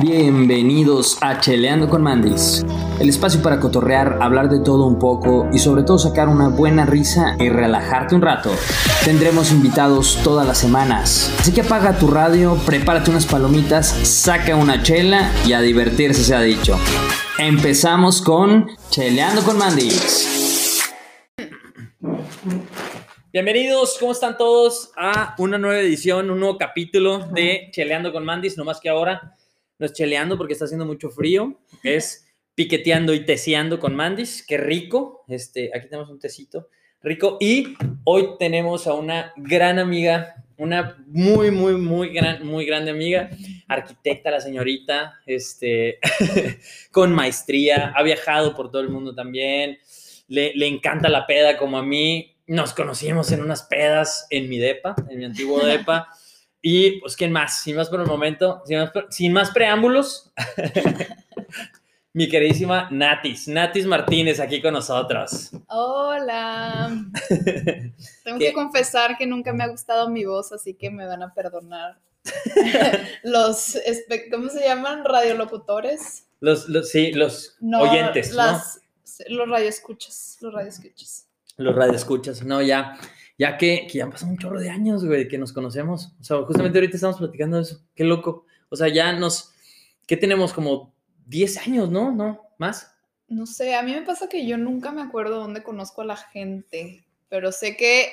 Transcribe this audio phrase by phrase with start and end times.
[0.00, 2.64] Bienvenidos a Cheleando con Mandis,
[2.98, 6.84] el espacio para cotorrear, hablar de todo un poco y sobre todo sacar una buena
[6.84, 8.50] risa y relajarte un rato.
[9.04, 14.82] Tendremos invitados todas las semanas, así que apaga tu radio, prepárate unas palomitas, saca una
[14.82, 16.76] chela y a divertirse se ha dicho.
[17.38, 20.41] Empezamos con Cheleando con Mandis.
[23.32, 24.92] Bienvenidos, ¿cómo están todos?
[24.94, 29.34] A una nueva edición, un nuevo capítulo de Cheleando con Mandis, no más que ahora
[29.78, 34.58] no es cheleando porque está haciendo mucho frío, es piqueteando y teseando con Mandis, qué
[34.58, 35.24] rico.
[35.28, 36.68] Este, aquí tenemos un tecito
[37.00, 42.90] rico y hoy tenemos a una gran amiga, una muy, muy, muy, gran, muy grande
[42.90, 43.30] amiga,
[43.66, 46.00] arquitecta, la señorita, este,
[46.90, 49.78] con maestría, ha viajado por todo el mundo también,
[50.28, 54.58] le, le encanta la peda como a mí, nos conocimos en unas pedas en mi
[54.58, 56.08] depa, en mi antiguo depa.
[56.64, 57.58] Y pues, ¿quién más?
[57.58, 60.32] Sin más por el momento, sin más, sin más preámbulos,
[62.12, 65.50] mi queridísima Natis, Natis Martínez aquí con nosotros.
[65.66, 67.04] Hola.
[68.22, 71.34] Tengo que confesar que nunca me ha gustado mi voz, así que me van a
[71.34, 71.98] perdonar.
[73.24, 73.76] los,
[74.30, 75.04] ¿cómo se llaman?
[75.04, 76.28] Radiolocutores.
[76.38, 78.80] Los, los sí, los oyentes, las,
[79.28, 79.36] ¿no?
[79.36, 81.26] Los radioescuchas, los radioescuchas.
[81.62, 82.98] Los radioescuchas, no, ya
[83.38, 86.12] ya que, que ya han pasado un chorro de años, güey, que nos conocemos.
[86.20, 87.82] O sea, justamente ahorita estamos platicando de eso.
[87.94, 88.46] Qué loco.
[88.68, 89.52] O sea, ya nos,
[90.06, 90.52] ¿qué tenemos?
[90.52, 90.94] Como
[91.26, 92.12] 10 años, ¿no?
[92.12, 92.40] ¿No?
[92.58, 92.94] ¿Más?
[93.28, 96.16] No sé, a mí me pasa que yo nunca me acuerdo dónde conozco a la
[96.16, 98.12] gente, pero sé que,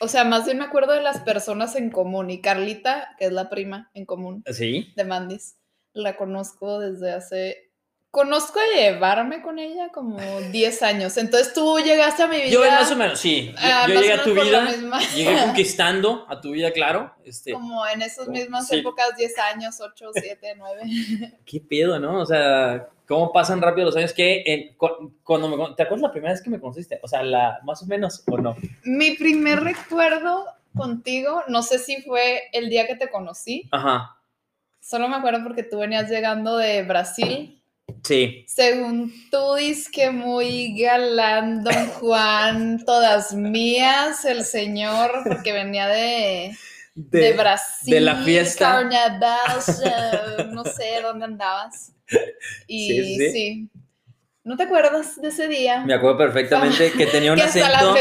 [0.00, 2.30] o sea, más bien me acuerdo de las personas en común.
[2.30, 4.92] Y Carlita, que es la prima en común ¿Sí?
[4.96, 5.56] de Mandis,
[5.92, 7.69] la conozco desde hace
[8.10, 11.16] conozco a llevarme con ella como 10 años.
[11.16, 12.48] Entonces tú llegaste a mi vida.
[12.48, 13.52] Yo más o menos, sí.
[13.52, 14.68] Yo, ah, llegué a tu vida.
[15.14, 17.14] Llegué conquistando a tu vida, claro.
[17.24, 21.38] Este, como en esas mismas épocas, 10 años, 8, 7, 9.
[21.44, 22.20] Qué pedo, ¿no?
[22.20, 24.12] O sea, ¿cómo pasan rápido los años?
[24.12, 24.74] que
[25.22, 26.98] cuando me, ¿Te acuerdas la primera vez que me conociste?
[27.02, 28.56] O sea, la, más o menos, ¿o no?
[28.82, 33.68] Mi primer recuerdo contigo, no sé si fue el día que te conocí.
[33.70, 34.16] Ajá.
[34.80, 37.59] Solo me acuerdo porque tú venías llegando de Brasil
[38.04, 38.44] Sí.
[38.48, 46.56] Según tú dices que muy galán, don Juan, todas mías, el señor, porque venía de,
[46.94, 47.94] de, Brasil.
[47.94, 48.88] De la fiesta.
[48.88, 51.92] Carnaval, no sé dónde andabas.
[52.66, 53.70] Y sí,
[54.42, 55.84] ¿No te acuerdas de ese día?
[55.84, 57.94] Me acuerdo perfectamente que tenía un acento.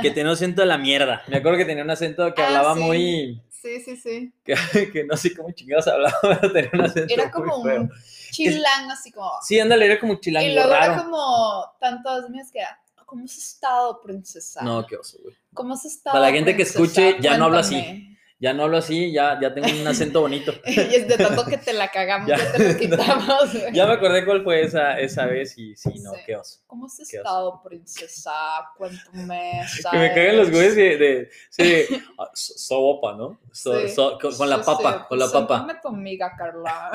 [0.00, 1.22] Que tenía un acento de la mierda.
[1.26, 3.40] Me acuerdo que tenía un acento que ah, hablaba muy.
[3.64, 4.32] Sí, sí, sí.
[4.92, 7.14] Que, no sé cómo chingados hablaba, pero tenía un acento.
[7.14, 7.90] Era como un
[8.30, 9.30] chilang, así como.
[9.40, 10.44] Sí, ándale, era como chilang.
[10.44, 12.78] Y luego era como tantas mías que era.
[13.06, 14.62] ¿Cómo has estado, princesa?
[14.62, 15.34] No, qué oso, güey.
[15.54, 16.14] ¿Cómo has estado?
[16.14, 18.13] Para la gente que escuche, ya no habla así
[18.44, 20.52] ya no hablo así, ya, ya tengo un acento bonito.
[20.66, 23.52] y es de tanto que te la cagamos, ya, te lo quitamos.
[23.72, 26.58] ya me acordé cuál fue esa, esa vez y sí, no, qué oso.
[26.66, 28.32] ¿Cómo has estado, princesa?
[28.76, 29.62] Cuéntame.
[29.90, 33.38] Que me cagan los güeyes de, de, sí, ah, sopa, ¿no?
[33.50, 35.80] So, so, con, la papa, con la papa.
[35.80, 36.90] Tu amiga, Carla.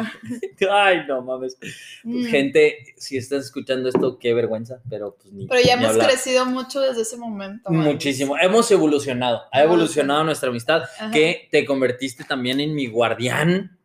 [0.69, 1.55] Ay, no mames.
[1.55, 1.73] Pues,
[2.03, 2.25] mm.
[2.25, 5.47] Gente, si estás escuchando esto, qué vergüenza, pero pues ni.
[5.47, 7.71] Pero ya hemos crecido mucho desde ese momento.
[7.71, 8.37] Muchísimo.
[8.37, 9.43] Hemos evolucionado.
[9.51, 10.83] Ha evolucionado nuestra amistad.
[11.13, 13.77] Que te convertiste también en mi guardián.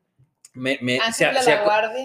[0.54, 0.78] Me,
[1.12, 1.34] se, ha,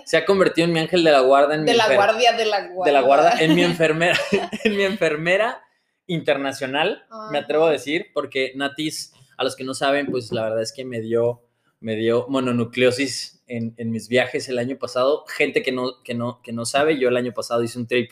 [0.06, 1.58] se ha convertido en mi ángel de la guardia.
[1.58, 3.04] de la guardia, de la guardia.
[3.04, 4.18] De la en mi enfermera,
[4.64, 5.62] en mi enfermera
[6.08, 10.64] internacional, me atrevo a decir, porque Natis, a los que no saben, pues la verdad
[10.64, 11.44] es que me dio,
[11.80, 15.26] me dio mononucleosis en, en mis viajes el año pasado.
[15.28, 18.12] Gente que no, que, no, que no sabe, yo el año pasado hice un trip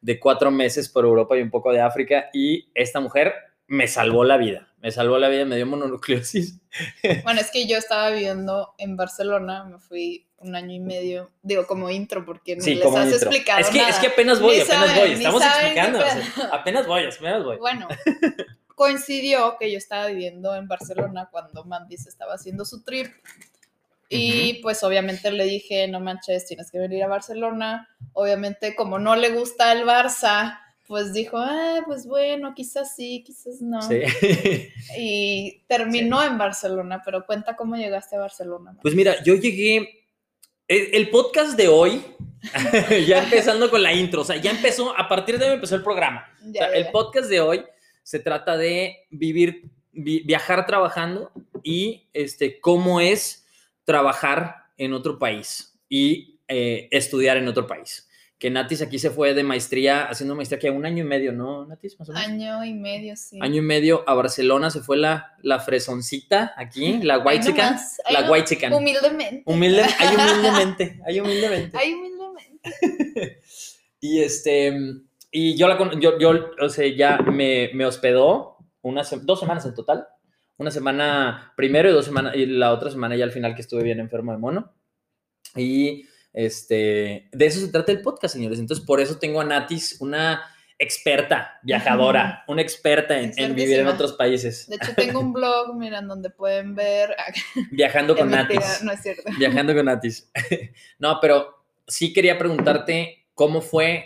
[0.00, 3.34] de cuatro meses por Europa y un poco de África y esta mujer
[3.66, 4.72] me salvó la vida.
[4.86, 6.60] Me salvó la vida, me dio mononucleosis.
[7.24, 11.66] Bueno, es que yo estaba viviendo en Barcelona, me fui un año y medio, digo
[11.66, 13.58] como intro, porque no les has explicado.
[13.58, 13.90] Es que, nada.
[13.90, 15.98] es que apenas voy, apenas voy, estamos explicando.
[16.52, 17.56] apenas voy, apenas voy.
[17.56, 17.88] Bueno,
[18.76, 23.12] coincidió que yo estaba viviendo en Barcelona cuando Mandis estaba haciendo su trip.
[24.08, 27.88] Y pues obviamente le dije, no manches, tienes que venir a Barcelona.
[28.12, 33.60] Obviamente como no le gusta el Barça, pues dijo, ah, pues bueno, quizás sí, quizás
[33.60, 33.82] no.
[33.82, 34.02] Sí.
[34.98, 38.76] Y terminó en Barcelona, pero cuenta cómo llegaste a Barcelona.
[38.82, 40.04] Pues mira, yo llegué,
[40.68, 42.02] el, podcast de hoy,
[43.06, 45.82] ya empezando con la intro, o sea, ya empezó, a partir de hoy empezó el
[45.82, 46.28] programa.
[46.48, 47.64] o sea, el podcast de hoy
[48.02, 51.32] se trata de vivir, viajar trabajando
[51.62, 53.46] y este, cómo es
[53.84, 59.32] trabajar en otro país y eh, estudiar en otro país que Natis aquí se fue
[59.32, 61.98] de maestría, haciendo maestría que un año y medio, ¿no, Natis?
[61.98, 62.28] Más o menos.
[62.28, 63.38] Año y medio, sí.
[63.40, 68.12] Año y medio a Barcelona se fue la, la fresoncita aquí, la white nomás, ahí
[68.14, 68.72] La no- white chicken.
[68.74, 69.42] Humildemente.
[69.46, 71.78] Humilde, ay, humildemente, ay, humildemente.
[71.78, 73.40] Ay, humildemente.
[73.98, 74.76] Y este,
[75.30, 79.74] y yo la yo, yo, o sea, ya me, me hospedó unas, dos semanas en
[79.74, 80.06] total.
[80.58, 83.82] Una semana primero y dos semanas, y la otra semana ya al final que estuve
[83.82, 84.72] bien enfermo de mono.
[85.56, 86.06] Y
[86.36, 88.58] este, de eso se trata el podcast, señores.
[88.58, 90.44] Entonces, por eso tengo a Natis, una
[90.78, 95.74] experta viajadora, una experta en, en vivir en otros países, De hecho, tengo un blog,
[95.74, 97.16] miren, donde pueden ver.
[97.70, 98.82] viajando con mentira, Natis.
[98.82, 99.22] No es cierto.
[99.38, 100.30] Viajando con Natis.
[100.98, 104.04] no, pero sí quería preguntarte cómo fue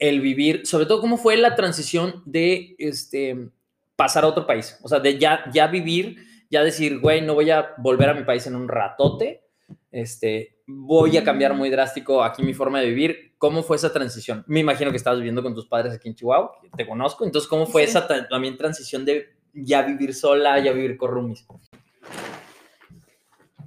[0.00, 3.48] el vivir, sobre todo cómo fue la transición de este,
[3.94, 4.76] pasar a otro país.
[4.82, 6.16] O sea, de ya, ya vivir,
[6.50, 9.44] ya decir, güey, no voy a volver a mi país en un ratote.
[9.92, 13.34] Este, voy a cambiar muy drástico aquí mi forma de vivir.
[13.38, 14.44] ¿Cómo fue esa transición?
[14.46, 17.24] Me imagino que estabas viviendo con tus padres aquí en Chihuahua, te conozco.
[17.24, 17.90] Entonces, ¿cómo fue Sí.
[17.90, 21.46] esa ta- también transición de ya vivir sola, ya vivir con roomies?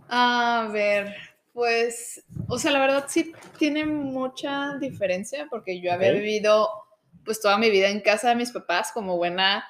[0.10, 1.14] A ver,
[1.54, 6.68] pues, o sea, la verdad sí tiene mucha diferencia porque yo había vivido
[7.26, 9.64] pues toda mi vida en casa de mis papás como buena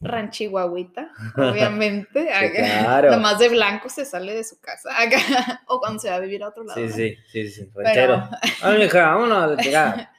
[0.00, 2.26] ranchihuahuita, obviamente.
[2.26, 3.10] claro.
[3.12, 6.42] Nomás de blanco se sale de su casa acá, o cuando se va a vivir
[6.42, 6.80] a otro lado.
[6.80, 6.94] Sí, ¿no?
[6.94, 8.28] sí, sí, sí, Pero- ranchero.
[8.62, 10.12] Ay, hija, vámonos a la chingada.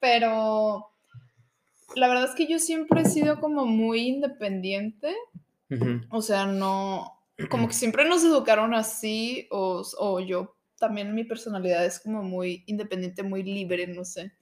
[0.00, 0.90] Pero
[1.96, 5.14] la verdad es que yo siempre he sido como muy independiente.
[6.10, 11.84] O sea, no, como que siempre nos educaron así, o, o yo también mi personalidad
[11.84, 14.32] es como muy independiente, muy libre, no sé.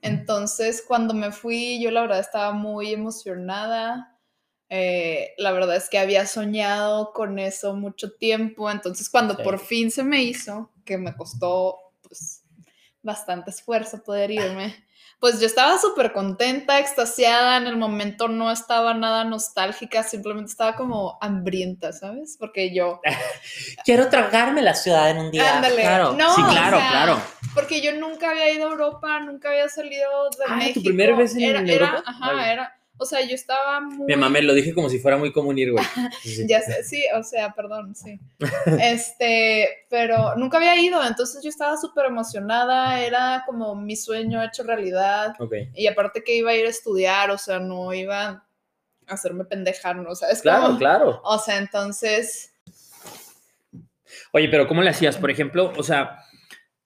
[0.00, 4.16] Entonces, cuando me fui, yo la verdad estaba muy emocionada.
[4.70, 8.70] Eh, la verdad es que había soñado con eso mucho tiempo.
[8.70, 9.42] Entonces, cuando Sí.
[9.42, 12.42] por fin se me hizo, que me costó pues
[13.02, 14.74] bastante esfuerzo poder irme,
[15.20, 20.76] pues yo estaba súper contenta, extasiada, en el momento no estaba nada nostálgica, simplemente estaba
[20.76, 22.36] como hambrienta, ¿sabes?
[22.38, 23.00] Porque yo,
[23.84, 25.56] Quiero tragarme la ciudad en un día.
[25.56, 25.82] Ándale.
[25.82, 27.20] Claro, No, sí, o claro, sea, claro.
[27.54, 30.80] porque yo nunca había ido a Europa, nunca había salido de Ah, ¿tu México.
[30.84, 31.72] primera vez en era, Europa?
[31.72, 32.52] Era, ajá, Vale.
[32.52, 34.06] era, o sea, yo estaba muy...
[34.06, 35.84] Mi mamá lo dije como si fuera muy común ir, güey.
[36.22, 36.44] Sí.
[36.46, 38.20] Ya sé, sí, o sea, perdón, sí.
[38.80, 44.62] Este, pero nunca había ido, entonces yo estaba súper emocionada, era como mi sueño hecho
[44.62, 45.34] realidad.
[45.38, 45.54] Ok.
[45.74, 48.44] Y aparte que iba a ir a estudiar, o sea, no iba a
[49.06, 50.10] hacerme pendejar, ¿no?
[50.10, 51.20] O sea, es Claro, como- claro.
[51.24, 52.52] O sea, entonces,
[54.32, 55.16] Oye, pero ¿cómo le hacías?
[55.16, 56.18] Por ejemplo, o sea,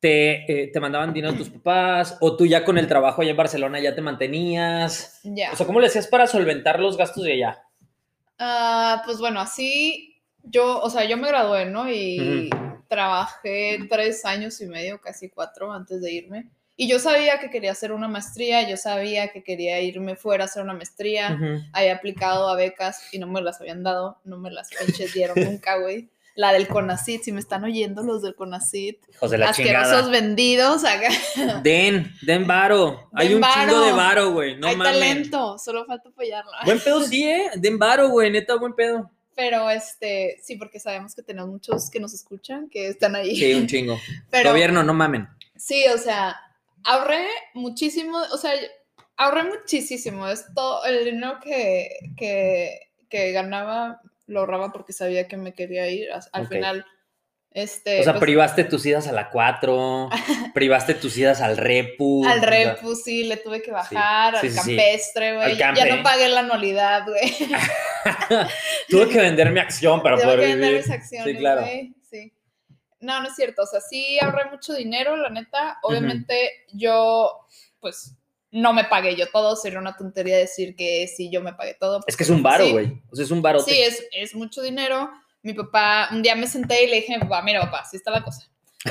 [0.05, 3.39] te, eh, te mandaban dinero tus papás o tú ya con el trabajo allá en
[3.39, 5.19] Barcelona ya te mantenías.
[5.23, 5.51] ya.
[5.51, 7.63] O sea, ¿cómo le hacías para solventar los gastos de allá?
[8.39, 11.91] Ah, pues bueno, así yo, o sea, yo me gradué, ¿no?
[11.91, 12.51] Y
[12.87, 16.51] trabajé tres años y medio, casi cuatro, antes de irme.
[16.77, 20.49] Y yo sabía que quería hacer una maestría, yo sabía que quería irme fuera a
[20.49, 21.33] hacer una maestría.
[21.33, 21.63] Ujú.
[21.73, 25.37] Había aplicado a becas y no me las habían dado, no me las pinches dieron
[25.43, 26.11] nunca, güey.
[26.37, 30.11] La del CONACIT, si me están oyendo los del CONACIT, Hijos de la asquerosos chingada.
[30.11, 31.09] vendidos, acá.
[31.63, 33.09] Den, den varo.
[33.13, 34.57] Hay un chingo de varo, güey.
[34.57, 36.51] No Hay talento, solo falta apoyarlo.
[36.65, 37.51] Buen pedo sí, ¿eh?
[37.57, 38.31] Den varo, güey.
[38.33, 39.11] Neta, buen pedo.
[39.37, 43.37] Pero este, sí, porque sabemos que tenemos muchos que nos escuchan, que están ahí.
[43.37, 43.99] Sí, un chingo.
[44.31, 45.29] Pero Gobierno, no mamen.
[45.57, 46.37] sí, o sea,
[46.85, 48.53] ahorré muchísimo, o sea,
[49.17, 50.27] ahorré muchísimo.
[50.29, 56.09] Esto, el dinero que, que, que ganaba lo ahorraba porque sabía que me quería ir.
[56.33, 56.87] Al final,
[57.51, 58.01] este.
[58.01, 60.11] O sea, pues, privaste tus idas a la 4,
[60.55, 62.27] privaste tus idas al Repu.
[62.27, 65.57] al Repu, sí, le tuve que bajar, Sí, al sí, campestre, güey.
[65.57, 67.33] Ya no pagué la anualidad, güey.
[68.89, 70.83] Tuve que vender mi acción para poder que vender vivir.
[70.87, 71.65] mis acciones, Sí, claro.
[72.11, 72.33] sí.
[73.01, 73.63] No, no es cierto.
[73.63, 75.79] O sea, sí ahorré mucho dinero, la neta.
[75.83, 77.47] Obviamente, yo,
[77.81, 78.15] pues,
[78.55, 79.57] no me pagué yo todo.
[79.57, 82.01] Sería una tontería decir que sí, yo me pagué todo.
[82.07, 82.73] Es que es un varo, Sí.
[82.73, 83.03] güey.
[83.11, 83.71] O sea, es un barote.
[83.71, 85.11] Sí, es, es mucho dinero.
[85.43, 88.23] Mi papá, un día me senté y le dije, papá, mira, papá, así está la
[88.23, 88.49] cosa.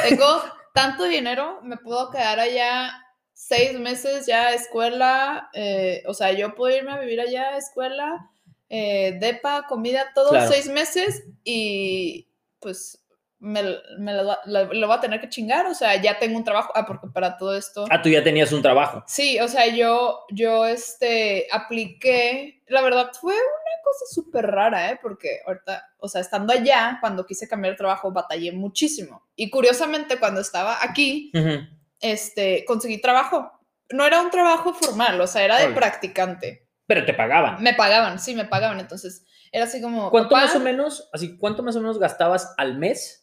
[0.08, 0.26] Tengo
[0.74, 2.92] tanto dinero, me puedo quedar allá
[3.32, 7.58] seis meses ya a escuela, eh, o sea, yo puedo irme a vivir allá a
[7.58, 8.30] escuela,
[8.70, 10.52] eh, depa, comida, todo Claro.
[10.52, 12.28] seis meses y
[12.60, 13.03] pues
[13.44, 13.62] me,
[14.00, 16.46] me lo, va- lo- lo voy a tener que chingar, o sea, ya tengo un
[16.46, 17.86] trabajo, ah, porque para todo esto...
[17.90, 19.04] Ah, tú ya tenías un trabajo.
[19.06, 25.00] Sí, o sea, yo, yo, este, apliqué, la verdad fue una cosa súper rara, ¿eh?
[25.02, 29.28] Porque ahorita, o sea, estando allá, cuando quise cambiar de trabajo, batallé muchísimo.
[29.36, 31.68] Y curiosamente, cuando estaba aquí, Ujú.
[32.00, 33.52] este, conseguí trabajo.
[33.90, 36.68] No era un trabajo formal, o sea, era de practicante.
[36.88, 37.62] Pero te pagaban.
[37.62, 38.80] Me pagaban, sí, me pagaban.
[38.80, 42.54] Entonces, era así como, ¿Cuánto papá, más o menos, así, cuánto más o menos gastabas
[42.58, 43.23] al mes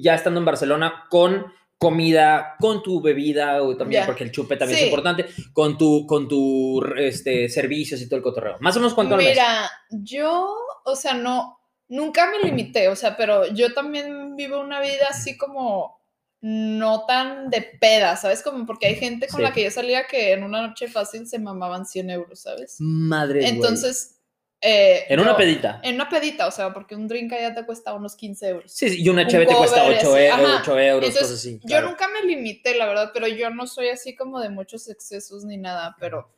[0.00, 1.46] ya estando en Barcelona con
[1.76, 4.84] comida con tu bebida, o también porque el chupe también Sí.
[4.84, 8.56] es importante, con tu, con tu este, servicios y todo el cotorreo.
[8.60, 9.30] Más o menos cuánto al mes.
[9.30, 11.58] Mira, yo, o sea, no,
[11.88, 16.00] nunca me limité, o sea, pero yo también vivo una vida así como
[16.40, 18.42] no tan de peda, ¿sabes?
[18.42, 19.42] Como porque hay gente con Sí.
[19.42, 22.76] la que yo salía que en una noche fácil se mamaban 100 euros, ¿sabes?
[22.78, 23.48] Madre.
[23.48, 24.20] Entonces,
[24.66, 25.80] eh, En una pedita.
[25.82, 28.72] En una pedita, o sea, porque un drink allá te cuesta unos 15 euros.
[28.72, 30.40] Sí, sí, y una un cheve te cuesta cover, 8, así, ajá.
[30.86, 31.60] euros, Entonces, cosas así.
[31.62, 31.88] Yo claro.
[31.88, 35.58] nunca me limité, la verdad, pero yo no soy así como de muchos excesos ni
[35.58, 36.30] nada, pero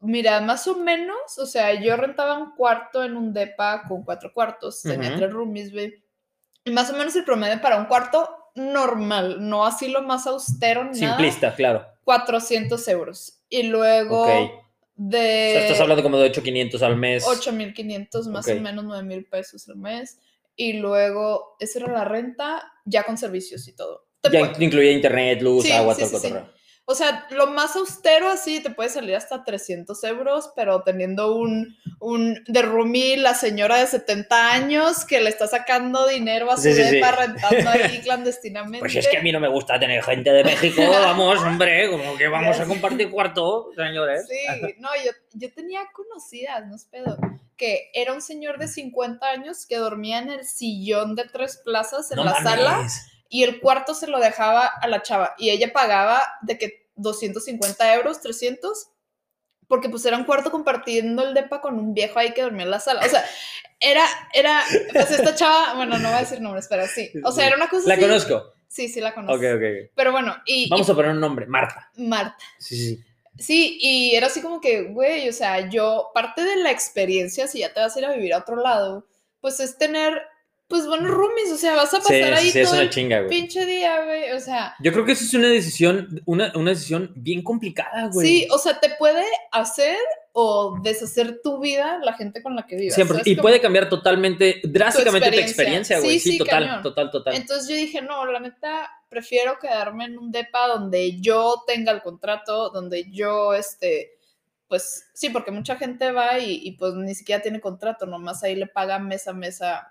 [0.00, 4.32] mira, más o menos, o sea, yo rentaba un cuarto en un depa con cuatro
[4.32, 5.18] cuartos, tenía Ujú.
[5.18, 6.02] tres roomies, ve,
[6.64, 10.84] y más o menos el promedio para un cuarto normal, no así lo más austero
[10.84, 11.86] ni nada, Simplista, claro.
[12.04, 13.42] 400 euros.
[13.48, 14.50] Y luego Ok.
[15.00, 15.18] De...
[15.18, 17.24] O sea, estás hablando como de 8,500 al mes.
[17.24, 20.18] 8.500 más o menos 9.000 pesos al mes.
[20.56, 24.06] Y luego, esa era la renta ya con servicios y todo.
[24.20, 26.34] Te Ya incluía internet, luz, Sí, agua, sí, todo sí.
[26.86, 31.76] O sea, lo más austero así te puede salir hasta 300 euros, pero teniendo un,
[32.00, 36.62] un de roomie, la señora de 70 años que le está sacando dinero a su
[36.64, 37.00] Sí, sí, sí.
[37.00, 38.80] rentando ahí clandestinamente.
[38.80, 42.16] Pues es que a mí no me gusta tener gente de México, vamos, hombre, como
[42.16, 44.26] que vamos a compartir cuarto, señores.
[44.28, 47.16] Sí, no, yo, yo tenía conocidas, no es pedo,
[47.56, 52.10] que era un señor de 50 años que dormía en el sillón de tres plazas
[52.10, 52.50] en No la mames.
[52.50, 52.88] sala
[53.30, 57.94] y el cuarto se lo dejaba a la chava y ella pagaba de que 250
[57.94, 58.88] euros, 300,
[59.68, 62.72] porque pues era un cuarto compartiendo el depa con un viejo ahí que dormía en
[62.72, 63.00] la sala.
[63.06, 63.24] O sea,
[63.78, 67.10] era, era, pues esta chava, bueno, no voy a decir nombres, pero sí.
[67.24, 68.02] O sea, era una cosa La así.
[68.02, 68.52] conozco.
[68.66, 69.36] Sí, sí la conozco.
[69.36, 69.92] Ok, ok.
[69.94, 71.90] Pero bueno, y, Vamos y a poner un nombre, Marta.
[71.96, 72.36] Marta.
[72.58, 73.04] Sí, sí.
[73.38, 77.60] Sí, y era así como que, güey, o sea, yo, parte de la experiencia, si
[77.60, 79.06] ya te vas a ir a vivir a otro lado,
[79.40, 80.20] pues es tener,
[80.70, 82.90] pues, buenos roomies, o sea, vas a Sí, pasar ahí sí, es todo una el
[82.90, 83.28] chinga, güey.
[83.28, 87.12] pinche día, güey, o sea, Yo creo que eso es una decisión, una, una decisión
[87.16, 88.26] bien complicada, güey.
[88.26, 89.98] sí, o sea, te puede hacer
[90.32, 92.94] o deshacer tu vida la gente con la que vivas.
[92.94, 93.20] Siempre.
[93.24, 95.98] Y puede cambiar totalmente, drásticamente tu experiencia.
[95.98, 96.12] güey.
[96.12, 96.82] Sí, Sí, sí, total, cañón.
[96.84, 97.34] total, total.
[97.34, 102.00] Entonces yo dije, no, la neta, prefiero quedarme en un depa donde yo tenga el
[102.00, 104.12] contrato, donde yo, este,
[104.68, 108.54] pues sí, porque mucha gente va y, y, pues ni siquiera tiene contrato, nomás ahí
[108.54, 109.89] le pagan mes a mes a-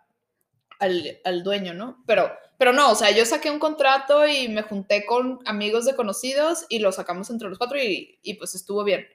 [0.79, 2.03] al, al dueño, ¿no?
[2.07, 5.95] Pero, pero no, o sea, yo saqué un contrato y me junté con amigos de
[5.95, 9.07] conocidos y lo sacamos entre los cuatro y, y, pues estuvo bien.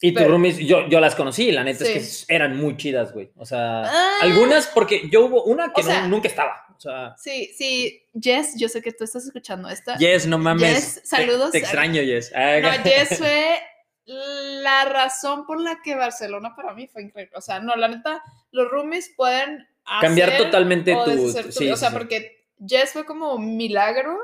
[0.00, 1.92] Y tus roomies, yo, yo las conocí, la neta Sí.
[1.94, 3.32] es que eran muy chidas, güey.
[3.36, 4.18] O sea, Ah.
[4.22, 6.66] algunas, porque yo hubo una que no- sea- nunca estaba.
[6.76, 9.96] O sea, Sí, sí, Jess, yo sé que tú estás escuchando esta.
[9.96, 10.72] Yes, no mames.
[10.72, 11.50] Jess, Te- saludos.
[11.50, 12.30] Te, extraño, Yes.
[12.32, 13.58] Ah, No, Jess fue
[14.06, 17.32] la razón por la que Barcelona para mí fue increíble.
[17.36, 18.22] O sea, no, la neta,
[18.52, 19.66] los roomies pueden
[20.00, 21.70] Cambiar totalmente o tu- tu- sí.
[21.70, 21.94] O sea, sí.
[21.96, 24.16] porque Jess fue como milagro,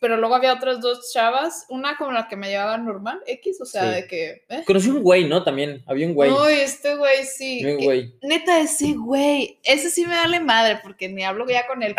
[0.00, 3.64] pero luego había otras dos chavas, una con la que me llevaba normal, X, o
[3.64, 3.88] sea, Sí.
[3.96, 4.44] de que...
[4.48, 4.62] ¿eh?
[4.64, 5.42] Conocí un güey, ¿no?
[5.42, 6.30] También, había un güey.
[6.30, 7.60] Uy, este güey sí.
[7.62, 8.14] Que- güey.
[8.22, 11.96] Neta, ese güey, ese sí me vale madre, porque ni hablo ya con él.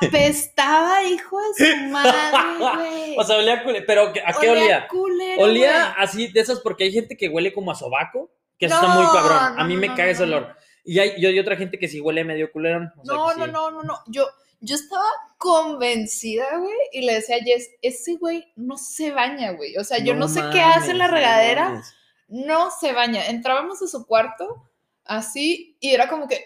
[0.00, 2.12] Apestaba, hijo de su madre,
[2.58, 3.16] güey.
[3.18, 4.86] O sea, olía cule- pero ¿a qué olía?
[4.88, 8.76] culero, Olía así de esas porque hay gente que huele como a sobaco, que eso
[8.80, 9.58] No, está muy cabrón.
[9.60, 10.56] A mí me no, cae ese olor.
[10.86, 12.92] Y hay, yo, hay otra gente que sí huele medio culerón.
[12.96, 13.50] o sea, No, no, sí.
[13.52, 13.98] no, no, no.
[14.06, 14.26] Yo,
[14.60, 15.04] yo estaba
[15.36, 19.76] convencida, güey, y le decía a Jess, ese güey no se baña, güey.
[19.76, 21.94] O sea, yo no, sé qué hace en la mames, no regadera, mames.
[22.28, 23.26] no se baña.
[23.26, 24.70] Entrábamos a su cuarto,
[25.04, 26.44] así, y era como que,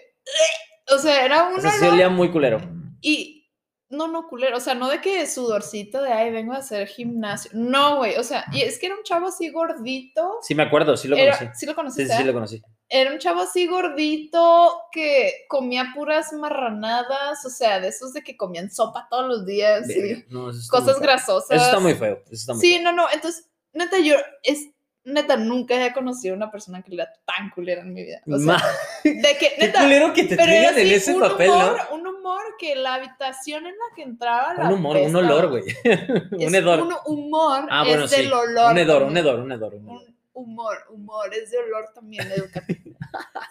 [0.93, 2.59] o sea, era un O sea, sí olor olía muy culero.
[3.01, 3.49] y
[3.89, 7.51] no, no, culero, o sea, no de que sudorcito de, ay, vengo a hacer gimnasio.
[7.53, 10.37] No, güey, o sea, y es que era un chavo así gordito.
[10.41, 11.59] Sí, me acuerdo, sí lo Era- conocí.
[11.59, 12.07] ¿Sí lo Sí, conociste?
[12.09, 12.25] sí, sí eh?
[12.25, 12.61] lo conocí.
[12.93, 18.35] Era un chavo así gordito que comía puras marranadas, o sea, de esos de que
[18.35, 21.51] comían sopa todos los días y no, cosas grasosas.
[21.51, 22.21] Eso está muy feo.
[22.25, 24.71] Eso está muy Sí, no, no, entonces, neta, yo, es,
[25.05, 28.21] neta, nunca he conocido una persona que le da tan culera en mi vida.
[28.27, 28.61] O sea,
[29.05, 31.95] de que, Qué neta, culero que te traigan en ese un papel, humor, ¿no?
[31.95, 35.63] un humor que la habitación en la que entraba la Un humor, un olor, güey.
[36.45, 36.81] Un hedor.
[36.81, 38.23] Un humor ah, bueno, es sí.
[38.23, 38.73] del olor.
[38.73, 39.75] Un hedor, un hedor, un hedor.
[39.75, 40.10] un hedor.
[40.33, 42.97] Humor, humor, es de olor también educativo.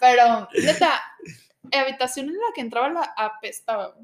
[0.00, 1.00] Pero, neta,
[1.72, 3.94] habitación en la que entraba la apestaba.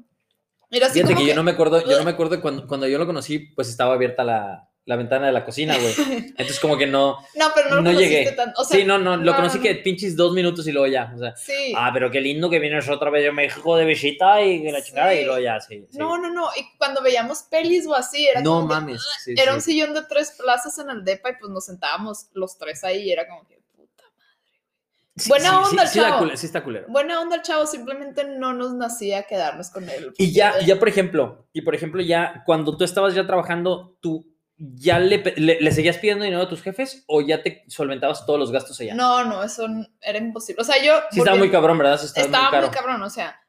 [0.69, 2.87] Era así Fíjate como que, yo no me acuerdo, yo no me acuerdo cuando, cuando
[2.87, 5.93] yo lo conocí, pues estaba abierta la, la ventana de la cocina, güey.
[6.37, 8.31] Entonces como que no, No, pero no lo no llegué.
[8.31, 8.61] tanto.
[8.61, 10.87] O sea, sí, no, no, lo no, conocí no, que pinches dos minutos y luego
[10.87, 11.73] ya, o sea, Sí.
[11.75, 15.11] ah, pero qué lindo que vienes otra vez de México de visita y la chingada
[15.11, 15.17] Sí.
[15.19, 15.85] y luego ya, sí.
[15.91, 15.97] sí.
[15.97, 16.47] No, no, no.
[16.57, 19.05] Y cuando veíamos pelis o así, era No como que- mames.
[19.25, 22.57] sí, era un sillón de tres plazas en el depa y pues nos sentábamos los
[22.57, 25.27] tres ahí y era como que puta madre.
[25.27, 26.29] Buena onda el chavo.
[26.37, 26.85] sí está culero.
[26.87, 30.13] Buena onda el chavo, simplemente no nos nacía quedarnos con él.
[30.17, 34.25] Y ya, ya, por ejemplo, y por ejemplo, ya cuando tú estabas ya trabajando, tú
[34.57, 38.39] ya le, le, le seguías pidiendo dinero a tus jefes o ya te solventabas todos
[38.39, 38.95] los gastos allá.
[38.95, 39.67] No, no, eso
[40.01, 40.61] era imposible.
[40.61, 40.99] O sea, yo...
[41.11, 42.03] Sí, estaba muy cabrón, ¿verdad?
[42.03, 43.39] Estaba, estaba muy muy cabrón, o sea,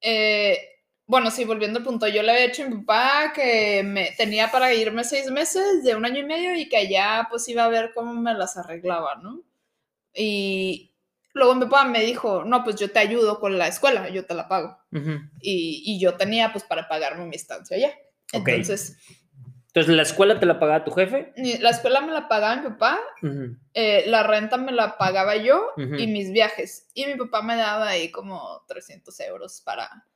[0.00, 0.58] eh,
[1.06, 4.50] bueno, sí, volviendo al punto, yo le había dicho a mi papá que me tenía
[4.50, 7.68] para irme seis meses de un año y medio y que allá pues iba a
[7.68, 9.42] ver cómo me las arreglaba, ¿no?
[10.12, 10.92] Y
[11.32, 14.34] luego mi papá me dijo, no, pues yo te ayudo con la escuela, yo te
[14.34, 14.78] la pago.
[14.90, 15.20] Ujú.
[15.40, 17.94] Y, y yo tenía pues para pagarme mi estancia allá.
[18.32, 18.48] Ok.
[18.48, 18.96] Entonces,
[19.76, 21.34] Entonces, ¿la escuela te la pagaba tu jefe?
[21.60, 22.98] la escuela me la pagaba mi papá,
[23.74, 26.88] eh, la renta me la pagaba yo y mis viajes.
[26.94, 30.06] Y mi papá me daba ahí como 300 euros para...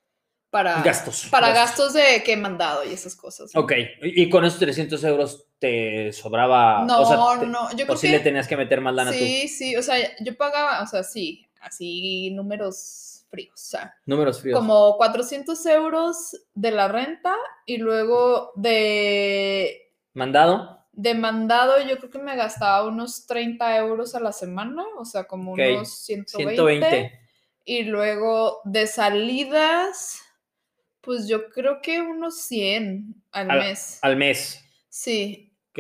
[0.49, 1.29] Para, Gastos.
[1.31, 3.55] para gastos de que he mandado y esas cosas.
[3.55, 3.61] ¿no?
[3.61, 6.85] Ok, y con esos 300 euros te sobraba.
[6.87, 8.95] No, o sea, te- no, yo o creo sí que le tenías que meter más
[8.95, 13.95] lana sí, sí, o sea, yo pagaba, o sea, sí, así números fríos, o sea.
[14.07, 14.59] Números fríos.
[14.59, 17.35] como 400 euros de la renta
[17.67, 20.85] y luego de, ¿Mandado?
[20.93, 25.25] de mandado yo creo que me gastaba unos 30 euros a la semana, o sea,
[25.25, 26.57] como unos 120.
[26.57, 27.21] 120.
[27.65, 30.21] Y luego de salidas,
[31.01, 33.99] pues yo creo que unos 100 al Al- mes.
[34.03, 34.65] Al mes.
[34.89, 35.79] Sí, Ok.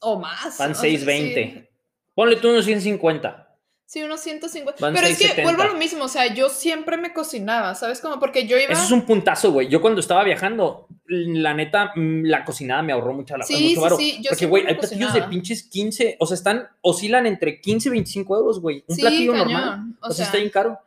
[0.00, 0.56] o más.
[0.58, 1.44] Van o sea, 620.
[1.44, 1.68] Sí,
[2.14, 3.51] Ponle tú unos 150.
[3.92, 4.80] Sí, unos 150.
[4.80, 5.42] Van Pero es que 670.
[5.42, 8.00] vuelvo a lo mismo, o sea, yo siempre me cocinaba, ¿sabes?
[8.00, 8.72] Como porque yo iba...
[8.72, 9.68] Eso es un puntazo, güey.
[9.68, 13.68] Yo cuando estaba viajando, la neta, mm, la cocinada me ahorró mucha la Sí, mucho
[13.68, 13.96] sí, varo.
[13.98, 17.90] sí, yo Porque, güey, hay platillos de pinches 15, o sea, están, oscilan entre 15
[17.90, 18.82] y 25 euros, güey.
[18.86, 19.80] Un sí, platillo cañón, normal.
[20.00, 20.78] O, O sea, sea, está bien caro.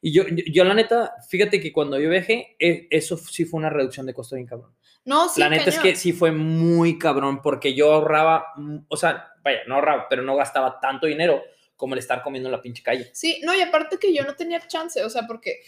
[0.00, 3.58] Y yo, yo, yo, la neta, fíjate que cuando yo viajé, eh, eso sí fue
[3.58, 4.70] una reducción de costo bien cabrón.
[5.04, 5.82] no, sí, la neta es cañón.
[5.94, 10.22] que sí fue muy cabrón porque yo ahorraba, mm, o sea, vaya, no ahorraba, pero
[10.22, 11.42] no gastaba tanto dinero
[11.82, 13.10] como el estar comiendo en la pinche calle.
[13.12, 15.62] Sí, no, y aparte que yo no tenía chance, o sea, porque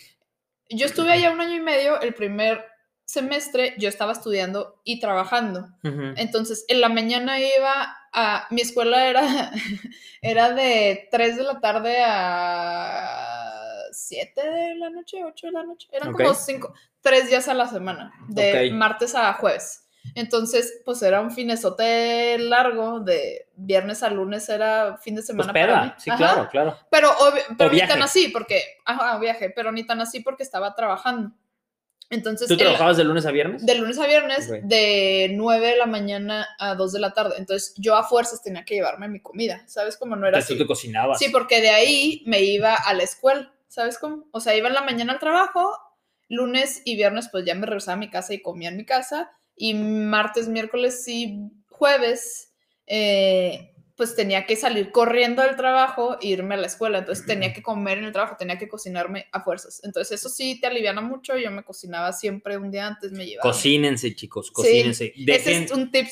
[0.70, 2.64] yo estuve allá un año y medio, el primer
[3.04, 5.70] semestre yo estaba estudiando y trabajando.
[5.82, 8.46] Entonces, en la mañana iba a.
[8.50, 9.22] Mi escuela era,
[10.22, 13.50] era de 3 de la tarde a
[13.90, 15.88] 7 de la noche, 8 de la noche.
[15.90, 16.36] Eran como Ok.
[16.36, 19.83] 5, 3 días a la semana, de martes a jueves.
[20.14, 25.52] Entonces, pues era un finesote largo, de viernes a lunes era fin de Pues semana.
[25.52, 25.92] para mí.
[25.98, 26.18] sí, Ajá.
[26.18, 26.78] claro, claro.
[26.90, 27.10] Pero,
[27.56, 28.62] pero ni tan así, porque.
[28.84, 31.32] Ajá, viaje, pero ni tan así porque estaba trabajando.
[32.10, 33.64] Entonces, ¿Tú trabajabas de lunes a viernes?
[33.64, 37.36] de lunes a viernes, de 9 de la mañana a 2 de la tarde.
[37.38, 39.96] Entonces yo a fuerzas tenía que llevarme mi comida, ¿sabes?
[39.96, 40.62] Como no era Entonces tú así.
[40.62, 41.18] te cocinabas.
[41.18, 44.26] Sí, porque de ahí me iba a la escuela, ¿sabes cómo?
[44.32, 45.72] O sea, iba en la mañana al trabajo,
[46.28, 49.32] lunes y viernes pues ya me regresaba a mi casa y comía en mi casa,
[49.56, 52.52] y martes, miércoles y jueves
[52.86, 56.98] eh, pues tenía que salir corriendo del trabajo e irme a la escuela.
[56.98, 59.80] Entonces tenía que comer en el trabajo, tenía que cocinarme a fuerzas.
[59.84, 61.36] Entonces eso sí te aliviana mucho.
[61.36, 63.50] Yo me cocinaba siempre un día antes, me llevaba.
[63.50, 65.12] Cocínense, chicos, cocínense.
[65.16, 66.06] Ese Dejen- es un tip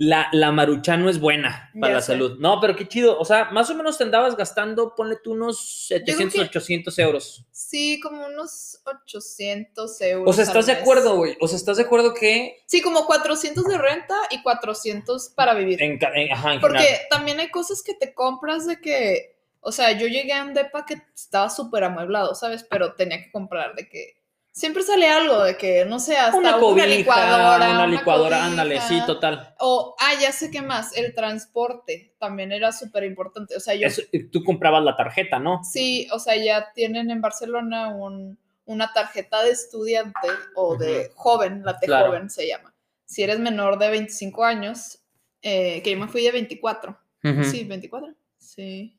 [0.00, 2.12] la, la maruchan no es buena para Ya la sé.
[2.12, 2.38] salud.
[2.38, 3.18] No, pero qué chido.
[3.18, 6.98] O sea, más o menos te andabas gastando, ponle tú unos creo 700, que- 800
[7.00, 7.44] euros.
[7.50, 10.28] Sí, como unos 800 euros.
[10.28, 11.36] O sea, ¿estás de acuerdo, güey?
[11.40, 15.82] O sea, ¿estás de acuerdo que Sí, como 400 de renta y 400 para vivir.
[15.82, 19.92] en, en- ajá, en Porque también hay cosas que te compras de que, o sea,
[19.92, 22.64] yo llegué a un depa que estaba súper amueblado, ¿sabes?
[22.68, 24.16] Pero tenía que comprar de que
[24.52, 27.70] siempre sale algo de que, no sé, hasta una una, cobija, licuadora.
[27.70, 28.88] una licuadora, ándale, cobija.
[28.88, 29.54] sí, total.
[29.60, 33.56] O, ah, ya sé qué más, el transporte también era súper importante.
[33.56, 34.02] O sea, yo Eso,
[34.32, 35.62] tú comprabas la tarjeta, ¿no?
[35.64, 41.62] Sí, o sea, ya tienen en Barcelona un- una tarjeta de estudiante o de joven,
[41.64, 42.08] la T Claro.
[42.08, 42.74] joven se llama.
[43.06, 44.98] Si eres menor de 25 años,
[45.40, 46.98] eh, que yo me fui de 24.
[47.22, 48.14] Sí, 24.
[48.38, 48.98] Sí.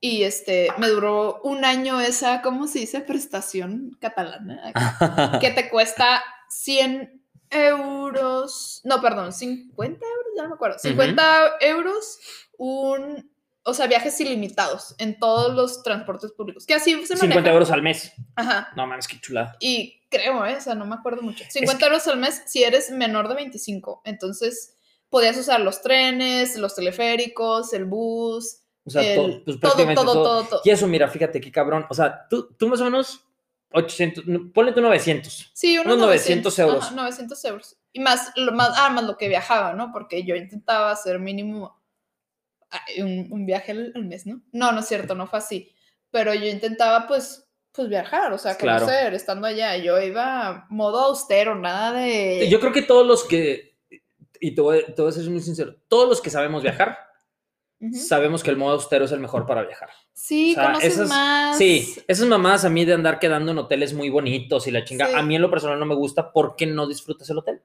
[0.00, 3.00] Y este, me duró un año esa, ¿cómo se dice?
[3.00, 4.72] Prestación catalana.
[5.40, 8.80] que te cuesta 100 euros.
[8.84, 10.78] No, perdón, 50 euros, ya no me acuerdo.
[10.78, 12.18] 50 euros,
[12.58, 13.30] un.
[13.68, 16.66] O sea, viajes ilimitados en todos los transportes públicos.
[16.66, 17.52] Que así se 50 maneja.
[17.52, 18.12] euros al mes.
[18.36, 18.64] Ajo.
[18.76, 19.56] No mames, qué chulada.
[19.58, 20.54] Y creo, ¿eh?
[20.54, 21.44] o sea, no me acuerdo mucho.
[21.48, 24.02] 50 euros al mes si eres menor de 25.
[24.04, 24.75] Entonces,
[25.10, 30.12] podías usar los trenes, los teleféricos, el bus, O sea, el- pues, todo, todo, todo.
[30.22, 30.60] todo, todo.
[30.64, 31.86] Y eso, mira, fíjate qué cabrón.
[31.90, 33.24] O sea, tú, tú más o menos
[33.72, 35.50] 800, no, ponle tú 900.
[35.54, 36.84] Sí, unos, Unos 900 euros.
[36.84, 37.76] Ajá, 900 euros.
[37.92, 39.90] Y más lo, más, ah, más lo que viajaba, ¿no?
[39.92, 41.80] Porque yo intentaba hacer mínimo
[42.98, 44.42] un, un viaje al, al mes, ¿no?
[44.52, 45.72] No, no es cierto, no fue así.
[46.10, 48.84] Pero yo intentaba, pues, pues viajar, o sea, Claro.
[48.86, 49.76] conocer, estando allá.
[49.76, 52.48] Yo iba modo austero, nada de...
[52.50, 53.75] Yo creo que todos los que,
[54.40, 56.98] y te voy, te voy a ser muy sincero, todos los que sabemos viajar,
[57.80, 57.94] Ujú.
[57.94, 59.90] sabemos que el modo austero es el mejor para viajar.
[60.14, 61.58] Sí, O sea, conoces esas- más.
[61.58, 65.06] Sí, esas mamadas a mí de andar quedando en hoteles muy bonitos y la chinga,
[65.08, 65.12] Sí.
[65.14, 67.60] a mí en lo personal no me gusta porque no disfrutas el hotel.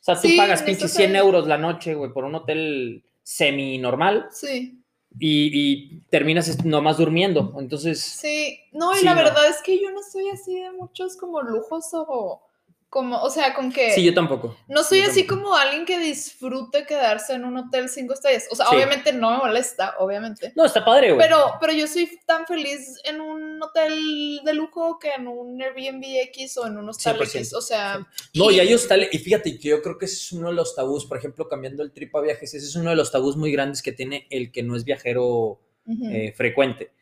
[0.00, 0.74] O sea, tú Sí, pagas sí.
[0.88, 4.78] 100 euros la noche, güey, por un hotel semi normal Sí,
[5.18, 7.54] y, y terminas nomás durmiendo.
[7.58, 8.58] Entonces, sí.
[8.72, 9.22] No, y Sí, la no.
[9.24, 12.42] verdad es que yo no soy así de muchos como lujos o
[12.94, 14.56] como, o sea, con que sí, yo tampoco.
[14.68, 15.42] no soy yo así tampoco.
[15.50, 18.46] como alguien que disfrute quedarse en un hotel cinco estrellas.
[18.52, 18.76] O sea, Sí.
[18.76, 20.52] obviamente no me molesta, obviamente.
[20.54, 21.26] No, está padre, güey.
[21.26, 26.04] Pero, pero yo soy tan feliz en un hotel de lujo que en un Airbnb
[26.28, 27.24] X o en un hostal 100%.
[27.38, 27.52] X.
[27.54, 30.50] O sea, No, y hay hostales, y fíjate que yo creo que ese es uno
[30.50, 33.10] de los tabús, por ejemplo, cambiando el trip a viajes, ese es uno de los
[33.10, 35.58] tabús muy grandes que tiene el que no es viajero
[36.12, 36.92] eh, frecuente.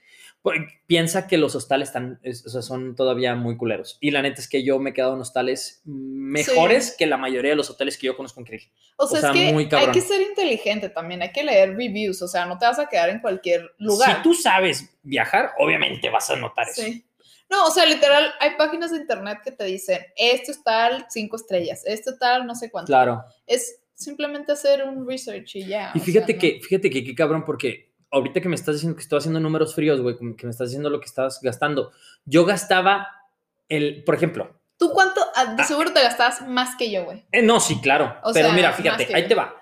[0.87, 3.99] Piensa que los hostales están, es- o sea, son todavía muy culeros.
[4.01, 7.51] Y la neta es que yo me he quedado en hostales mejores que la mayoría
[7.51, 8.73] de los hoteles que yo conozco en Krill.
[8.97, 12.21] O sea, o sea, es que hay que ser inteligente también, hay que leer reviews,
[12.23, 14.17] o sea, no te vas a quedar en cualquier lugar.
[14.17, 16.83] Si tú sabes viajar, obviamente vas a notar eso.
[16.83, 17.05] Sí.
[17.49, 21.37] No, o sea, literal, hay páginas de internet que te dicen, esto es tal, cinco
[21.37, 22.87] estrellas, esto tal, no sé cuánto.
[22.89, 23.23] Claro.
[23.47, 25.93] Es simplemente hacer un research y ya.
[25.95, 26.41] Y o sea, fíjate ¿no?
[26.41, 29.75] que, fíjate que qué cabrón, porque ahorita que me estás diciendo que estoy haciendo números
[29.75, 31.91] fríos, güey, como que me estás diciendo lo que estás gastando.
[32.25, 33.09] Yo gastaba
[33.69, 35.21] el, por ejemplo, ¿Tú cuánto?
[35.37, 35.65] ah, De Ah.
[35.65, 37.25] seguro te gastabas más que yo, güey.
[37.33, 38.17] Eh, no, sí, claro.
[38.25, 39.29] O pero sea, mira, fíjate, ahí yo.
[39.29, 39.55] te va.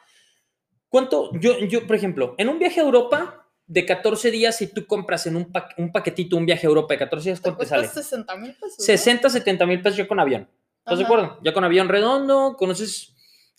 [0.88, 1.30] ¿Cuánto?
[1.38, 5.26] Yo, yo, por ejemplo, en un viaje a Europa de 14 días, si tú compras
[5.26, 7.68] en un, pa- un paquetito un viaje a Europa de 14 días, Te ¿cuánto te
[7.68, 8.02] cuesta sale?
[8.02, 8.78] 60 mil pesos.
[8.78, 8.84] ¿no?
[8.84, 10.48] 60, 70 mil pesos yo con avión.
[10.78, 11.38] ¿Estás de acuerdo?
[11.44, 13.14] Ya con avión redondo, conoces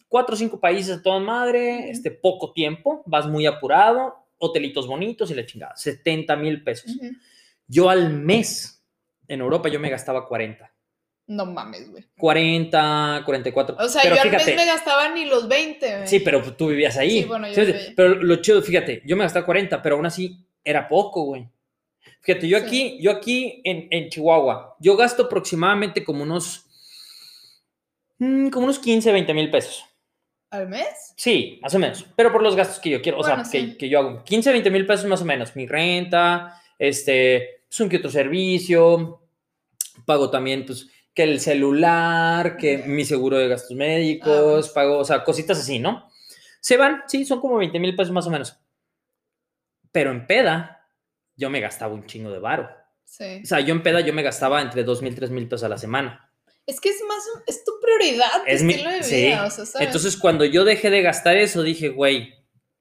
[0.09, 5.31] cuatro o cinco países a toda madre, este, poco tiempo, vas muy apurado, hotelitos bonitos
[5.31, 5.75] y la chingada.
[5.75, 6.95] 70 mil pesos.
[6.95, 7.11] Ujú.
[7.67, 8.83] Yo al mes
[9.27, 10.69] en Europa yo me gastaba 40.
[11.27, 12.03] No mames, güey.
[12.17, 13.77] 40, 44.
[13.79, 16.07] O sea, Pero yo fíjate, al mes me gastaba ni los 20, güey.
[16.07, 17.21] Sí, pero tú vivías ahí.
[17.21, 17.73] Sí, bueno, yo ¿Sí?
[17.95, 21.47] Pero lo chido, fíjate, yo me gastaba 40, pero aún así era poco, güey.
[22.21, 22.65] Fíjate, yo Sí.
[22.65, 26.65] aquí, yo aquí en, en Chihuahua, yo gasto aproximadamente como unos,
[28.17, 29.85] mm, como unos 15, 20 mil pesos.
[30.51, 31.13] ¿Al mes?
[31.15, 32.05] Sí, más o menos.
[32.15, 33.77] Pero por los gastos que yo quiero, o sea, que, sí.
[33.77, 34.23] que yo hago.
[34.23, 35.55] 15, 20 mil pesos más o menos.
[35.55, 39.21] Mi renta, este, pues un que otro servicio.
[40.05, 44.71] Pago también, pues, que el celular, que mi seguro de gastos médicos, Ah.
[44.73, 46.09] pago, o sea, cositas así, ¿no?
[46.59, 48.57] Se van, sí, son como 20 mil pesos más o menos.
[49.91, 50.87] Pero en peda,
[51.35, 52.69] yo me gastaba un chingo de varo.
[53.03, 53.41] Sí.
[53.43, 55.69] O sea, yo en peda yo me gastaba entre 2 mil, 3 mil pesos a
[55.69, 56.30] la semana.
[56.71, 59.15] Es que es más, es tu prioridad, tu Es mi- estilo de sí.
[59.25, 59.87] vida, o sea, ¿sabes?
[59.87, 62.33] Entonces, cuando yo dejé de gastar eso, dije, güey,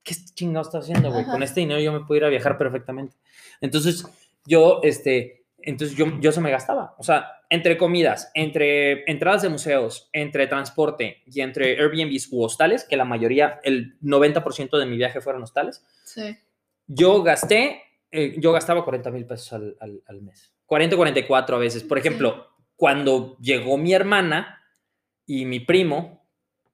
[0.04, 1.22] ¿qué chingado está haciendo, güey?
[1.22, 1.32] Ajá.
[1.32, 3.16] Con este dinero yo me puedo ir a viajar perfectamente.
[3.60, 4.04] Entonces,
[4.46, 6.94] yo, este, entonces yo, yo se me gastaba.
[6.98, 12.84] O sea, entre comidas, entre entradas de museos, entre transporte y entre Airbnbs u hostales,
[12.84, 16.36] que la mayoría, el 90% de mi viaje fueron hostales, Sí.
[16.86, 20.52] yo gasté, eh, yo gastaba 40 mil pesos al, al- al mes.
[20.66, 21.82] 40, 44 a veces.
[21.82, 22.46] Por ejemplo,
[22.80, 24.64] cuando llegó mi hermana
[25.26, 26.26] y mi primo,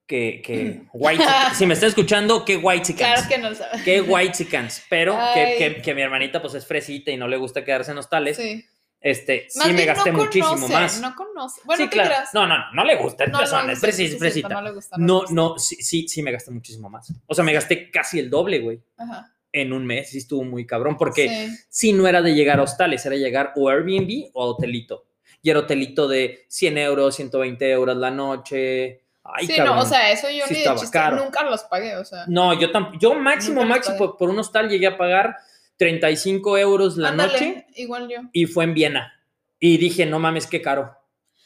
[0.06, 1.24] que, que white,
[1.56, 3.82] si me está escuchando, qué white Claro que no lo sabes.
[3.82, 4.46] Qué white
[4.88, 7.98] pero que, que, que mi hermanita pues es fresita y no le gusta quedarse en
[7.98, 8.36] hostales.
[8.36, 8.64] Sí.
[9.00, 11.00] Este, sí Más me bien gasté no muchísimo conoce, más.
[11.00, 11.60] No conoce.
[11.64, 12.10] Bueno, sí, ¿qué claro.
[12.10, 12.30] creas?
[12.34, 14.48] No, no, no le gusta, es No, es sí, fresi- sí, sí, fresita.
[14.48, 14.96] no le gusta.
[14.96, 17.12] No, no, sí, sí, sí me gasté muchísimo más.
[17.26, 19.34] O sea, me gasté casi el doble, güey, Ajá.
[19.50, 20.10] en un mes.
[20.10, 21.56] Sí estuvo muy cabrón, porque Sí.
[21.68, 25.04] si no era de llegar a hostales, era llegar o Airbnb o a hotelito.
[25.46, 29.04] Y era hotelito de 100 euros, 120 euros la noche.
[29.22, 29.76] Ay, sí, cabrón.
[29.76, 31.14] no, o sea, eso yo Sí ni de chiste caro.
[31.22, 32.24] nunca los pagué, o sea.
[32.26, 35.36] No, yo, tam- yo máximo, máximo, por, por un hostal llegué a pagar
[35.76, 38.16] 35 euros la Ándale, noche Igual yo.
[38.32, 39.22] y fue en Viena.
[39.60, 40.96] Y dije, no mames, qué caro.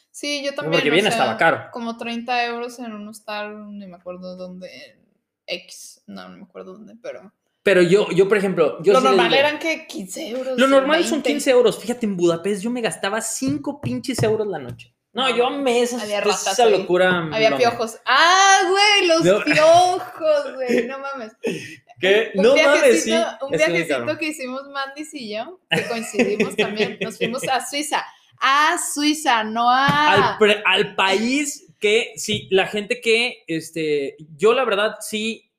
[0.09, 0.71] Sí, yo también.
[0.81, 1.69] Porque o Viena sea, estaba caro.
[1.71, 4.67] Como 30 euros en un hostal, ni me acuerdo dónde.
[4.67, 4.99] en
[5.45, 7.31] X, no, no me acuerdo dónde, pero.
[7.63, 10.57] Pero yo, yo por ejemplo, yo lo sí normal digo, eran que 15 euros.
[10.59, 11.29] Lo normal son 20.
[11.29, 11.79] 15 euros.
[11.79, 14.95] Fíjate, en Budapest yo me gastaba 5 pinches euros la noche.
[15.13, 17.27] No, yo amé esa, había ratas locura.
[17.33, 17.97] Había piojos.
[18.05, 19.07] ¡Ah, güey!
[19.09, 19.43] Los No.
[19.43, 20.87] piojos, güey.
[20.87, 21.33] No mames.
[21.99, 22.31] ¿Qué?
[22.33, 23.11] Un No mames, sí.
[23.41, 26.97] un viajecito que hicimos Mandis y yo, que coincidimos también.
[27.01, 28.03] Nos fuimos a Suiza.
[28.39, 30.31] A Suiza, no a.
[30.31, 35.50] al, pre- al país que, sí, la gente que, este, yo la verdad sí,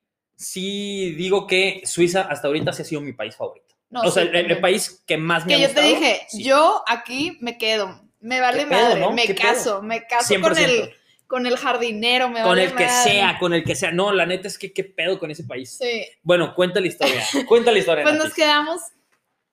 [0.43, 3.75] sí digo que Suiza hasta ahorita sí ha sido mi país favorito.
[3.89, 4.61] No, o sea, sí, el- el, también.
[4.61, 5.87] país que más me Que ha yo te gustado.
[5.99, 6.43] dije, sí.
[6.43, 8.01] yo aquí me quedo.
[8.19, 8.99] Me vale ¿Qué pedo, madre.
[9.01, 9.11] no?
[9.11, 9.47] Me ¿Qué pedo?
[9.53, 10.57] caso, me caso con 100%.
[10.65, 10.93] el,
[11.27, 12.29] con el jardinero.
[12.29, 13.11] Me con vale el que madre.
[13.11, 13.91] sea, con el que sea.
[13.91, 15.77] No, la neta es que qué pedo con ese país.
[15.79, 16.05] Sí.
[16.23, 17.23] Bueno, cuenta la historia.
[17.47, 18.03] Cuenta la historia.
[18.03, 18.25] Pues Nati.
[18.27, 18.81] nos quedamos.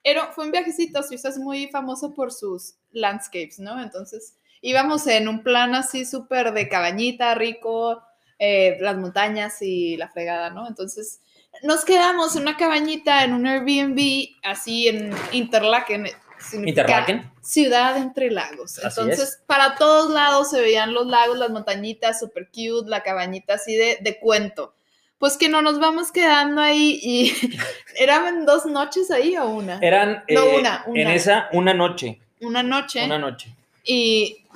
[0.02, 1.02] Era, fue un viajecito.
[1.02, 3.82] Suiza es muy famoso por sus landscapes, ¿no?
[3.82, 8.02] Entonces íbamos en un plan así súper de cabañita, rico,
[8.42, 10.66] eh, las montañas y la fregada, ¿no?
[10.66, 11.20] Entonces
[11.62, 16.08] nos quedamos en una cabañita en un Airbnb, así en Interlaken.
[16.54, 17.30] Interlaken.
[17.42, 18.78] Ciudad entre lagos.
[18.78, 23.54] Así Entonces, para todos lados se veían los lagos, las montañitas, super cute, la cabañita
[23.54, 24.72] así de, de cuento.
[25.18, 27.34] Pues que no nos vamos quedando ahí y
[27.98, 29.78] eran dos noches ahí o una.
[29.82, 31.00] Eran No, eh, una, una.
[31.02, 32.18] en esa una noche.
[32.40, 33.04] Una noche.
[33.04, 33.54] Una noche.
[33.84, 34.46] Y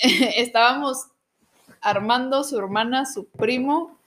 [0.00, 1.06] estábamos
[1.90, 3.98] Armando, su hermana, su primo,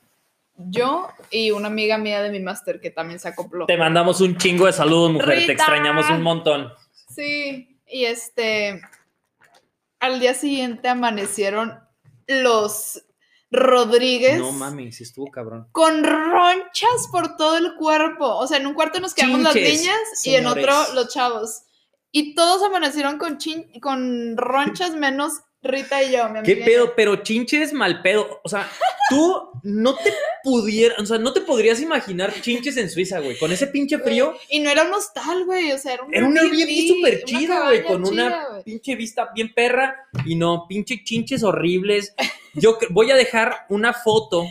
[0.57, 3.65] yo y una amiga mía de mi máster que también se acopló.
[3.65, 5.45] Te mandamos un chingo de saludos, mujer.
[5.45, 6.71] Te extrañamos un montón.
[7.09, 8.81] Sí, y este,
[9.99, 11.79] al día siguiente amanecieron
[12.27, 13.03] los
[13.53, 15.67] Rodríguez No mames, sí estuvo cabrón.
[15.73, 18.25] con ronchas por todo el cuerpo.
[18.37, 21.63] O sea, en un cuarto nos quedamos las niñas y en otro los chavos.
[22.13, 26.69] Y todos amanecieron con, chin- con ronchas menos Rita y yo, mi ¿Qué amiga y
[26.69, 26.93] pedo?
[26.95, 28.41] Pero chinches mal pedo.
[28.43, 28.67] O sea,
[29.09, 30.11] tú no te
[30.43, 33.37] pudieras, o sea, no te podrías imaginar chinches en Suiza, güey.
[33.37, 34.33] Con ese pinche frío.
[34.49, 35.71] Y no era un hostal, güey.
[35.71, 37.83] O sea, era un Era un Airbnb súper chido, güey.
[37.83, 40.07] Con una pinche vista bien perra.
[40.25, 42.15] Y no, pinche chinches horribles.
[42.55, 44.47] Yo voy a dejar una foto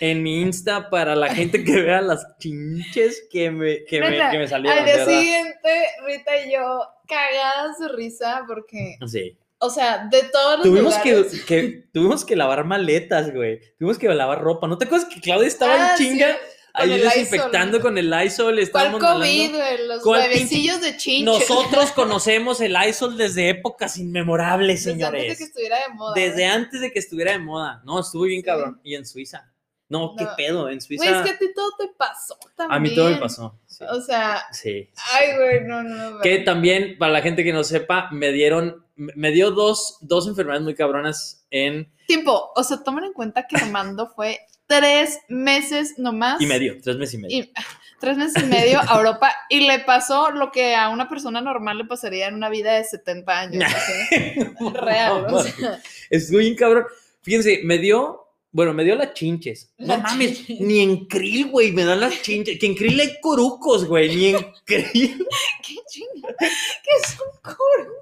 [0.00, 4.30] en mi Insta para la gente que vea las chinches que me, que me, Neta,
[4.30, 4.78] que me salieron.
[4.78, 5.18] Al día verdad.
[5.18, 9.36] siguiente, Rita y yo cagadas de risa porque, Sí.
[9.62, 11.26] O sea, de todos los Tuvimos lugares.
[11.32, 13.60] que, que- tuvimos que lavar maletas, güey.
[13.78, 14.66] Tuvimos que lavar ropa.
[14.68, 16.38] ¿No te acuerdas que Claudia estaba Ah, en chinga sí,
[16.74, 17.82] ahí desinfectando Lysol.
[17.82, 18.68] con el Lysol?
[18.70, 19.86] ¿Cuál COVID, güey?
[19.86, 21.24] Los ¿Cuál bebecillos de chinche.
[21.24, 25.38] Nosotros conocemos el Lysol desde épocas inmemorables, Desde antes de señores.
[25.38, 26.14] que estuviera de moda.
[26.14, 26.44] Desde güey.
[26.44, 27.82] antes de que estuviera de moda.
[27.84, 28.44] No, estuvo bien Sí.
[28.46, 28.80] cabrón.
[28.82, 29.48] Y en Suiza.
[29.88, 30.30] No, qué No.
[30.36, 31.04] pedo, en Suiza.
[31.04, 32.76] Güey, es que a ti todo te pasó también.
[32.76, 33.60] A mí todo me pasó.
[33.72, 33.84] Sí.
[33.90, 34.90] O sea, sí.
[35.14, 36.20] ay, güey, no, no, no.
[36.20, 40.62] Que también, para la gente que no sepa, me dieron, me dio dos, dos enfermedades
[40.62, 46.40] muy cabronas en Tiempo, o sea, tomen en cuenta que Armando fue tres meses nomás.
[46.40, 47.38] y medio, tres meses y medio.
[47.38, 47.52] y-
[48.00, 51.78] tres meses y medio a Europa y le pasó lo que a una persona normal
[51.78, 53.64] le pasaría en una vida de 70 años.
[54.74, 55.26] Real.
[55.32, 55.80] o sea,
[56.10, 56.84] Estuvo bien cabrón.
[57.22, 58.21] Fíjense, me dio,
[58.52, 59.72] bueno, me dio las chinches.
[59.78, 62.58] No mames, ni en Krill, güey, me dan las chinches.
[62.58, 64.36] Que en Krill hay corucos, güey, ni en
[64.66, 65.26] Krill.
[65.66, 66.34] qué chingada.
[66.38, 67.92] ¿Qué es un coro?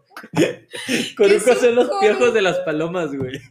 [1.16, 2.00] Corucos son los coruco?
[2.00, 3.40] piojos de las palomas, güey.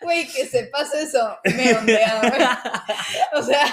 [0.00, 1.20] Güey, que sepas eso.
[1.44, 3.40] Me ondea, güey.
[3.40, 3.72] O sea,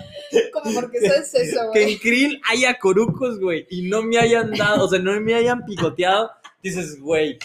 [0.52, 1.92] como porque sabes eso, Que güey.
[1.92, 5.66] en Krill haya corucos, güey, y no me hayan dado, o sea, no me hayan
[5.66, 6.30] picoteado.
[6.62, 7.38] Dices, güey,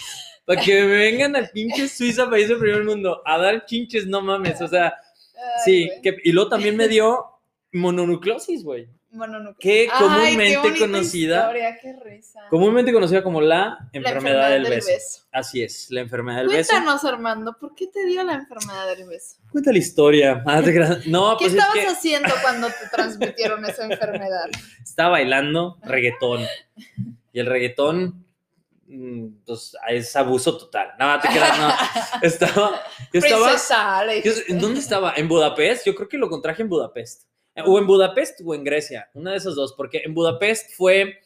[0.56, 4.22] para que me vengan al pinche Suiza, país del primer mundo, a dar chinches, no
[4.22, 4.94] mames, o sea,
[5.36, 5.88] Ay, sí.
[5.88, 6.02] güey.
[6.02, 7.26] Que, y luego también me dio
[7.74, 8.88] mononucleosis, güey.
[9.14, 9.28] No.
[9.60, 12.40] que Ay, qué comúnmente conocida- historia, qué risa.
[12.50, 15.24] Comúnmente conocida como la La enfermedad, del, beso.
[15.34, 16.72] Así es, la enfermedad del beso.
[16.72, 19.36] Cuéntanos, Armando, ¿por qué te dio la enfermedad del beso?
[19.52, 20.42] Cuenta la historia.
[20.64, 21.08] Te creas.
[21.08, 24.50] No, ¿Qué pues es estabas que haciendo cuando te transmitieron esa enfermedad?
[24.82, 26.46] estaba bailando reggaetón.
[27.34, 28.26] Y el reggaetón,
[29.46, 30.90] pues, es abuso total.
[31.00, 31.70] No, te creas, no.
[32.22, 32.82] Estaba,
[33.14, 34.52] yo estaba, yo- dijiste.
[34.52, 35.14] ¿en dónde estaba?
[35.16, 35.86] ¿En Budapest?
[35.86, 37.24] Yo creo que lo contraje en Budapest.
[37.56, 41.20] Eh, O en Budapest o en Grecia, una de esas dos, porque en Budapest fue,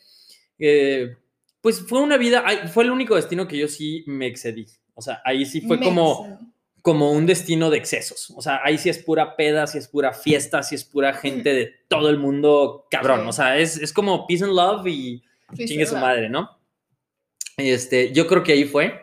[0.59, 1.15] eh,
[1.61, 4.65] pues fue una vida, fue el único destino que yo sí me excedí.
[4.93, 6.39] O sea, ahí sí fue como,
[6.81, 8.31] como un destino de excesos.
[8.35, 11.53] O sea, ahí sí es pura peda, sí es pura fiesta, sí es pura gente
[11.53, 13.27] de todo el mundo cabrón.
[13.27, 15.21] O sea, es, es como peace and love y
[15.55, 16.57] chingue su madre, ¿no?
[17.57, 19.01] Este, yo creo que ahí fue.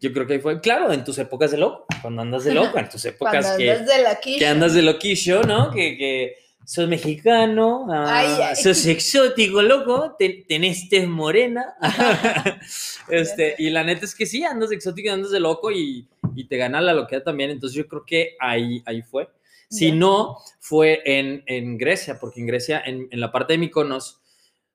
[0.00, 0.60] Yo creo que ahí fue.
[0.60, 3.70] Claro, en tus épocas de loco, cuando andas de loco, en tus Cuando épocas que,
[3.70, 5.70] andas de que andas de loquillo, ¿no?
[5.70, 11.74] Que, que sos mexicano, ah, Ay, sos exótico, loco, ten- tenés tez morena.
[13.08, 16.08] este, y la neta es que sí, andas de exótico, y andas de loco y,
[16.34, 17.50] y te gana la loquera también.
[17.50, 19.28] Entonces yo creo que ahí, ahí fue.
[19.70, 24.20] Si no, fue en, en Grecia, porque en Grecia, en, en la parte de Mykonos,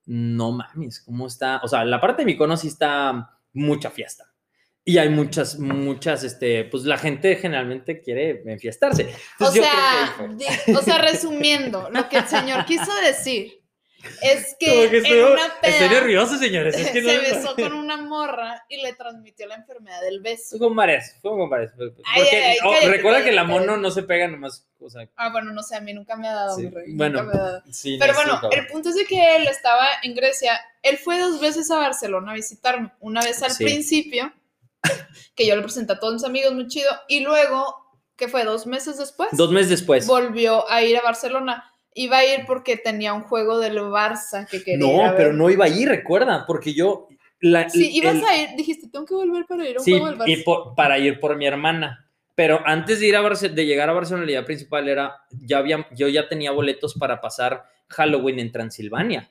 [0.09, 1.61] no mames, ¿cómo está?
[1.63, 4.25] O sea, la parte de Mykonos sí está mucha fiesta.
[4.83, 9.03] Y hay muchas, muchas, este, pues la gente generalmente quiere enfiestarse.
[9.39, 13.58] O Entonces, que sea, o sea, resumiendo, lo que el señor quiso decir
[14.21, 16.75] es que, Como que en estoy, una estoy peda nervioso, señores.
[16.77, 20.57] Es que no- se besó con una morra y le transmitió la enfermedad del beso.
[20.57, 21.71] Fue con bares, fue con bares.
[21.77, 23.59] Porque, Ay, ay, ay, oh, cállate, recuerda que la cállate.
[23.65, 24.65] mono no se pega nomás.
[24.79, 26.93] O sea, Ah, bueno, no sé, a mí nunca me ha dado Sí, mi rey.
[26.93, 27.63] bueno, nunca me ha dado.
[27.71, 27.97] sí.
[27.99, 28.59] Pero no, sí, bueno, cabrón.
[28.59, 30.59] el punto es de que él estaba en Grecia.
[30.81, 32.91] Él fue dos veces a Barcelona a visitarme.
[33.01, 33.65] Una vez al Sí.
[33.65, 34.31] principio,
[35.35, 36.89] que yo le presenté a todos mis amigos, muy chido.
[37.09, 37.75] Y luego,
[38.15, 40.07] que fue dos meses después, Dos meses después.
[40.07, 41.68] volvió a ir a Barcelona.
[42.01, 45.15] Iba a ir porque tenía un juego del Barça que quería ir a No, ver.
[45.17, 47.07] pero no iba ahí, recuerda, porque yo.
[47.41, 49.91] La, Sí, ibas el- a ir, dijiste, tengo que volver para ir a un Sí,
[49.91, 50.43] juego del y Barça.
[50.45, 52.05] por- para ir por mi hermana.
[52.35, 55.57] Pero antes de ir a Barce- de llegar a Barcelona, la idea principal era, ya
[55.57, 59.29] había, yo ya tenía boletos para pasar Halloween en Transilvania,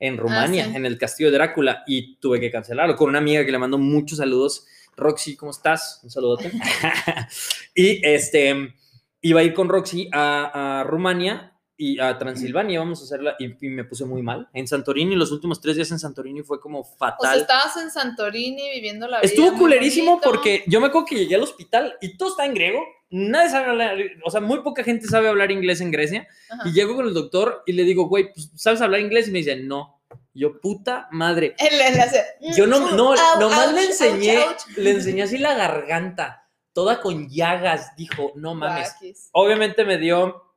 [0.00, 0.74] en Rumania, sí.
[0.76, 3.78] en el Castillo de Drácula, y tuve que cancelarlo con una amiga que le mando
[3.78, 4.66] muchos saludos.
[4.96, 6.00] Roxy, ¿cómo estás?
[6.02, 6.50] Un saludote.
[7.74, 8.74] y este,
[9.20, 13.46] iba a ir con Roxy a, a Rumania y a Transilvania, vamos a hacerla, y,
[13.64, 14.48] y me puse muy mal.
[14.52, 17.40] En Santorini, los últimos tres días en Santorini fue como O sea, fatal.
[17.40, 19.26] estabas en Santorini viviendo la vida.
[19.30, 20.28] Estuvo culerísimo bonito.
[20.28, 22.80] porque yo me acuerdo que llegué al hospital y todo está en griego.
[23.10, 26.26] Nadie sabe hablar, o sea, muy poca gente sabe hablar inglés en Grecia.
[26.50, 26.68] Ajá.
[26.68, 29.28] Y llego con el doctor y le digo, güey, pues, ¿sabes hablar inglés?
[29.28, 29.94] Y me dice, no.
[30.34, 31.54] Yo, puta madre.
[31.58, 32.22] Él le hace,
[32.56, 34.76] Yo no, no, "Au, nomás le enseñé, ouch, ouch".
[34.76, 37.94] le enseñé así la garganta, toda con llagas.
[37.96, 38.94] Dijo, no mames.
[39.32, 40.47] Obviamente me dio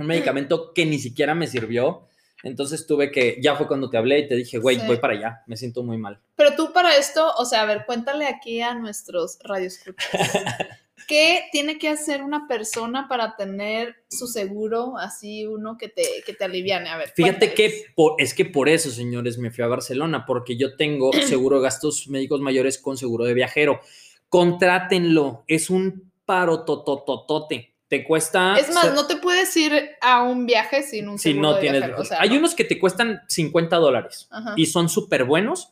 [0.00, 2.06] un medicamento que ni siquiera me sirvió.
[2.42, 4.86] Entonces tuve que, ya fue cuando te hablé y te dije, güey, Sí.
[4.86, 6.18] voy para allá, me siento muy mal.
[6.36, 9.98] Pero tú para esto, o sea, a ver, cuéntale aquí a nuestros radioescuchas.
[11.06, 16.32] ¿Qué tiene que hacer una persona para tener su seguro, así uno que te, que
[16.34, 16.88] te aliviane?
[16.88, 17.08] A ver.
[17.14, 17.54] Fíjate cuéntales.
[17.82, 21.56] que por- es que por eso, señores, me fui a Barcelona, porque yo tengo seguro
[21.56, 23.80] de gastos médicos mayores con seguro de viajero.
[24.28, 27.69] Contrátenlo, es un paro totototote.
[27.90, 28.56] Te cuesta.
[28.58, 31.54] Es más, se- no te puedes ir a un viaje sin un si seguro no
[31.56, 31.80] de tienes.
[31.80, 32.36] viajero, o sea, hay no.
[32.38, 34.54] unos que te cuestan 50 dólares Ajá.
[34.56, 35.70] y son súper buenos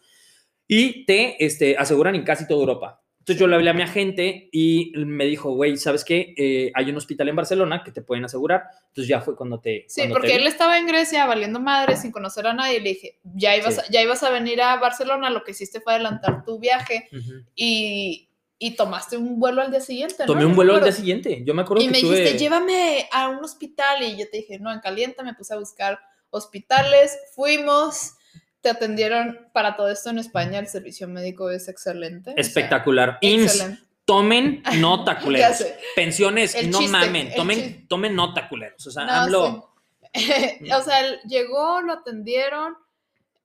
[0.66, 3.00] y te este, aseguran en casi toda Europa.
[3.20, 6.32] Entonces yo le hablé a mi agente y me dijo, güey, ¿sabes qué?
[6.36, 8.62] Eh, hay un hospital en Barcelona que te pueden asegurar.
[8.88, 9.84] Entonces ya fue cuando te.
[9.86, 12.80] Sí, cuando porque te él estaba en Grecia valiendo madre sin conocer a nadie.
[12.80, 13.80] Le dije, ya ibas, Sí.
[13.86, 17.44] a, ya ibas a venir a Barcelona, lo que hiciste fue adelantar tu viaje Ujú.
[17.54, 18.27] y,
[18.60, 20.16] y tomaste un vuelo al día siguiente.
[20.20, 20.26] ¿no?
[20.26, 21.42] Tomé un vuelo al día siguiente.
[21.44, 22.16] Yo me acuerdo Y que me tuve...
[22.16, 24.02] dijiste, llévame a un hospital.
[24.02, 25.98] Y yo te dije, no, en caliente me puse a buscar
[26.30, 27.16] hospitales.
[27.34, 28.14] Fuimos,
[28.60, 30.58] te atendieron para todo esto en España.
[30.58, 32.30] El servicio médico es excelente.
[32.30, 33.18] o sea, Espectacular.
[33.20, 33.82] IMSS, excelente.
[34.04, 35.64] tomen nota, culeros.
[35.94, 37.34] Pensiones, El no chiste, mamen.
[37.34, 38.84] Tomen, tomen nota, culeros.
[38.86, 39.72] O sea, No, AMLO.
[40.14, 40.70] sí.
[40.72, 42.74] o sea, él llegó, lo atendieron.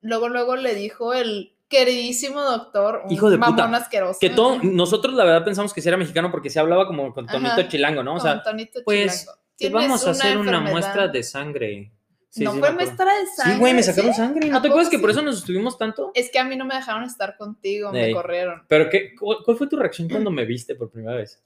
[0.00, 4.18] Luego, luego le dijo el queridísimo doctor, un Hijo de puta, mamón asqueroso.
[4.20, 7.26] Que todo, nosotros la verdad pensamos que sí era mexicano porque se hablaba como con
[7.26, 7.68] tonito Ajá.
[7.68, 8.12] chilango, ¿no?
[8.12, 10.72] O Con sea, Tonito pues, te vamos a hacer una enfermedad.
[10.72, 11.92] muestra de sangre.
[12.28, 13.54] Sí, no sí, fue muestra de sangre.
[13.54, 14.16] Sí, güey, me sacaron ¿sí?
[14.16, 14.48] sangre.
[14.48, 16.10] ¿No ¿A te acuerdas que por eso nos estuvimos tanto?
[16.14, 18.64] Es que a mí no me dejaron estar contigo, me corrieron.
[18.68, 21.42] Pero qué, ¿cuál, cuál fue tu reacción cuando me viste por primera vez?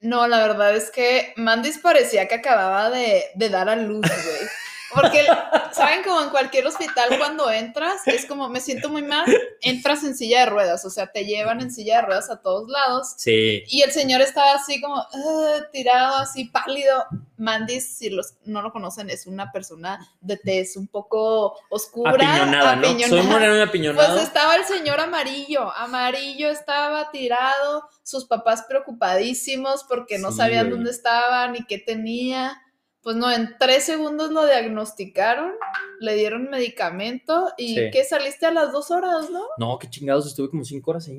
[0.00, 4.48] No, la verdad es que Mandis parecía que acababa de, de dar a luz, güey.
[4.94, 5.26] Porque,
[5.72, 6.02] ¿saben?
[6.02, 9.24] Como en cualquier hospital cuando entras, es como, me siento muy mal,
[9.60, 12.68] entras en silla de ruedas, o sea, te llevan en silla de ruedas a todos
[12.68, 13.14] lados.
[13.16, 13.62] Sí.
[13.68, 17.04] Y el señor estaba así como "Ah", tirado, así pálido.
[17.36, 22.10] Mandis, si los no lo conocen, es una persona de tez un poco oscura.
[22.12, 22.82] Apiñonada, ¿no?
[22.88, 23.22] Soy apiñonada.
[23.30, 24.12] moreno y apiñonado.
[24.14, 30.66] Pues estaba el señor amarillo, amarillo estaba tirado, sus papás preocupadísimos porque no Sí, sabían
[30.66, 30.76] güey.
[30.76, 32.60] dónde estaba ni qué tenía.
[33.02, 35.52] Pues no, en tres segundos lo diagnosticaron,
[36.00, 37.90] le dieron medicamento y Sí.
[37.90, 39.42] que saliste a las dos horas, ¿no?
[39.58, 41.18] No, qué chingados, estuve como cinco horas ahí.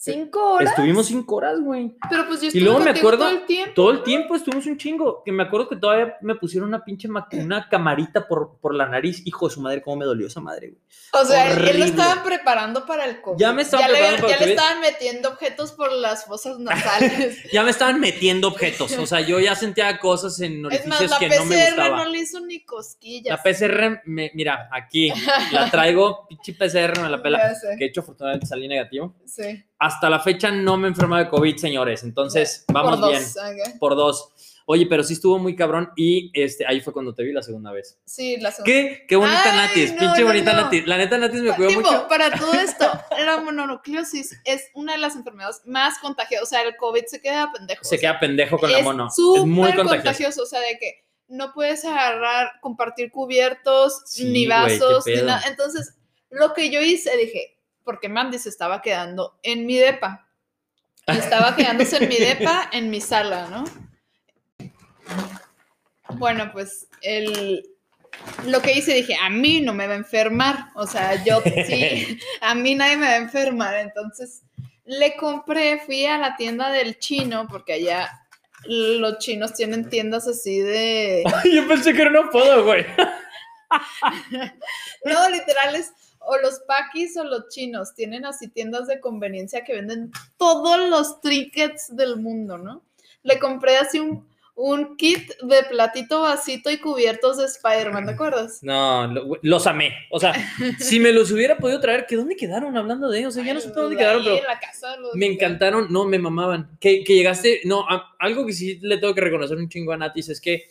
[0.00, 0.70] Cinco horas.
[0.70, 1.96] Estuvimos cinco horas, güey.
[2.08, 3.72] Pero pues yo Y estuve luego me acuerdo, todo el tiempo.
[3.74, 5.24] Todo el tiempo estuvimos un chingo.
[5.24, 9.26] Que me acuerdo que todavía me pusieron una pinche una camarita por, por la nariz.
[9.26, 10.80] Hijo de su madre, cómo me dolió esa madre, güey.
[11.20, 13.38] O sea, él- lo estaban preparando para el COVID.
[13.40, 16.60] Ya me estaban ya le, preparando para ya le estaban metiendo objetos por las fosas
[16.60, 17.38] nasales.
[17.52, 18.96] Ya me estaban metiendo objetos.
[18.98, 21.66] O sea, yo ya sentía cosas en es más, orificios la que no me PCR
[21.70, 22.04] gustaba.
[22.04, 23.36] no le hizo ni cosquillas.
[23.36, 25.12] La PCR, me- mira, aquí
[25.50, 27.38] la traigo, pinche PCR me la pela.
[27.72, 29.16] Que de hecho, afortunadamente salí negativo.
[29.26, 29.64] Sí.
[29.78, 32.02] Hasta la fecha no me he enfermado de COVID, señores.
[32.02, 33.22] Entonces, vamos por bien.
[33.78, 34.30] Por dos.
[34.70, 37.72] Oye, pero sí estuvo muy cabrón y este, ahí fue cuando te vi la segunda
[37.72, 37.98] vez.
[38.04, 38.70] Sí, la segunda.
[38.70, 39.06] ¿Qué?
[39.08, 40.62] Qué bonita Ay, Natis, no, pinche no, bonita no.
[40.62, 40.86] Natis.
[40.86, 42.06] La neta Natis me cuidó Tipo, mucho.
[42.06, 42.84] para todo esto,
[43.24, 46.42] la mononucleosis es una de las enfermedades más contagiosas.
[46.42, 47.82] O sea, el COVID se queda pendejo.
[47.82, 49.06] Se o sea, queda pendejo con la mono.
[49.08, 49.94] Es muy contagioso.
[49.94, 50.42] contagioso.
[50.42, 55.42] O sea, de que no puedes agarrar, compartir cubiertos, Sí, ni vasos, ni nada.
[55.48, 55.94] Entonces,
[56.28, 57.57] lo que yo hice, dije,
[57.88, 60.28] porque Mandy se estaba quedando en mi depa.
[61.06, 63.64] Estaba quedándose en mi depa, en mi sala, ¿no?
[66.10, 67.66] Bueno, pues el,
[68.44, 70.66] lo que hice, dije, a mí no me va a enfermar.
[70.74, 73.74] O sea, yo sí, a mí nadie me va a enfermar.
[73.76, 74.42] Entonces,
[74.84, 78.20] le compré, fui a la tienda del chino, porque allá
[78.64, 81.24] los chinos tienen tiendas así de...
[81.50, 82.84] Yo pensé que era un apodo, güey.
[85.04, 89.74] No, literal es o los paquis o los chinos tienen así tiendas de conveniencia que
[89.74, 92.82] venden todos los trinkets del mundo, ¿no?
[93.22, 98.58] Le compré así un, un kit de platito, vasito y cubiertos de Spider-Man, ¿te acuerdas?
[98.62, 99.92] No, lo- los amé.
[100.10, 100.34] O sea,
[100.78, 103.34] si me los hubiera podido traer, ¿que dónde quedaron hablando de ellos?
[103.34, 105.86] O sea, ya no sé dónde quedaron, pero en la casa los- me encantaron.
[105.92, 106.76] No, me mamaban.
[106.80, 109.96] Que, que llegaste, no, a- algo que sí le tengo que reconocer un chingo a
[109.96, 110.70] Natis es que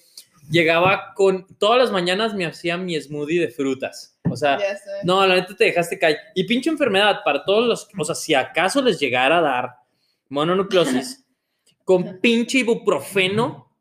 [0.49, 4.17] llegaba con, todas las mañanas me hacía mi smoothie de frutas.
[4.29, 4.59] O sea,
[5.03, 6.17] no, la neta te dejaste caer.
[6.35, 9.75] Y pinche enfermedad para todos los, o sea, si acaso les llegara a dar
[10.29, 11.25] mononucleosis,
[11.83, 13.73] con pinche ibuprofeno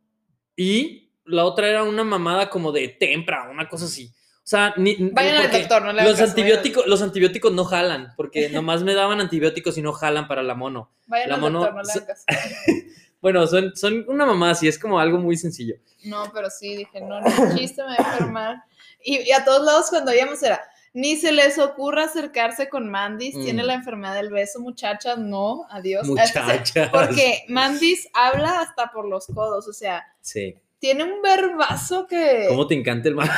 [0.54, 4.12] y la otra era una mamada como de tempra, una cosa así.
[4.38, 8.48] O sea, ni, Vayan al doctor, no le los antibióticos, los antibióticos no jalan, porque
[8.50, 10.92] nomás me daban antibióticos y no jalan para la mono.
[11.06, 12.86] Vayan la al mono- doctor, no le.
[13.26, 15.74] Bueno, son, son una mamada así, es como algo muy sencillo.
[16.04, 18.56] No, pero sí, dije, no, ni chiste me voy a enfermar.
[19.02, 20.60] Y, y a todos lados cuando íbamos era,
[20.92, 23.66] ni se les ocurra acercarse con Mandis, tiene Mm.
[23.66, 26.06] la enfermedad del beso, muchachas, no, adiós.
[26.08, 26.88] Muchachas.
[26.92, 30.54] Porque Mandis habla hasta por los codos, o sea, Sí.
[30.78, 32.46] tiene un verbazo que...
[32.48, 33.28] ¿Cómo te encanta el mal?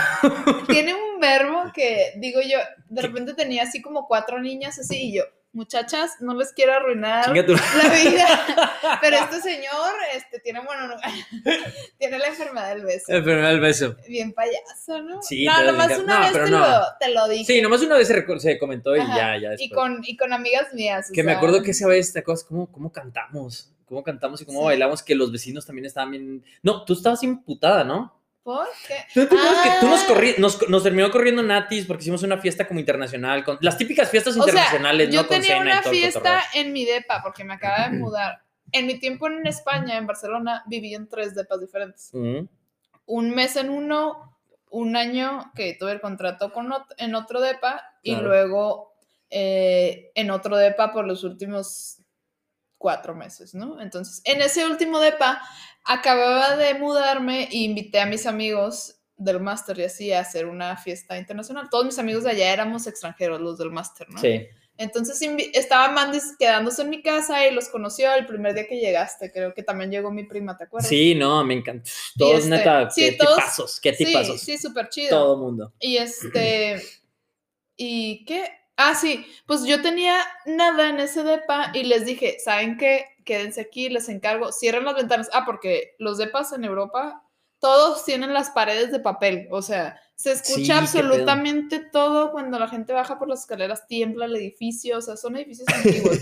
[0.69, 2.59] Tiene un verbo que, digo yo,
[2.91, 5.25] de repente tenía así como cuatro niñas así y yo,
[5.59, 7.49] muchachas, no les quiero arruinar la vida,
[9.03, 10.95] pero este señor este, tiene, bueno, no-
[11.99, 13.13] tiene la enfermedad del beso.
[13.13, 13.97] Enfermedad del beso.
[14.09, 15.21] Bien payaso, ¿no?
[15.23, 16.59] Sí, no, nomás dije- una no, vez te, no.
[16.61, 17.45] lo, te lo dije.
[17.53, 19.17] Sí, nomás una vez se, se comentó y Ajá.
[19.17, 19.61] ya, ya después.
[19.71, 21.11] y, con, y con amigas mías.
[21.11, 23.73] o Que me acuerdo que esa vez, ¿te acuerdas cómo, cómo cantamos?
[23.87, 24.65] ¿Cómo cantamos y cómo Sí.
[24.67, 25.03] bailamos?
[25.03, 26.45] Que los vecinos también estaban bien...
[26.63, 28.18] No, tú estabas imputada, ¿no?
[28.49, 28.95] ¿Por qué?
[29.13, 30.07] ¿Tú te acuerdas que tú nos, Ah.
[30.09, 34.09] corri nos, nos terminó corriendo Natis porque hicimos una fiesta como internacional, con las típicas
[34.11, 35.29] fiestas O sea, internacionales, yo ¿no?
[35.29, 38.41] Con tenía cena y una fiesta en mi depa porque me acaba de mudar.
[38.73, 42.11] En mi tiempo en España, en Barcelona, viví en tres depas diferentes.
[42.15, 42.49] Ujú.
[43.05, 44.37] un mes en uno,
[44.71, 48.93] un año que tuve el contrato con ot- en otro depa y luego
[49.31, 51.99] eh, en otro depa por los últimos
[52.79, 53.81] cuatro meses, ¿no?
[53.81, 55.43] Entonces, en ese último depa
[55.85, 60.77] acababa de mudarme e invité a mis amigos del máster y así a hacer una
[60.77, 61.69] fiesta internacional.
[61.71, 64.19] Todos mis amigos de allá éramos extranjeros, los del máster, ¿no?
[64.21, 64.47] Sí.
[64.77, 65.21] Entonces
[65.55, 69.33] estaba Mandis quedándose en mi casa y los conoció el primer día que llegaste.
[69.33, 70.89] Creo que también llegó mi prima, ¿te acuerdas?
[70.89, 71.91] Sí, no, me encanta.
[72.17, 74.41] Todos, este, neta, sí, qué todos- tipazos, qué Sí, tipazos.
[74.41, 75.11] sí, súper chido.
[75.11, 75.73] Todo mundo.
[75.81, 76.81] Y este,
[77.77, 78.53] ¿y qué?
[78.81, 80.17] Ah, sí, pues yo tenía
[80.47, 83.07] nada en ese depa y les dije, ¿saben qué?
[83.25, 85.29] Quédense aquí, les encargo, cierren las ventanas.
[85.33, 87.25] Ah, porque los depas en Europa,
[87.59, 92.93] todos tienen las paredes de papel, o sea, se escucha absolutamente todo cuando la gente
[92.93, 96.19] baja por las escaleras, tiembla el edificio, o sea, son edificios antiguos.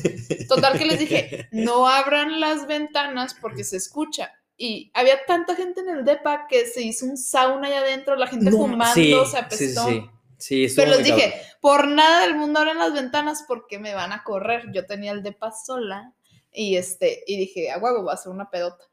[0.48, 4.32] Total que les dije, no abran las ventanas porque se escucha.
[4.58, 8.26] Y había tanta gente en el depa que se hizo un sauna allá adentro, la
[8.26, 9.86] gente No, fumando, sí, se sí, apestó.
[9.88, 10.66] sí, sí.
[10.74, 11.48] Pero les dije, cabrón.
[11.60, 14.70] por nada del mundo abren las ventanas porque me van a correr.
[14.72, 16.12] Yo tenía el depa sola
[16.52, 18.84] y este, y dije, a huevo, va a ser una pedota.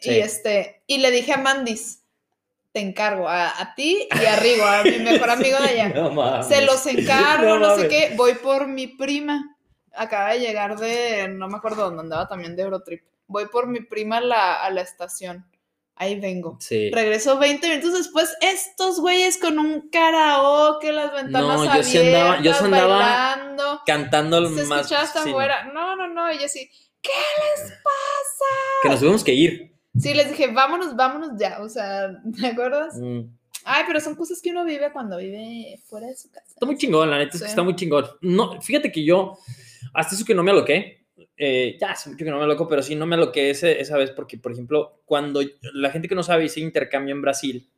[0.00, 0.10] Sí.
[0.10, 2.04] Y este, y le dije a Mandis,
[2.72, 5.88] te encargo a, a ti y a Rigo, a mi mejor amigo de allá.
[5.94, 6.42] No.
[6.42, 8.12] Se los encargo, No no, sé qué.
[8.16, 9.56] Voy por mi prima.
[9.94, 13.04] Acaba de llegar de, no me acuerdo dónde andaba también de Eurotrip.
[13.26, 15.44] Voy por mi prima a la, a la estación.
[16.00, 16.56] Ahí vengo.
[16.60, 16.90] Sí.
[16.92, 21.98] Regreso 20 minutos después, estos güeyes con un karaoke, las ventanas No, yo abiertas, sí
[21.98, 23.80] andaba- yo sí andaba bailando.
[23.84, 24.80] Cantando el Se más.
[24.82, 25.36] escuchaba hasta sí, no.
[25.36, 25.64] afuera.
[25.74, 26.32] No, no, no.
[26.32, 26.70] Y yo así,
[27.02, 28.44] ¿qué les pasa?
[28.82, 29.72] Que nos tuvimos que ir.
[29.98, 31.58] Sí, les dije, vámonos, vámonos ya.
[31.60, 32.94] O sea, ¿te acuerdas?
[32.96, 33.22] Mm.
[33.64, 36.46] Ay, pero son cosas que uno vive cuando vive fuera de su casa.
[36.48, 37.50] Está muy chingón, la neta es que Sí.
[37.50, 38.06] está muy chingón.
[38.20, 39.36] No, fíjate que yo,
[39.94, 40.97] hasta eso que no me aloqué,
[41.36, 43.96] eh, ya hace mucho que no me aloco, pero sí no me aloqué ese- esa
[43.96, 45.40] vez porque, por ejemplo, cuando
[45.74, 47.68] la gente que no sabe hice intercambio en Brasil,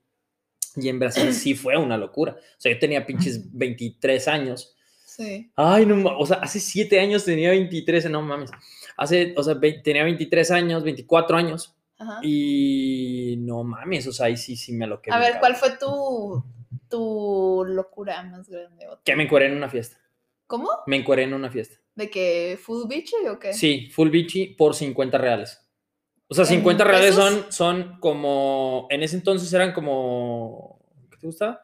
[0.77, 2.33] y en Brasil sí fue una locura.
[2.39, 4.77] O sea, yo tenía pinches 23 años.
[5.05, 5.51] Sí.
[5.57, 8.51] Ay, no, o sea, hace 7 años tenía 23, no mames.
[8.97, 12.21] Hace, o sea, ve- tenía 23 años, 24 años, Ajá.
[12.23, 15.11] y no mames, o sea, ahí sí, sí me aloqué.
[15.13, 16.45] A ver, ¿cuál fue tu,
[16.89, 18.87] tu locura más grande?
[19.05, 20.00] Que me encueré en una fiesta.
[20.51, 20.69] ¿Cómo?
[20.87, 21.77] Me encueré en una fiesta.
[21.95, 23.55] ¿De que full bichi o qué?
[23.55, 25.65] Sí, full bichi por 50 reales.
[26.27, 31.27] O sea, ¿En 50 reales son, son como, en ese entonces eran como, ¿qué te
[31.29, 31.63] gusta?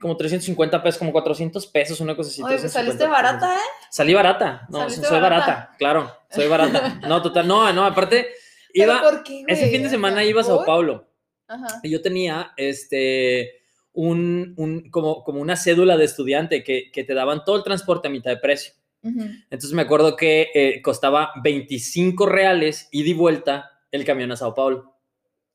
[0.00, 2.42] Como 350 pesos, como 400 pesos, una cosa así.
[2.42, 3.86] Oye, pues 350 saliste barata, ¿eh?
[3.90, 5.20] Salí barata, no, soy barata.
[5.20, 5.74] barata.
[5.76, 7.00] claro, soy barata.
[7.08, 8.28] No, total, no, no, aparte,
[8.72, 10.66] ¿Pero iba, por qué, ese fin de semana sea, iba a Sao ¿por?
[10.66, 11.08] Paulo
[11.48, 11.80] Ajá.
[11.82, 13.59] y yo tenía, este,
[13.92, 18.08] un, un- como, como una cédula de estudiante que, que te daban todo el transporte
[18.08, 18.72] a mitad de precio.
[19.02, 19.22] Ujú.
[19.50, 24.54] Entonces me acuerdo que eh, costaba 25 reales ida y vuelta el camión a Sao
[24.54, 24.94] Paulo.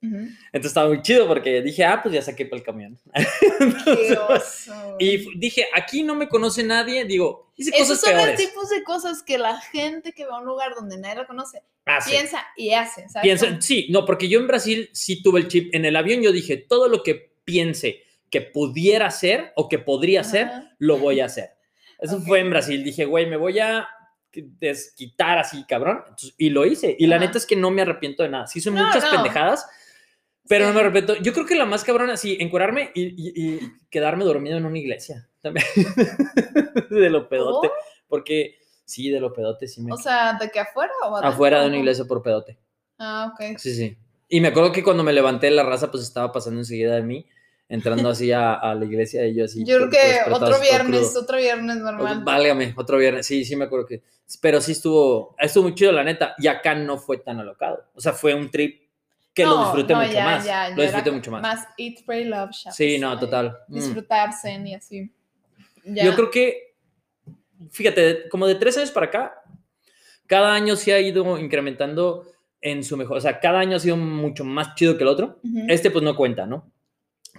[0.02, 3.00] Entonces estaba muy chido porque dije, ah, pues ya saqué para el camión.
[3.86, 4.96] Qué oso.
[5.00, 7.06] Y dije, aquí no me conoce nadie.
[7.06, 8.40] Digo, hice Esos cosas son los peores.
[8.40, 11.64] tipos de cosas que la gente que va a un lugar donde nadie la conoce
[11.88, 13.10] Ah, piensa y hace.
[13.10, 13.24] ¿sabes?
[13.24, 15.74] Pienso, Como- sí, no, porque yo en Brasil sí tuve el chip.
[15.74, 18.04] En el avión yo dije, todo lo que piense
[18.36, 20.76] que pudiera hacer o que podría Ajá.
[20.78, 21.52] lo voy a hacer.
[22.00, 22.24] Eso Ok.
[22.28, 22.84] fue en Brasil.
[22.84, 23.88] Dije, güey, me voy a
[24.34, 26.00] desquitar así, cabrón.
[26.04, 26.94] Entonces, y lo hice.
[27.00, 27.26] Y la Ajá.
[27.28, 28.48] neta es que no me arrepiento de nada.
[28.48, 29.12] Sí, son No, muchas no.
[29.12, 29.66] pendejadas,
[30.50, 30.76] pero no Sí.
[30.76, 31.16] me arrepiento.
[31.16, 33.60] Yo creo que la más cabrona, sí, encuerarme y, y- y
[33.90, 35.30] quedarme dormido en una iglesia.
[35.42, 35.66] También.
[36.90, 37.68] de lo pedote.
[37.68, 37.72] ¿Oh?
[38.10, 39.94] Porque, sí, de lo pedote, sí me.
[39.94, 42.58] O sea, ¿de que afuera o afuera de una iglesia por pedote.
[43.00, 43.58] Ah, ok.
[43.58, 43.98] Sí, sí.
[44.28, 47.26] Y me acuerdo que cuando me levanté, la raza pues estaba pasando enseguida de mí,
[47.68, 49.64] entrando así a, a la iglesia y yo así.
[49.66, 52.24] Yo creo todo que otro viernes, otro viernes normal.
[52.24, 53.26] Válgame, otro viernes.
[53.26, 54.04] Sí, sí me acuerdo que.
[54.42, 56.36] Pero sí estuvo, estuvo muy chido, la neta.
[56.38, 57.86] Y acá no fue tan alocado.
[57.94, 58.82] O sea, fue un trip
[59.34, 60.46] que lo disfruté no, mucho ya, más.
[60.46, 61.42] ya, lo disfruté mucho más.
[61.42, 62.52] Más eat, pray, love.
[62.72, 63.58] Sí, no, total.
[63.68, 63.76] Mm.
[63.76, 65.12] Disfrutarse y así.
[65.84, 66.06] Ya.
[66.06, 66.76] Yo creo que,
[67.70, 69.44] fíjate, como de tres años para acá,
[70.26, 72.26] cada año se ha ido incrementando
[72.62, 73.18] en su mejor.
[73.18, 75.40] O sea, cada año ha sido mucho más chido que el otro.
[75.68, 76.72] Este pues no cuenta, ¿no?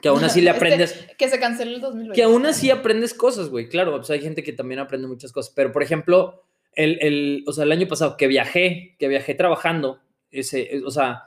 [0.02, 1.06] Que aún así le Este- aprendes.
[1.18, 2.14] Que se cancele el 2020.
[2.14, 3.68] Que aún así aprendes cosas, güey.
[3.68, 5.52] Claro, pues hay gente que también aprende muchas cosas.
[5.54, 10.00] Pero, por ejemplo, el, el, o sea, el año pasado que viajé, que viajé trabajando,
[10.30, 11.22] ese, o sea,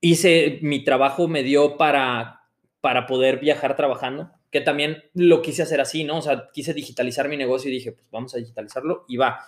[0.00, 2.42] hice, mi trabajo me dio para,
[2.80, 6.18] para poder viajar trabajando, que también lo quise hacer así, ¿no?
[6.18, 9.40] O sea, quise digitalizar mi negocio y dije, pues vamos a digitalizarlo y va.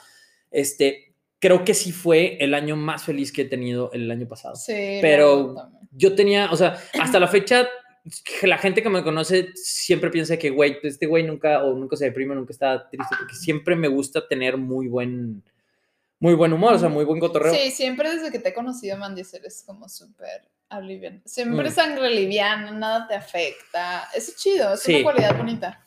[0.51, 4.57] Este, creo que sí fue el año más feliz que he tenido el año pasado
[4.57, 5.55] Sí, pero-
[5.93, 7.67] yo tenía, o sea, hasta la fecha,
[8.43, 11.97] la gente que me conoce siempre piensa que, güey, pues, este güey nunca, o nunca
[11.97, 15.43] se deprime, nunca está triste, porque siempre me gusta tener muy buen,
[16.21, 17.53] muy buen humor, o sea, muy buen cotorreo.
[17.55, 21.23] Sí, siempre desde que te he conocido, Mandy, eres como súper alivian.
[21.25, 21.73] Siempre Mm.
[21.73, 24.09] sangre liviana, nada te afecta.
[24.15, 24.95] Eso es chido, es Sí.
[24.97, 25.83] una cualidad bonita.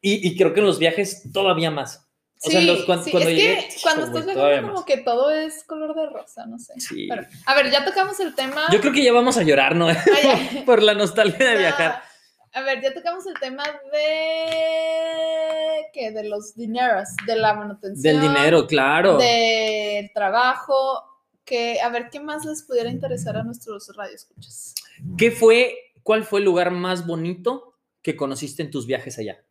[0.00, 2.08] Y, y creo que en los viajes todavía más.
[2.44, 5.30] O sea, sí, los- sí, cuando es llegué, que cuando estás viajando como que todo
[5.30, 6.74] es color de rosa, no sé.
[6.78, 7.06] Sí.
[7.08, 8.66] Pero, a ver, ya tocamos el tema.
[8.72, 9.88] Yo creo que ya vamos a llorar, ¿no?
[9.90, 9.94] Ah.
[10.66, 12.02] Por la nostalgia de No, viajar.
[12.54, 13.62] A ver, ya tocamos el tema
[13.92, 16.10] de ¿qué?
[16.10, 19.16] de los dineros, de la manutención, Del dinero, claro.
[19.18, 21.02] del trabajo,
[21.44, 24.74] que a ver qué más les pudiera interesar a nuestros radioescuchas.
[25.16, 29.42] ¿Qué fue, cuál fue el lugar más bonito que conociste en tus viajes allá?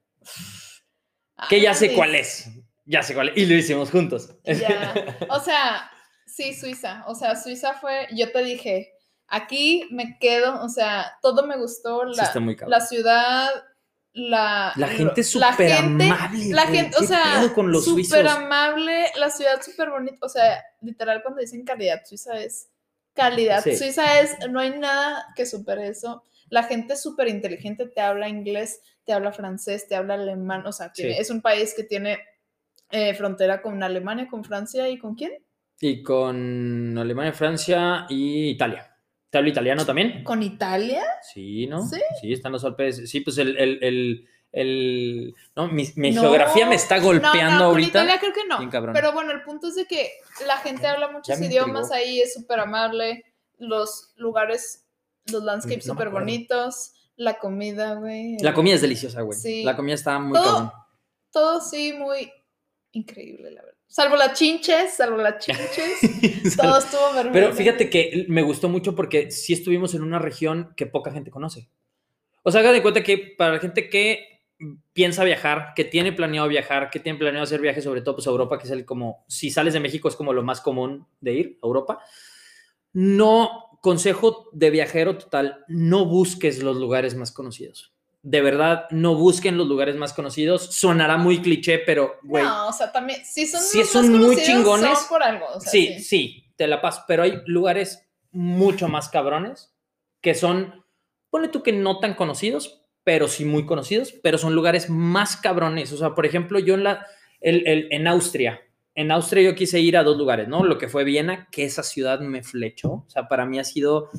[1.50, 2.50] Que ya sé cuál es.
[2.92, 3.32] Ya sé cuál.
[3.36, 4.36] Y lo hicimos juntos.
[4.44, 4.94] Ya.
[5.30, 5.90] O sea,
[6.26, 7.04] sí, Suiza.
[7.08, 8.92] O sea, Suiza fue, yo te dije,
[9.28, 12.34] aquí me quedo, o sea, todo me gustó, la,
[12.68, 13.50] la ciudad,
[14.12, 14.74] la...
[14.76, 16.46] La gente súper amable.
[16.50, 16.76] La güey.
[16.76, 17.50] gente, o ¿Qué sea,
[17.82, 22.68] súper amable, la ciudad súper bonita, o sea, literal cuando dicen calidad suiza es
[23.14, 23.64] calidad.
[23.64, 23.78] Sí.
[23.78, 26.24] Suiza es, no hay nada que supere eso.
[26.50, 30.92] La gente súper inteligente, te habla inglés, te habla francés, te habla alemán, o sea,
[30.92, 31.22] tiene- Sí.
[31.22, 32.20] es un país que tiene
[32.92, 35.32] eh, frontera con Alemania, con Francia y con quién?
[35.80, 38.88] Y con Alemania, Francia y Italia.
[39.30, 40.24] ¿Te hablo italiano también?
[40.24, 41.04] ¿Con Italia?
[41.34, 41.86] Sí, ¿no?
[41.88, 42.34] ¿Sí?
[42.34, 43.10] están los Alpes.
[43.10, 43.58] Sí, pues el.
[43.58, 46.22] el, el, el- no, mi, mi No.
[46.22, 48.04] geografía me está golpeando no, no, con ahorita.
[48.04, 48.92] Italia creo que no.
[48.94, 50.12] Pero bueno, el punto es de que
[50.46, 51.94] la gente habla muchos idiomas intrigó.
[51.94, 53.24] ahí, es súper amable,
[53.58, 54.86] los lugares,
[55.32, 58.38] los landscapes me súper bonitos, la comida, güey.
[58.40, 59.40] La comida es deliciosa, güey.
[59.40, 59.64] Sí.
[59.64, 60.72] La comida está muy Todo- cabrón.
[61.32, 62.30] Todo sí, muy
[62.92, 63.78] increíble, la verdad.
[63.88, 67.32] Salvo las chinches, salvo las chinches, todo estuvo perfecto.
[67.34, 71.30] Pero fíjate que me gustó mucho porque sí estuvimos en una región que poca gente
[71.30, 71.70] conoce.
[72.44, 74.32] O sea, hagan de cuenta que para la gente que
[74.94, 78.32] piensa viajar, que tiene planeado viajar, que tiene planeado hacer viajes, sobre todo pues a
[78.32, 81.34] Europa, que es el como, si sales de México es como lo más común de
[81.34, 82.00] ir a Europa.
[82.94, 87.94] No, consejo de viajero total, no busques los lugares más conocidos.
[88.24, 90.66] De verdad, no busquen los lugares más conocidos.
[90.76, 93.62] Sonará muy cliché, pero, güey, No, o sea, también, si son,
[94.12, 95.00] muy chingones.
[95.00, 99.10] son por algo, o sea, sí, sí, te la paso, pero hay lugares mucho más
[99.10, 99.74] cabrones
[100.22, 100.86] que son,
[101.32, 105.92] ponle tú que no tan conocidos, pero sí muy conocidos, pero son lugares más cabrones.
[105.92, 107.08] O sea, por ejemplo, yo en, la,
[107.40, 108.62] el- el- en Austria,
[108.94, 110.64] en Austria yo quise ir a dos lugares, ¿no?
[110.64, 112.92] Lo que fue Viena, que esa ciudad me flechó.
[112.92, 114.10] O sea, para mí ha sido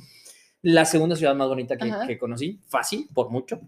[0.63, 3.61] la segunda ciudad más bonita que, que conocí, fácil, por mucho.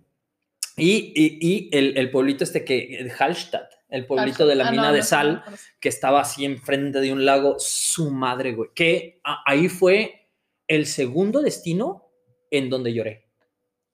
[0.77, 4.83] Y, y- y el, el pueblito este que, Hallstatt, el pueblito de la Ah, mina
[4.89, 8.53] no, de no sé, sal, no que estaba así enfrente de un lago, su madre,
[8.55, 8.71] güey.
[8.75, 10.29] Que a- ahí fue
[10.67, 12.11] el segundo destino
[12.51, 13.23] en donde lloré.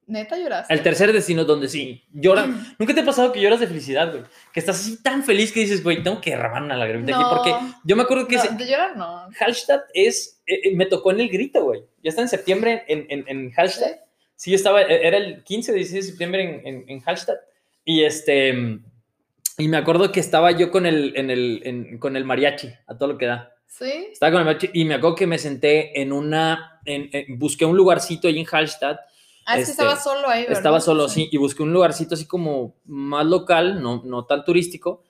[0.07, 0.75] Neta lloraste.
[0.75, 2.45] El tercer destino donde sí, llora.
[2.79, 4.25] ¿Nunca te ha pasado que lloras de felicidad, güey?
[4.53, 7.25] Que estás así tan feliz que dices, güey, tengo que derramar una lagrimita aquí.
[7.31, 7.53] Porque
[7.85, 9.29] yo me acuerdo que ese- de llorar no.
[9.39, 11.83] Hallstatt es, eh, eh, me tocó en el grito, güey.
[12.03, 13.89] Ya está en septiembre en, en, en Hallstatt.
[13.93, 14.10] ¿Sí?
[14.41, 17.41] Sí, estaba, eh, era el 15 o 16 de septiembre en, en, en Hallstatt.
[17.85, 18.79] Y este,
[19.59, 22.97] y me acuerdo que estaba yo con el, en el, en- con el mariachi, a
[22.97, 23.53] todo lo que da.
[23.67, 23.93] ¿Sí?
[24.11, 26.81] Estaba con el mariachi y me acuerdo que me senté en una,
[27.37, 28.99] busqué un lugarcito ahí en Hallstatt.
[29.45, 30.57] Ah, es que Este, estaba solo ahí, ¿verdad?
[30.57, 35.03] Estaba solo, sí, y busqué un lugarcito así como más local, no, no tan turístico.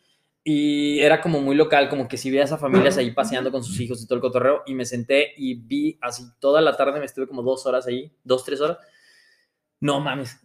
[0.42, 3.78] Y era como muy local, como que si veías a familias ahí paseando con sus
[3.78, 4.62] hijos y todo el cotorreo.
[4.66, 8.10] Y me senté y vi así toda la tarde, me estuve como dos horas ahí,
[8.24, 8.78] dos, tres horas.
[9.80, 10.38] No mames.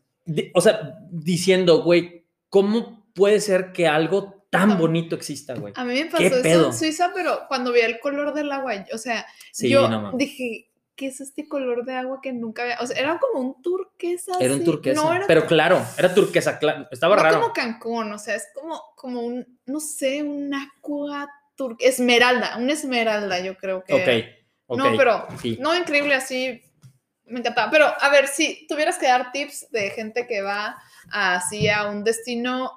[0.54, 5.74] O sea, diciendo, güey, ¿cómo puede ser que algo tan bonito exista, güey?
[5.76, 6.66] A mí me pasó ¿Qué eso pedo?
[6.68, 10.70] en Suiza, pero cuando vi el color del agua, o sea, Sí, yo no dije,
[10.96, 12.78] ¿qué es este color de agua que nunca había?
[12.80, 14.34] O sea, era como un turquesa.
[14.40, 15.02] Era un turquesa.
[15.02, 16.88] No, era pero claro, era turquesa, claro.
[16.92, 17.42] Estaba no raro.
[17.42, 22.70] como Cancún, o sea, es como, como un, no sé, un agua tur esmeralda, un
[22.70, 23.96] esmeralda, yo creo que.
[23.96, 24.28] era.
[24.68, 24.78] Ok, ok.
[24.78, 25.58] No, pero sí.
[25.60, 26.62] no increíble así.
[27.26, 27.72] Me encantaba.
[27.72, 30.76] Pero a ver, si tuvieras que dar tips de gente que va
[31.12, 32.72] así a un destino,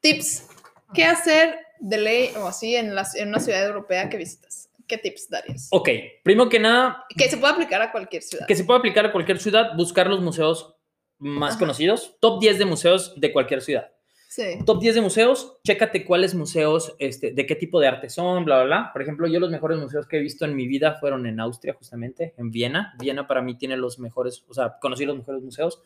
[0.00, 0.48] tips,
[0.94, 4.68] ¿qué hacer de ley o así en, la- en una ciudad europea que visitas?
[4.86, 5.68] ¿Qué tips darías?
[5.70, 5.88] Ok,
[6.22, 8.46] primero que nada, Que se puede aplicar a cualquier ciudad.
[8.46, 10.74] que se puede aplicar a cualquier ciudad, buscar los museos
[11.18, 11.60] más Ajá.
[11.60, 13.90] conocidos, top 10 de museos de cualquier ciudad.
[14.34, 14.60] Sí.
[14.64, 18.56] Top 10 de museos, chécate cuáles museos, este, de qué tipo de arte son, bla,
[18.60, 18.90] bla, bla.
[18.94, 21.74] Por ejemplo, yo los mejores museos que he visto en mi vida fueron en Austria,
[21.74, 22.94] justamente, en Viena.
[22.98, 25.82] Viena para mí tiene los mejores, o sea, conocí los mejores museos.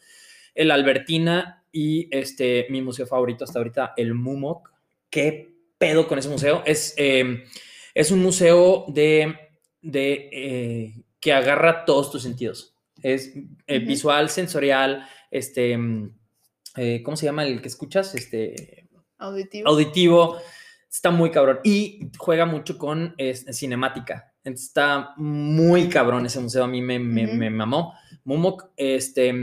[0.54, 4.70] El Albertina y este, mi museo favorito hasta ahorita, el MUMOC.
[5.10, 6.62] ¿Qué pedo con ese museo?
[6.66, 7.42] Es, eh,
[7.94, 9.34] es un museo de,
[9.82, 12.76] de eh, que agarra todos tus sentidos.
[13.02, 13.32] Es
[13.66, 16.14] eh, visual, sensorial, este, mm,
[16.76, 18.14] eh, ¿cómo se llama el que escuchas?
[18.14, 19.68] Este, Auditivo.
[19.68, 20.36] auditivo.
[20.90, 21.60] Está muy cabrón.
[21.64, 23.14] Y juega mucho con
[23.52, 24.32] cinemática.
[24.44, 26.64] Entonces, está muy cabrón ese museo.
[26.64, 27.34] A mí me, me, Ujú.
[27.34, 27.94] me mamó.
[28.24, 29.34] Mumoc, este,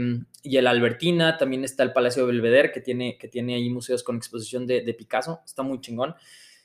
[0.42, 1.36] y el Albertina.
[1.36, 4.80] También está el Palacio de Belvedere, que tiene, que tiene ahí museos con exposición de,
[4.82, 5.42] de Picasso.
[5.44, 6.14] Está muy chingón.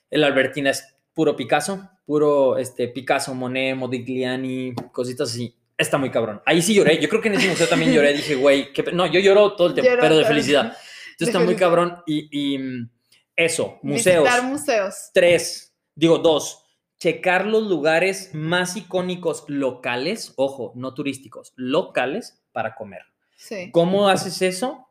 [0.09, 1.89] El Albertina es puro Picasso.
[2.05, 5.55] Puro este, Picasso, Monet, Modigliani, cositas así.
[5.79, 6.41] Está muy cabrón.
[6.45, 6.99] Ahí sí lloré.
[6.99, 8.13] Yo creo que en ese museo también lloré.
[8.13, 10.65] Dije, güey, qué pe- no, yo lloro todo el tiempo, Lloro pero de felicidad.
[10.65, 12.03] Entonces De está muy cabrón.
[12.05, 12.89] Y, y, mm,
[13.35, 14.23] eso, museos.
[14.25, 15.09] Visitar museos.
[15.13, 16.65] Tres, digo dos,
[16.99, 23.03] checar los lugares más icónicos locales, ojo, no turísticos, locales para comer.
[23.37, 23.71] Sí.
[23.71, 24.85] ¿Cómo haces eso?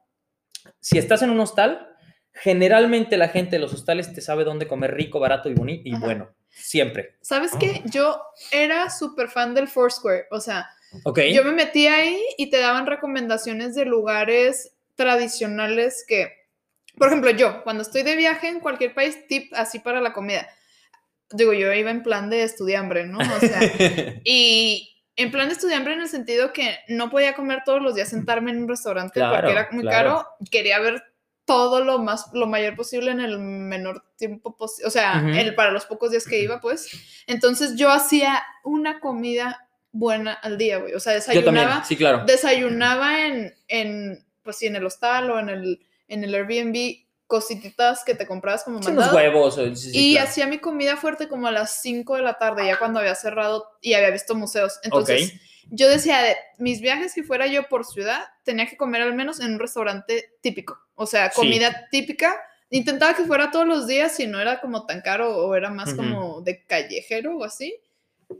[0.81, 1.87] Si estás en un hostal,
[2.33, 5.95] generalmente la gente de los hostales te sabe dónde comer rico, barato y bonito y
[5.95, 6.05] Ajá.
[6.05, 7.19] bueno, siempre.
[7.21, 7.83] ¿Sabes qué?
[7.87, 10.27] Yo era súper fan del Foursquare.
[10.31, 10.71] O sea,
[11.05, 11.21] ¿Ok?
[11.33, 16.33] Yo me metí ahí y te daban recomendaciones de lugares tradicionales que,
[16.97, 20.49] por ejemplo, yo, cuando estoy de viaje en cualquier país, tip así para la comida.
[21.31, 23.19] Digo, yo iba en plan de estudiambre, ¿no?
[23.19, 23.61] O sea,
[24.25, 28.09] y en plan de estudiambre en el sentido que no podía comer todos los días,
[28.09, 30.17] sentarme en un restaurante Claro, porque era muy claro.
[30.17, 30.27] caro.
[30.51, 31.03] Quería ver
[31.45, 35.29] todo lo más, lo mayor posible en el menor tiempo posible, o sea, Ujú.
[35.39, 36.91] el, para los pocos días que iba, pues.
[37.27, 40.95] Entonces yo hacía una comida buena al día, güey.
[40.95, 42.25] O sea, Yo también, desayunaba, sí, claro.
[42.27, 48.05] desayunaba en, en, pues sí, en el hostal o en el, en el Airbnb, cosititas
[48.05, 49.17] que te comprabas como Sí, unos mandado.
[49.17, 49.59] huevos.
[49.59, 50.29] eh, sí, sí, y claro.
[50.29, 53.67] hacía mi comida fuerte como a las 5 de la tarde, ya cuando había cerrado
[53.83, 54.79] y había visto museos.
[54.83, 55.35] Entonces,
[55.71, 59.41] yo decía, de mis viajes, si fuera yo por ciudad, tenía que comer al menos
[59.41, 60.79] en un restaurante típico.
[60.95, 61.37] O sea, Sí.
[61.37, 62.35] comida típica.
[62.71, 65.93] Intentaba que fuera todos los días, si no era como tan caro o era más
[65.95, 67.75] como de callejero o así.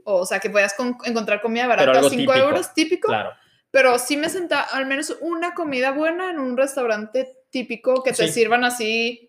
[0.03, 3.07] O, sea, que puedas con- encontrar comida barata, algo 5 típico, euros típico.
[3.07, 3.31] Claro.
[3.71, 8.27] Pero sí me sentaba al menos una comida buena en un restaurante típico que te
[8.27, 8.33] Sí.
[8.33, 9.28] sirvan así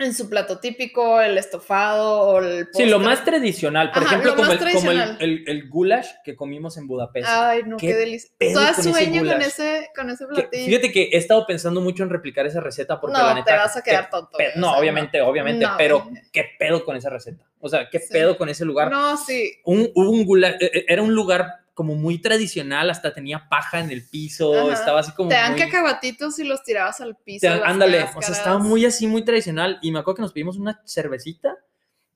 [0.00, 3.90] en su plato típico, el estofado o el Sí, lo más tradicional.
[3.90, 7.26] Por Ajá, ejemplo, lo como, el, como el, el- el goulash que comimos en Budapest.
[7.28, 8.30] Ay, no, ¿Qué qué, delicia.
[8.38, 9.46] pedo Toda con ese sueño con goulash?
[9.48, 10.66] ese, con ese Que- platillo.
[10.66, 13.52] fíjate que he estado pensando mucho en replicar esa receta porque no, la neta.
[13.52, 14.30] te vas a quedar tonto.
[14.38, 17.44] pe- güey, o no, sea, obviamente, obviamente, No, pero qué pedo con esa receta.
[17.60, 18.06] O sea, qué Sí.
[18.12, 18.90] pedo con ese lugar.
[18.92, 19.52] No, sí.
[19.64, 23.78] Un, hubo un goulash, eh, eh, era un lugar como muy tradicional, hasta tenía paja
[23.78, 24.72] en el piso, Ajá.
[24.72, 25.28] estaba así como.
[25.28, 27.46] Te dan muy- cacahuatitos y los tirabas al piso.
[27.46, 29.78] dan- ándale, o sea, estaba muy así, muy tradicional.
[29.80, 31.56] Y me acuerdo que nos pedimos una cervecita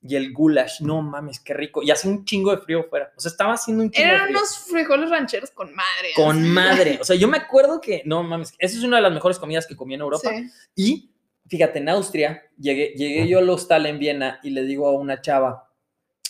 [0.03, 0.81] y el goulash.
[0.81, 1.81] No mames, qué rico.
[1.81, 3.13] Y hace un chingo de frío fuera.
[3.17, 4.39] O sea, estaba haciendo un chingo de Eran frío.
[4.39, 6.09] unos frijoles rancheros con madre.
[6.17, 6.49] Con así.
[6.49, 6.99] madre.
[7.01, 9.65] O sea, yo me acuerdo que, no mames, esa es una de las mejores comidas
[9.65, 10.29] que comí en Europa.
[10.29, 10.51] Sí.
[10.75, 11.11] Y
[11.47, 15.21] fíjate, en Austria, llegué, llegué yo al hostal en Viena y le digo a una
[15.21, 15.69] chava,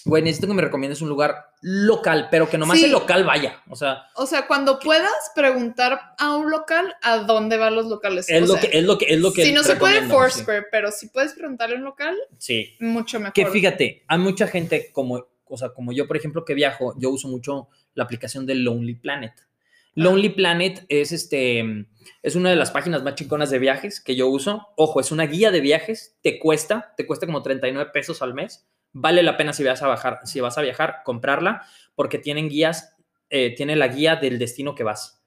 [0.04, 2.86] güey, necesito que me recomiendes un lugar local, pero que nomás Sí.
[2.86, 3.62] el local vaya.
[3.70, 8.28] O sea, O sea, cuando puedas preguntar a un local a dónde van los locales.
[8.28, 10.00] es O lo sea, que es lo que es lo que si no se puede
[10.00, 10.32] recomiendo, sí.
[10.34, 12.76] Foursquare, pero si puedes preguntarle a un local, Sí.
[12.80, 13.32] mucho mejor.
[13.34, 17.10] Que fíjate, hay mucha gente como, o sea, como yo, por ejemplo, que viajo, yo
[17.10, 19.32] uso mucho la aplicación de Lonely Planet.
[19.94, 21.86] Lonely Planet es este
[22.22, 24.68] es una de las páginas más chingonas de viajes que yo uso.
[24.76, 28.66] Ojo, es una guía de viajes, te cuesta, te cuesta como 39 pesos al mes.
[28.92, 31.62] Vale la pena si vas a bajar, si vas a viajar, comprarla
[31.94, 32.94] porque tienen guías,
[33.30, 35.18] eh, tiene la guía del destino que vas.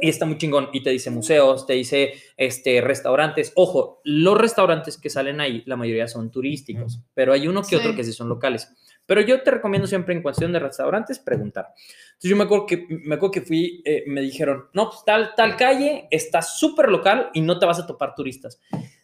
[0.00, 0.68] Y está muy chingón.
[0.72, 3.50] Y te dice museos, te dice este, restaurantes.
[3.56, 7.74] Ojo, los restaurantes que salen ahí, la mayoría son turísticos, pero hay uno que Sí.
[7.74, 8.72] otro que sí son locales.
[9.04, 11.74] Pero yo te recomiendo siempre en cuestión de restaurantes preguntar.
[11.74, 15.34] Entonces yo me acuerdo que, me acuerdo que fui, eh, me dijeron, no, pues tal,
[15.34, 18.60] tal calle está súper local y no te vas a topar turistas.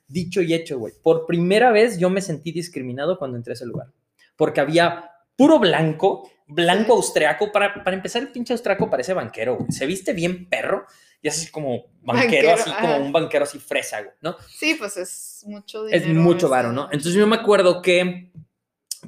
[0.06, 0.92] Dicho y hecho, güey.
[1.02, 3.88] Por primera vez yo me sentí discriminado cuando entré a ese lugar.
[4.36, 7.50] Porque había puro blanco, blanco austriaco.
[7.52, 9.72] Para, para empezar, el pinche austriaco parece banquero, güey.
[9.72, 10.86] Se viste bien perro
[11.22, 13.02] y es así como banquero, Banquero, así como ajá.
[13.02, 14.36] un banquero así fresa, güey, ¿no?
[14.48, 16.20] Sí, pues es mucho Es dinero.
[16.22, 16.50] mucho ese.
[16.50, 16.84] varo, ¿no?
[16.86, 18.32] Entonces yo me acuerdo que,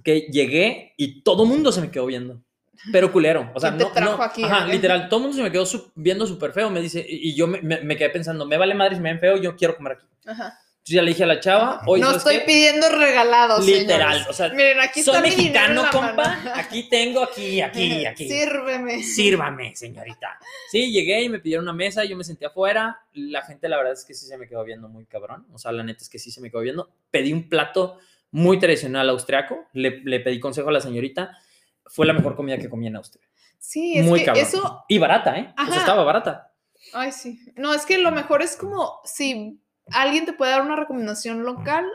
[0.04, 2.42] que llegué y todo mundo se me quedó viendo.
[2.90, 3.50] Pero culero.
[3.54, 4.72] O sea, ¿Quién te no, trajo no, aquí, ajá, eh?
[4.74, 6.68] literal, todo el mundo se me quedó viendo súper feo.
[6.68, 9.10] Me dice, y y yo me, me- me quedé pensando, me vale madre si me
[9.10, 10.06] ven feo, yo quiero comer aquí.
[10.26, 10.58] Ajá.
[10.82, 12.44] Entonces ya le dije a la chava, no ¿sabes estoy qué?
[12.44, 13.64] pidiendo regalados.
[13.64, 14.26] Literal, señores.
[14.28, 16.40] o sea, Miren, aquí Soy está mi mexicano, la compa.
[16.56, 18.28] Aquí tengo, aquí, aquí, aquí.
[18.28, 19.00] Sírveme.
[19.04, 20.40] Sírvame, señorita.
[20.72, 23.00] Sí, llegué y me pidieron una mesa, yo me senté afuera.
[23.12, 25.46] La gente, la verdad es que sí se me quedó viendo muy cabrón.
[25.52, 26.90] O sea, la neta es que sí se me quedó viendo.
[27.12, 28.00] Pedí un plato
[28.32, 29.68] muy tradicional austriaco.
[29.74, 31.38] Le, le pedí consejo a la señorita.
[31.86, 33.24] Fue la mejor comida que comí en Austria.
[33.56, 34.44] Sí, es muy que cabrón.
[34.44, 34.84] eso.
[34.88, 35.54] Y barata, ¿eh?
[35.56, 35.76] Ajá.
[35.78, 36.50] estaba barata.
[36.92, 37.38] Ay, sí.
[37.54, 39.60] No, es que lo mejor es como si
[39.94, 41.86] alguien te puede dar una recomendación local,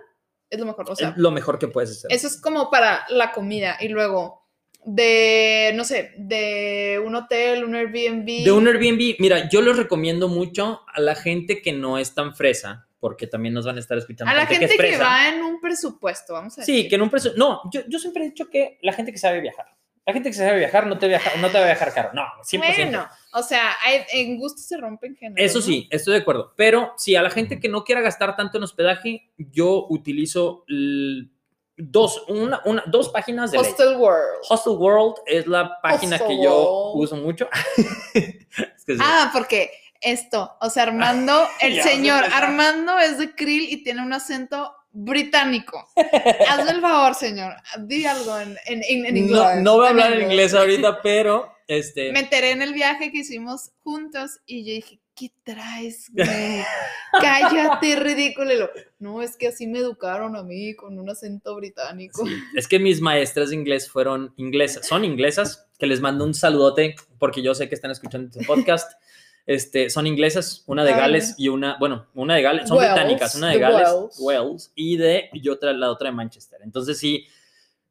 [0.50, 0.90] es lo mejor.
[0.90, 2.12] O sea, es lo mejor que puedes hacer.
[2.12, 3.78] eso es como para la comida.
[3.80, 4.46] Y luego,
[4.86, 8.44] de, no sé, de un hotel, un Airbnb.
[8.44, 12.36] De un Airbnb, mira, yo les recomiendo mucho a la gente que no es tan
[12.36, 14.32] fresa, porque también nos van a estar escuchando.
[14.32, 15.04] A la gente que, fresa.
[15.04, 16.76] va en un presupuesto, vamos a decir.
[16.76, 17.34] Sí, que en un precio.
[17.36, 19.66] No, yo, yo siempre he dicho que la gente que sabe viajar.
[20.08, 22.12] La gente que sabe viajar no te, viaja, no te va a viajar caro.
[22.14, 22.60] No, 100%.
[22.60, 25.52] Bueno, o sea, hay- en gusto se rompen géneros.
[25.52, 26.54] Eso sí, estoy de acuerdo.
[26.56, 30.64] Pero si a la gente que no quiera gastar tanto en hospedaje, yo utilizo
[31.76, 33.70] dos, una, una, dos páginas de ley.
[33.70, 34.46] Hostel World.
[34.50, 37.50] Hostel World es la página Hostel que yo uso mucho.
[38.14, 39.00] Es que sí.
[39.04, 42.24] Ah, porque esto, o sea, Armando, el señor.
[42.34, 45.88] Armando es de Krill y tiene un acento británico.
[46.50, 47.54] Hazme el favor, señor.
[47.80, 49.40] Di algo en, en, en- en inglés.
[49.58, 50.54] no, no voy a hablar en inglés.
[50.54, 52.12] ahorita, pero este.
[52.12, 56.64] Me enteré en el viaje que hicimos juntos y yo dije, ¿qué traes, güey?
[57.22, 58.54] Cállate, ridículo.
[58.56, 58.70] Lo,
[59.00, 62.26] no, es que así me educaron a mí con un acento británico.
[62.26, 66.34] Sí, es que mis maestras de inglés fueron inglesas, son inglesas, que les mando un
[66.34, 68.92] saludote porque yo sé que están escuchando este podcast.
[69.48, 71.00] Este, son inglesas, una de Ay.
[71.00, 74.20] Gales y una, bueno, una de Gales, son Wales, británicas, una de Gales, Wales.
[74.20, 76.60] Wales, y de y otra, la otra de Manchester.
[76.64, 77.26] Entonces sí,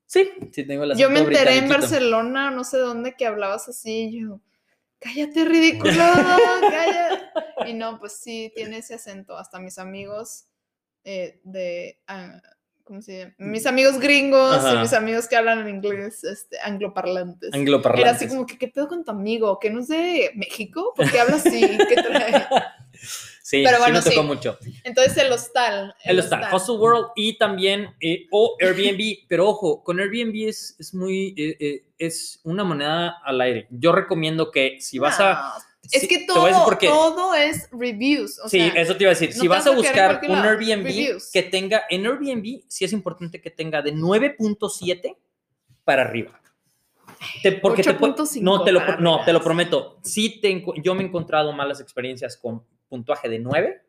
[0.04, 1.70] sí, sí tengo el Yo me enteré en.
[1.70, 4.20] Barcelona, no sé dónde, que hablabas así.
[4.20, 4.38] yo,
[4.98, 5.92] cállate, ridículo,
[6.60, 7.24] cállate.
[7.66, 9.38] Y no, pues sí, tiene ese acento.
[9.38, 10.44] Hasta mis amigos
[11.04, 11.98] eh, de.
[12.06, 12.38] ah,
[12.86, 13.34] ¿Cómo se llama?
[13.38, 14.74] Mis amigos gringos Ajá.
[14.74, 17.48] y mis amigos que hablan en inglés, este, angloparlantes.
[17.48, 18.14] Era Angloparlantes.
[18.14, 19.58] así como que, ¿qué pedo con tu amigo?
[19.58, 20.92] ¿Que no es de México?
[20.94, 21.78] ¿Por qué habla así?
[21.88, 22.46] ¿Qué trae?
[23.42, 24.26] Sí, Pero sí bueno, me tocó sí.
[24.26, 24.58] mucho.
[24.82, 25.94] Entonces el hostal.
[26.02, 30.92] El hostal, Hostel World y también, eh, o Airbnb, pero ojo, con Airbnb es, es
[30.92, 33.68] muy, eh, eh, es una moneda al aire.
[33.70, 35.54] Yo recomiendo que si vas a...
[35.92, 36.86] Es que todo, por qué.
[36.88, 38.38] todo es reviews.
[38.40, 39.30] O sí, sea, eso te iba a decir.
[39.34, 41.30] no si vas a buscar un Airbnb reviews.
[41.32, 45.16] que tenga, en Airbnb sí es importante que tenga de 9.7
[45.84, 46.40] para arriba.
[47.42, 49.98] Te- porque te pu- 8.5 no, te lo, no, te lo prometo.
[50.02, 53.82] Sí te yo me he encontrado malas experiencias con puntuaje de 9.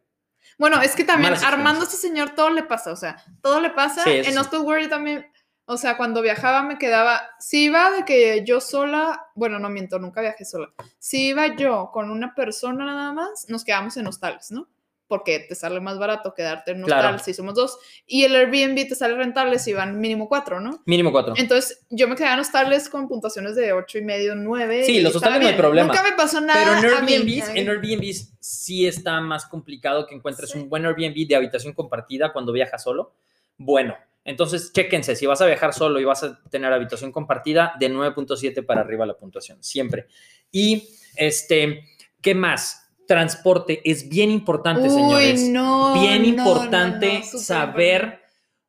[0.58, 4.04] Bueno, es que también Armando, este señor, todo le pasa, o sea, todo le pasa.
[4.04, 4.38] Sí, en sí.
[4.38, 5.26] Hostel World yo también,
[5.70, 10.00] o sea, cuando viajaba me quedaba, si iba de que yo sola, bueno, no miento,
[10.00, 10.70] nunca viajé sola.
[10.98, 14.70] Si iba yo con una persona nada más, nos quedamos en hostales, ¿no?
[15.10, 17.10] Porque te sale más barato quedarte en un Claro.
[17.10, 17.78] hostal si somos dos.
[18.06, 20.82] Y el Airbnb te sale rentable si van mínimo cuatro, ¿no?
[20.86, 21.34] Mínimo 4.
[21.38, 24.84] Entonces, yo me quedaba en hostales con puntuaciones de ocho y medio, nueve.
[24.86, 25.88] Sí, los hostales no hay problema.
[25.88, 26.60] Nunca me pasó nada.
[26.60, 30.60] Pero en Airbnb, en Airbnb sí está más complicado que encuentres Sí.
[30.60, 33.14] un buen Airbnb de habitación compartida cuando viajas solo.
[33.58, 33.96] Bueno,
[34.28, 38.66] entonces chéquense, si vas a viajar solo y vas a tener habitación compartida, de 9.7
[38.66, 40.08] para arriba la puntuación, siempre.
[40.52, 41.86] Y este,
[42.22, 42.92] ¿qué más?
[43.08, 45.48] Transporte es bien importante, Uy, señores.
[45.48, 48.20] no, bien no, importante no, saber,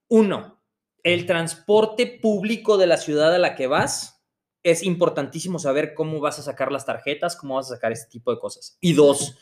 [0.06, 0.62] uno,
[1.02, 4.22] el transporte público de la ciudad a la que vas,
[4.62, 8.32] es importantísimo saber cómo vas a sacar las tarjetas, cómo vas a sacar este tipo
[8.32, 8.78] de cosas.
[8.80, 9.36] Y dos,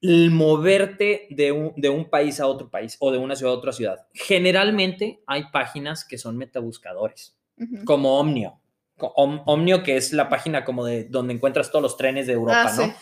[0.00, 3.58] el moverte de un, de un país a otro país o de una ciudad a
[3.58, 4.06] otra ciudad.
[4.14, 7.84] Generalmente hay páginas que son metabuscadores, Ujú.
[7.84, 8.60] como Omnio.
[9.00, 12.64] Om- Omnio, que es la página como de donde encuentras todos los trenes de Europa,
[12.66, 12.84] Ah, ¿no?
[12.84, 12.92] sí.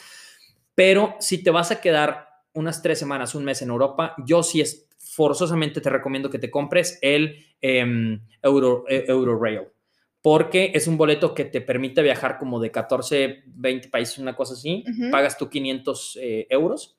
[0.74, 4.61] Pero si te vas a quedar unas tres semanas, un mes en Europa, yo sí
[4.61, 9.68] es forzosamente te recomiendo que te compres el em, Euro, eh, Eurorail,
[10.27, 14.55] porque es un boleto que te permite viajar como de 14, 20 países, una cosa
[14.55, 14.83] así.
[14.91, 15.09] Ujú.
[15.12, 16.99] Pagas tú 500 eh, euros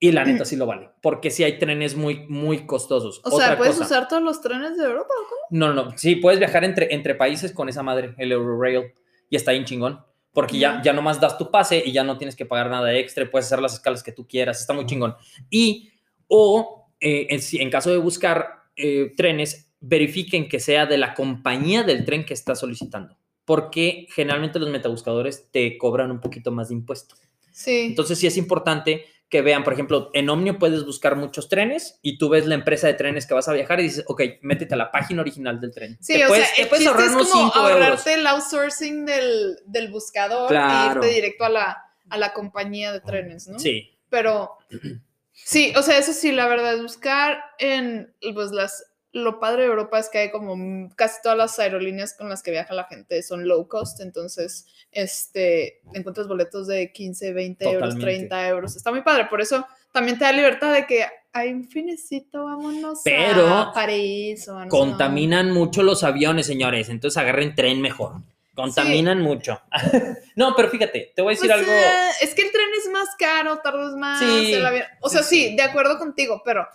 [0.00, 3.20] y la neta sí lo vale, porque sí hay trenes muy, muy costosos.
[3.22, 5.14] O sea, Otra ¿puedes cosa- usar todos los trenes de Europa?
[5.16, 5.40] o cómo?
[5.50, 5.96] no, no.
[5.96, 8.92] Sí, puedes viajar entre, entre países con esa madre, el Eurorail,
[9.30, 10.00] y está bien chingón.
[10.32, 10.82] Porque ya, Ujú.
[10.82, 13.60] ya nomás das tu pase y ya no tienes que pagar nada extra, puedes hacer
[13.62, 15.14] las escalas que tú quieras, está muy chingón.
[15.50, 15.92] Y,
[16.26, 21.82] o eh, en, en caso de buscar eh, trenes, verifiquen que sea de la compañía
[21.82, 23.16] del tren que estás solicitando.
[23.44, 27.14] Porque generalmente los metabuscadores te cobran un poquito más de impuesto.
[27.52, 27.86] Sí.
[27.86, 32.16] Entonces sí es importante que vean, por ejemplo, en Omnio puedes buscar muchos trenes y
[32.18, 34.76] tú ves la empresa de trenes que vas a viajar y dices, ok, métete a
[34.76, 35.96] la página original del tren.
[36.00, 37.56] Sí, Te o puedes, sea, te puedes ahorrar es como 5 euros.
[37.56, 41.00] ahorrarte el outsourcing del, del buscador Claro.
[41.02, 41.76] y irte directo a la,
[42.08, 43.58] a la compañía de trenes, ¿no?
[43.58, 44.50] Sí, Pero
[45.32, 48.84] sí, o sea, eso sí, la verdad, es buscar en pues las
[49.16, 52.50] lo padre de Europa es que hay como casi todas las aerolíneas con las que
[52.50, 58.04] viaja la gente son low cost, entonces este encuentras boletos de 15, 20 euros, Totalmente.
[58.28, 58.76] 30 euros.
[58.76, 63.00] Está muy padre, por eso también te da libertad de que hay un finecito, vámonos
[63.04, 66.88] Pero a París o no contaminan mucho los aviones, señores.
[66.88, 68.12] Entonces agarren tren mejor.
[68.54, 69.60] Contaminan mucho.
[70.36, 71.70] no, pero fíjate, te voy a decir Pues, algo.
[71.72, 74.18] eh, es que el tren es más caro, tardas más.
[74.18, 76.66] Sí, el avión- O sea, sí, sí, de acuerdo contigo, pero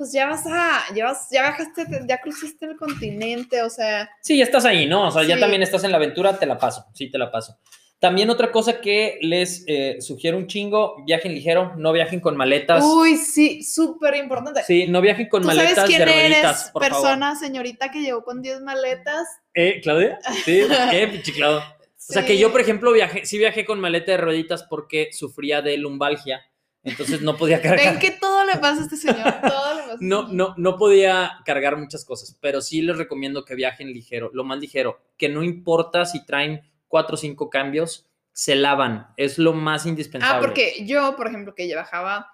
[0.00, 4.38] pues ya vas a, ya, vas- ya viajaste, ya cruzaste el continente, o sea, Sí,
[4.38, 5.08] ya estás ahí, ¿no?
[5.08, 5.40] O sea, ya Sí.
[5.42, 6.86] también estás en la aventura, te la paso.
[6.94, 7.58] Sí, te la paso.
[7.98, 12.82] También otra cosa que les eh, sugiero un chingo, viajen ligero, no viajen con maletas.
[12.82, 14.62] uy, sí, súper importante.
[14.66, 18.00] Sí, no viajen con ¿Tú maletas sabes quién de rueditas, eres, por persona, señorita que
[18.00, 19.28] llegó con 10 maletas?
[19.52, 20.18] ¿Eh, Claudia?
[20.46, 20.60] Sí,
[20.94, 21.76] eh, pinche Claudia.
[22.08, 25.60] O sea, que yo, por ejemplo, viajé, sí viajé con maleta de rueditas porque sufría
[25.60, 26.40] de lumbalgia,
[26.82, 27.84] entonces no podía cargar.
[27.84, 32.04] Ven que todo le pasa a este señor, todo No, no, no podía cargar muchas
[32.04, 36.24] cosas, pero sí les recomiendo que viajen ligero, lo más ligero, que no importa si
[36.24, 40.36] traen cuatro o cinco cambios, se lavan, es lo más indispensable.
[40.36, 42.28] Ah, porque yo, por ejemplo, que bajaba,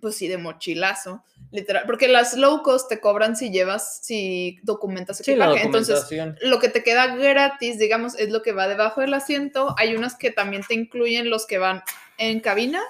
[0.00, 5.18] pues sí, de mochilazo, literal, porque las low cost te cobran si llevas, si documentas
[5.18, 5.66] Sí, la equipaje.
[5.66, 6.50] Entonces, documentación.
[6.50, 9.74] lo que te queda gratis, digamos, es lo que va debajo del asiento.
[9.78, 11.82] Hay unas que también te incluyen los que van
[12.18, 12.82] en cabina,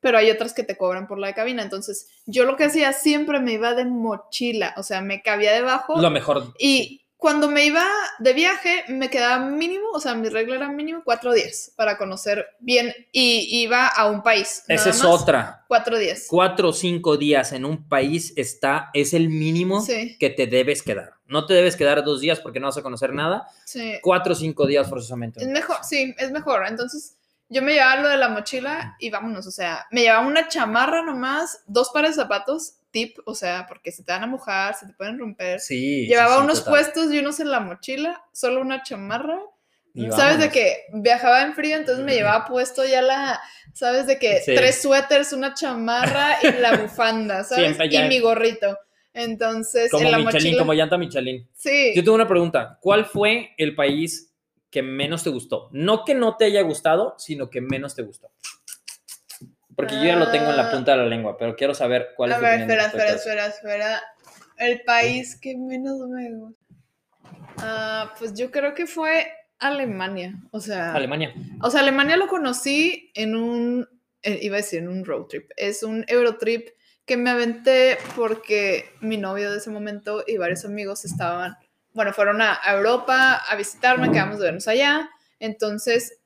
[0.00, 1.62] pero hay otras que te cobran por la de cabina.
[1.62, 6.00] Entonces, yo lo que hacía siempre me iba de mochila, o sea, me cabía debajo
[6.00, 6.52] lo mejor.
[6.58, 7.82] y cuando me iba
[8.18, 12.46] de viaje, me quedaba mínimo, o sea, mi regla era mínimo cuatro días para conocer
[12.60, 14.62] bien y iba a un país.
[14.68, 15.64] Esa es otra.
[15.66, 16.26] Cuatro días.
[16.28, 20.82] Cuatro o cinco días en un país está, es el mínimo Sí, que te debes
[20.82, 21.14] quedar.
[21.26, 23.48] No te debes quedar dos días porque no vas a conocer nada.
[23.64, 23.94] sí.
[24.02, 25.40] Cuatro o cinco días forzosamente.
[25.40, 26.66] Es mejor, sí, es mejor.
[26.68, 27.15] Entonces,
[27.48, 31.02] yo me llevaba lo de la mochila y vámonos, o sea, me llevaba una chamarra
[31.02, 34.86] nomás, dos pares de zapatos, tip, o sea, porque se te van a mojar, se
[34.86, 35.60] te pueden romper.
[35.60, 36.06] Sí.
[36.06, 36.70] Llevaba sí, unos total.
[36.72, 39.38] puestos y unos en la mochila, solo una chamarra.
[39.94, 43.40] Y ¿Sabes de que viajaba en frío, entonces me llevaba puesto ya la,
[43.72, 44.54] ¿sabes de que Sí.
[44.54, 47.76] Tres suéteres, una chamarra y la bufanda, ¿sabes?
[47.76, 48.76] Siempre Y mi gorrito.
[49.14, 50.58] Entonces, Como en la Michelin, mochila.
[50.58, 51.48] como llanta Michelin.
[51.54, 51.92] Sí.
[51.96, 52.78] Yo tengo una pregunta.
[52.82, 54.25] ¿Cuál fue el país
[54.76, 55.70] que menos te gustó?
[55.72, 58.30] No que no te haya gustado, sino que menos te gustó.
[59.74, 60.70] Porque yo ya lo tengo en la Ah.
[60.70, 63.46] punta de la lengua, pero quiero saber cuál es A tu ver, espera, espera, espera,
[63.46, 64.02] espera.
[64.58, 66.60] El país que menos me gusta.
[67.58, 69.26] Ah, pues yo creo que fue
[69.58, 70.34] Alemania.
[70.50, 71.32] O sea, Alemania.
[71.62, 73.88] o sea, Alemania lo conocí en un,
[74.22, 75.50] eh, iba a decir en un road trip.
[75.56, 76.68] Es un Eurotrip
[77.06, 81.56] que me aventé porque mi novio de ese momento y varios amigos estaban,
[81.96, 85.10] bueno, fueron a, a Europa a visitarme, quedamos de vernos allá.
[85.40, 86.20] Entonces,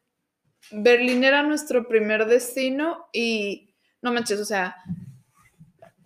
[0.71, 4.77] Berlín era nuestro primer destino y no manches, o sea,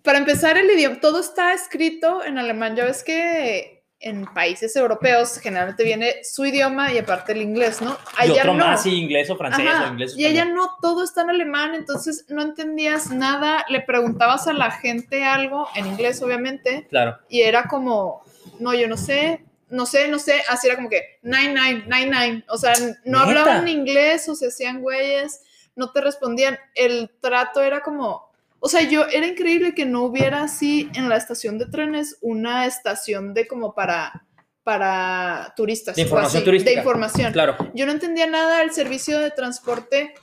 [0.03, 2.75] para empezar el idioma, todo está escrito en alemán.
[2.75, 7.97] Ya ves que en países europeos generalmente viene su idioma y aparte el inglés, ¿no?
[8.23, 8.65] y otro no.
[8.65, 11.73] más, inglés o francés Ajá, o inglés o Y allá no, todo está en alemán,
[11.73, 17.17] entonces no entendías nada, le preguntabas a la gente algo, en inglés obviamente, Claro.
[17.29, 18.21] y era como,
[18.59, 22.05] no, yo no sé, no sé, no sé, así era como que, nine, nine, nine,
[22.11, 23.41] nine, o sea, no ¿Neta?
[23.41, 25.41] hablaban inglés o se hacían güeyes,
[25.75, 30.41] no te respondían, el trato era como, O sea, yo era increíble que no hubiera
[30.43, 34.25] así en la estación de trenes una estación de como para
[34.63, 35.95] para turistas.
[35.95, 36.71] De información así, turística.
[36.71, 37.31] De información.
[37.33, 37.55] Claro.
[37.75, 40.15] Yo no entendía nada del servicio de transporte.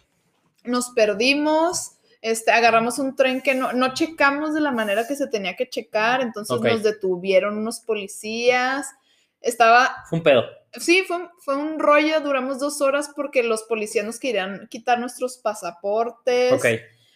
[0.65, 1.93] Nos perdimos.
[2.23, 5.69] Este, agarramos un tren que no, no checamos de la manera que se tenía que
[5.69, 6.23] checar.
[6.23, 6.65] Entonces Ok.
[6.67, 8.89] nos detuvieron unos policías.
[9.43, 10.45] Estaba Fue un pedo.
[10.75, 14.99] Sí, fue, un- fue un rollo, duramos dos horas porque los policías nos querían quitar
[14.99, 16.53] nuestros pasaportes.
[16.53, 16.67] Ok.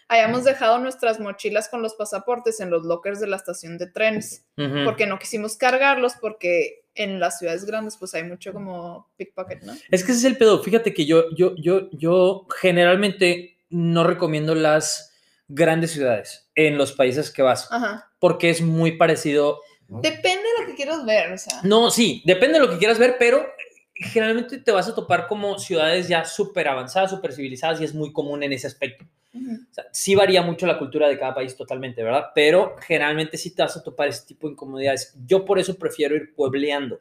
[0.09, 4.45] Habíamos dejado nuestras mochilas con los pasaportes en los lockers de la estación de trenes,
[4.85, 9.72] porque no quisimos cargarlos porque en las ciudades grandes pues hay mucho como pickpocket, ¿no?
[9.91, 10.62] Es que ese es el pedo.
[10.62, 15.12] Fíjate que yo, yo, yo, yo generalmente no recomiendo las
[15.49, 18.09] grandes ciudades en los países que vas, Ajá.
[18.20, 19.61] porque es muy parecido.
[19.89, 21.61] Depende de lo que quieras ver, o sea.
[21.62, 23.47] No, sí, depende de lo que quieras ver, pero
[23.95, 28.12] generalmente te vas a topar como ciudades ya súper avanzadas, súper civilizadas y es muy
[28.12, 29.05] común en ese aspecto.
[29.34, 32.30] O sea, sí varía mucho la cultura de cada país totalmente, ¿verdad?
[32.34, 35.14] Pero generalmente sí te vas a topar ese tipo de incomodidades.
[35.26, 37.01] Yo por eso prefiero ir puebleando.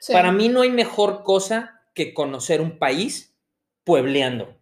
[0.00, 0.12] Sí.
[0.12, 3.34] Para mí no hay mejor cosa que conocer un país
[3.84, 4.56] puebleando.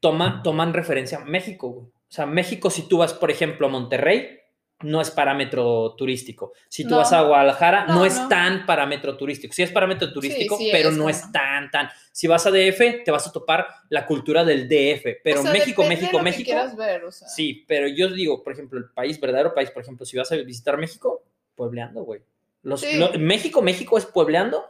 [0.00, 1.68] Toma, toman referencia a México.
[1.68, 4.41] O sea, México, si tú vas, por ejemplo, a Monterrey,
[4.82, 6.52] no es parámetro turístico.
[6.68, 6.96] Si tú No.
[6.98, 8.28] vas a Guadalajara, no, No, es no.
[8.28, 9.52] tan parámetro turístico.
[9.54, 11.88] Sí es parámetro turístico, sí pero es, no es tan, tan.
[12.12, 15.20] Si vas a DF, te vas a topar la cultura del DF.
[15.24, 16.44] Pero O sea, México, de México, México.
[16.46, 17.28] quieras ver, o sea.
[17.28, 20.36] Sí, pero yo digo, por ejemplo, el país, verdadero país, por ejemplo, si vas a
[20.36, 21.24] visitar México,
[21.54, 22.20] puebleando, güey.
[22.62, 22.96] Los, Sí.
[22.98, 24.64] lo- México, México es puebleando.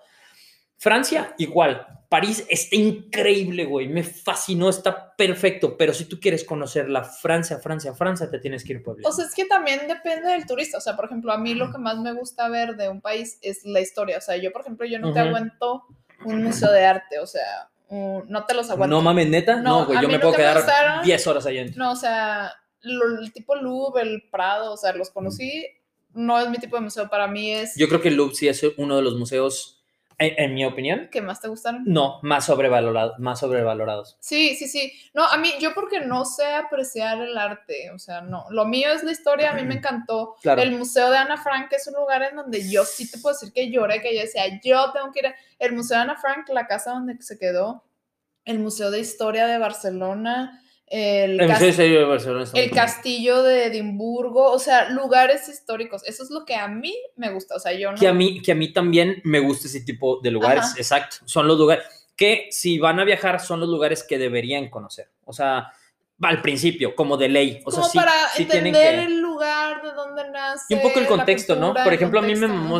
[0.79, 1.87] Francia, igual.
[2.13, 3.89] París está increíble, güey.
[3.89, 5.79] Me fascinó, está perfecto.
[5.79, 9.09] Pero si tú quieres conocer la Francia, Francia, Francia, te tienes que ir puebleando.
[9.09, 10.77] O sea, es que también depende del turista.
[10.77, 13.39] O sea, por ejemplo, a mí lo que más me gusta ver de un país
[13.41, 14.19] es la historia.
[14.19, 15.85] O sea, yo, por ejemplo, yo no te aguanto
[16.27, 17.19] un museo de arte.
[17.19, 18.95] O sea, no te los aguanto.
[18.95, 19.57] no mames, neta.
[19.57, 21.83] No, No, güey, a yo me puedo quedar gustaron- 10 horas allá adentro.
[21.83, 22.53] No, o sea,
[22.83, 25.65] lo- el tipo Louvre, el Prado, o sea, los conocí.
[26.13, 27.09] No es mi tipo de museo.
[27.09, 27.75] Para mí es.
[27.77, 29.72] Yo creo que el Louvre sí es uno de los museos,
[30.23, 31.83] en, mi opinión, ¿Qué más te gustaron?
[31.87, 34.17] no, más, sobrevalorado, más sobrevalorados.
[34.21, 34.93] Sí, sí, sí.
[35.15, 38.47] No, a mí, yo porque no sé apreciar el arte, o sea, no.
[38.51, 40.37] Lo mío es la historia, a mí me encantó.
[40.43, 40.63] Claro.
[40.63, 43.53] El Museo de Ana Frank es un lugar en donde yo sí te puedo decir
[43.53, 45.27] que lloré, que yo decía, yo tengo que ir.
[45.27, 45.35] a-".
[45.59, 47.85] El Museo de Ana Frank, la casa donde se quedó,
[48.45, 50.62] el Museo de Historia de Barcelona,
[50.93, 56.03] el, El de Barcelona castillo de Edimburgo, o sea, lugares históricos.
[56.07, 57.99] Eso es lo que a mí me gusta, o sea, yo no.
[57.99, 60.75] que a mí que a mí también me gusta ese tipo de lugares, Ajá.
[60.77, 61.17] exacto.
[61.25, 65.09] Son los lugares que si van a viajar son los lugares que deberían conocer.
[65.25, 65.73] O sea,
[66.23, 69.21] al principio como de ley, o sea, como sí, para sí tienen entender que el
[69.21, 70.65] lugar de donde nace.
[70.69, 71.75] y un poco el contexto, ¿no?
[71.75, 72.79] Por ejemplo, a mí me mamó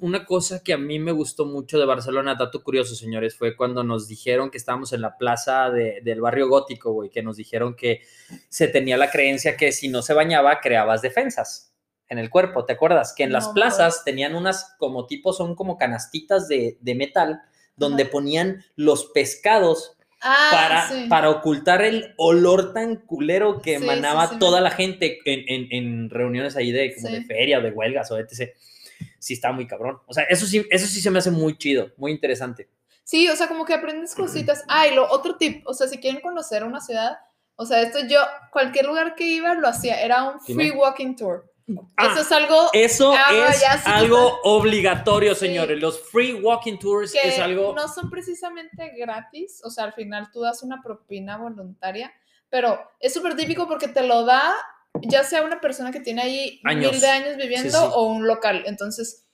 [0.00, 3.82] una cosa que a mí me gustó mucho de Barcelona, dato curioso, señores, fue cuando
[3.82, 7.74] nos dijeron que estábamos en la plaza de- del barrio gótico, güey, que nos dijeron
[7.74, 8.02] que
[8.48, 11.72] se tenía la creencia que si no se bañaba creabas defensas
[12.08, 13.12] en el cuerpo, ¿te acuerdas?
[13.16, 17.40] Que en las plazas tenían unas como tipo, son como canastitas de, de metal
[17.74, 18.12] donde Ajá.
[18.12, 19.95] ponían los pescados
[20.28, 21.06] Ah, para, sí.
[21.08, 24.38] para ocultar el olor tan culero que emanaba sí, sí.
[24.40, 28.10] toda la gente en, en- en reuniones ahí de, como de feria o de huelgas
[28.10, 28.50] o etc.
[29.20, 29.98] Sí, está muy cabrón.
[30.06, 32.68] O sea, eso sí, eso sí se me hace muy chido, muy interesante.
[33.04, 34.64] Sí, o sea, como que aprendes cositas.
[34.68, 37.18] Ah, y lo otro tip, o sea, si quieren conocer una ciudad,
[37.54, 38.18] o sea, esto yo,
[38.50, 41.48] cualquier lugar que iba lo hacía, era un free walking tour.
[41.96, 45.46] Ah, Eso es algo Eso Ah, es sí, algo obligatorio, Sí.
[45.46, 45.80] señores.
[45.80, 47.74] Los free walking tours que es algo.
[47.74, 52.12] no son precisamente gratis, o sea, al final tú das una propina voluntaria,
[52.48, 54.54] pero es súper típico porque te lo da
[55.02, 56.92] ya sea una persona que tiene ahí Años.
[56.92, 58.62] mil de años viviendo o un local.
[58.66, 59.26] Entonces,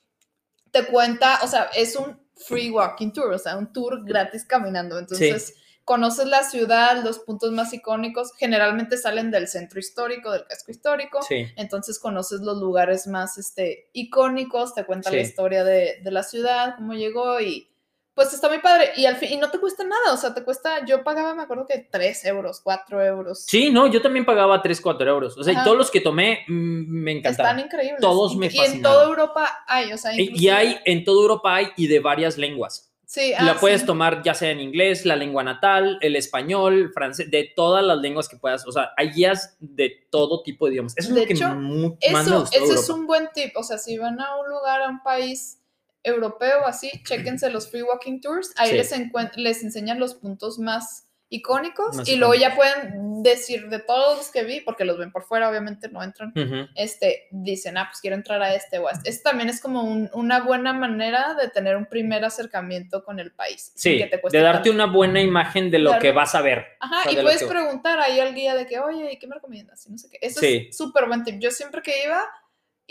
[0.71, 4.99] te cuenta, o sea, es un free walking tour, o sea, un tour gratis caminando.
[4.99, 5.55] Entonces,
[5.85, 11.21] conoces la ciudad, los puntos más icónicos, generalmente salen del centro histórico, del casco histórico.
[11.23, 11.47] Sí.
[11.57, 16.75] Entonces conoces los lugares más este, icónicos, te cuenta la historia de, de la ciudad,
[16.77, 17.69] cómo llegó y
[18.15, 18.91] pues está muy padre.
[18.97, 21.43] Y al fin, y no te cuesta nada, o sea, te cuesta, yo pagaba, me
[21.45, 23.45] acuerdo que 3 euros, 4 euros.
[23.47, 25.39] Sí, no, yo también pagaba 3, 4 euros.
[25.39, 26.53] O sea, y todos los que tomé mm,
[26.91, 27.61] me Están encantaron.
[27.61, 28.01] increíbles.
[28.03, 28.83] Todos Y- me Y en fascinaron.
[28.83, 32.01] toda Europa hay, o sea, Y, y inclusive- hay, en toda Europa hay y de
[32.01, 32.92] varias lenguas.
[33.05, 33.87] Sí, la ah, puedes sí.
[33.87, 38.27] tomar ya sea en inglés, la lengua natal, el español, francés, de todas las lenguas
[38.29, 38.67] que puedas.
[38.67, 40.95] O sea, hay guías de todo tipo de idiomas.
[40.97, 42.57] Eso es De lo que hecho, más me Eso, gustó.
[42.65, 43.55] eso es un buen tip.
[43.57, 45.59] O sea, si van a un lugar, a un país
[46.03, 48.53] europeo así, chéquense los free walking tours.
[48.57, 48.77] Ahí Sí.
[48.77, 48.93] les,
[49.37, 54.31] les enseñan los puntos más icónicos Más y luego ya pueden decir de todos los
[54.31, 56.33] que vi, porque los ven por fuera, obviamente no entran,
[56.75, 59.09] este, dicen, ah, pues quiero entrar a este o a este.
[59.11, 63.33] Esto también es como un- una buena manera de tener un primer acercamiento con el
[63.33, 63.73] país.
[63.75, 64.73] Sí, que te cueste de darte tanto.
[64.85, 66.03] una buena imagen de lo Claro.
[66.03, 66.67] que vas a ver.
[66.81, 69.87] Ajá, y puedes que- preguntar ahí al guía de que, oye, ¿y qué me recomiendas?
[69.87, 70.19] Y no sé qué.
[70.21, 70.67] Eso Sí.
[70.69, 71.39] es súper buen tip.
[71.39, 72.23] Yo siempre que iba,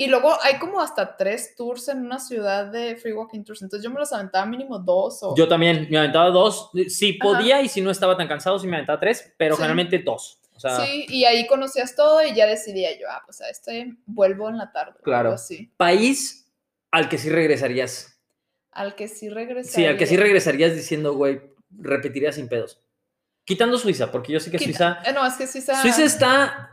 [0.03, 3.83] y luego hay como hasta tres tours en una ciudad de free walking tours, entonces
[3.83, 5.35] yo me los aventaba mínimo dos o...
[5.35, 6.69] Yo también me aventaba dos.
[6.87, 7.19] Si Ajá.
[7.21, 9.61] podía y si no estaba tan cansado, sí me aventaba tres, pero Sí.
[9.61, 10.39] generalmente dos.
[10.55, 13.95] O sea, Sí, y ahí conocías todo y ya decidía yo, ah, pues a este
[14.05, 14.99] vuelvo en la tarde.
[15.03, 15.33] Claro.
[15.33, 15.71] así.
[15.77, 16.47] país
[16.91, 18.19] al que sí regresarías.
[18.71, 19.71] Al que sí regresaría.
[19.75, 21.41] Sí, al que sí regresarías diciendo, güey,
[21.79, 22.79] repetiría sin pedos.
[23.43, 25.09] Quitando Suiza, porque yo sé que Quita- Suiza.
[25.09, 25.81] eh, no, es que Suiza...
[25.81, 26.69] Suiza está.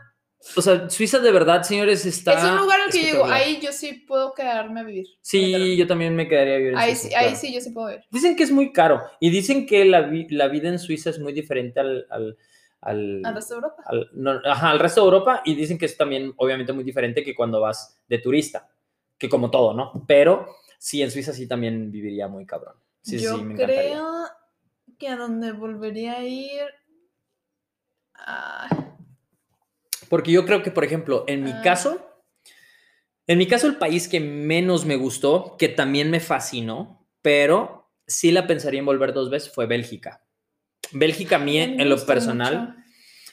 [0.55, 2.33] O sea, Suiza de verdad, señores, está.
[2.33, 5.05] Es un lugar al que yo digo, ahí yo sí puedo quedarme a vivir.
[5.21, 7.71] Sí, yo también me quedaría a vivir en Ahí, Suiza, sí, ahí sí yo sí
[7.71, 8.03] puedo vivir.
[8.09, 11.19] Dicen que es muy caro y dicen que la, vi- la vida en Suiza es
[11.19, 12.07] muy diferente al.
[12.09, 12.37] al,
[12.81, 13.83] al- Al resto de Europa.
[13.85, 17.21] al- no, ajá, al resto de Europa y dicen que es también obviamente muy diferente
[17.23, 18.69] que cuando vas de turista,
[19.17, 20.05] que como todo, ¿no?
[20.07, 22.75] Pero sí, en Suiza sí también viviría muy cabrón.
[23.01, 23.91] Sí, yo sí, me encantaría.
[23.91, 24.05] creo
[24.97, 26.61] que a donde volvería a ir...
[28.15, 28.67] ah,
[30.09, 31.61] Porque yo creo que, por ejemplo, en mi Ah.
[31.63, 32.05] caso,
[33.27, 38.31] en mi caso el país que menos me gustó, que también me fascinó, pero sí
[38.31, 40.23] la pensaría en volver dos veces, fue Bélgica.
[40.91, 42.73] Bélgica a mí, en lo personal, mucho.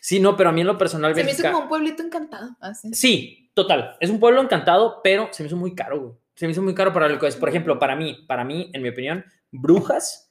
[0.03, 2.51] sí, no, pero a mí en lo personal Se me hizo como un pueblito encantado.
[2.61, 2.93] Así.
[2.93, 3.97] Sí, total.
[4.01, 6.13] Es un pueblo encantado, pero se me hizo muy caro, güey.
[6.35, 7.37] Se me hizo muy caro para lo que es.
[7.37, 10.26] Por ejemplo, para mí, para mí, en mi opinión, Brujas,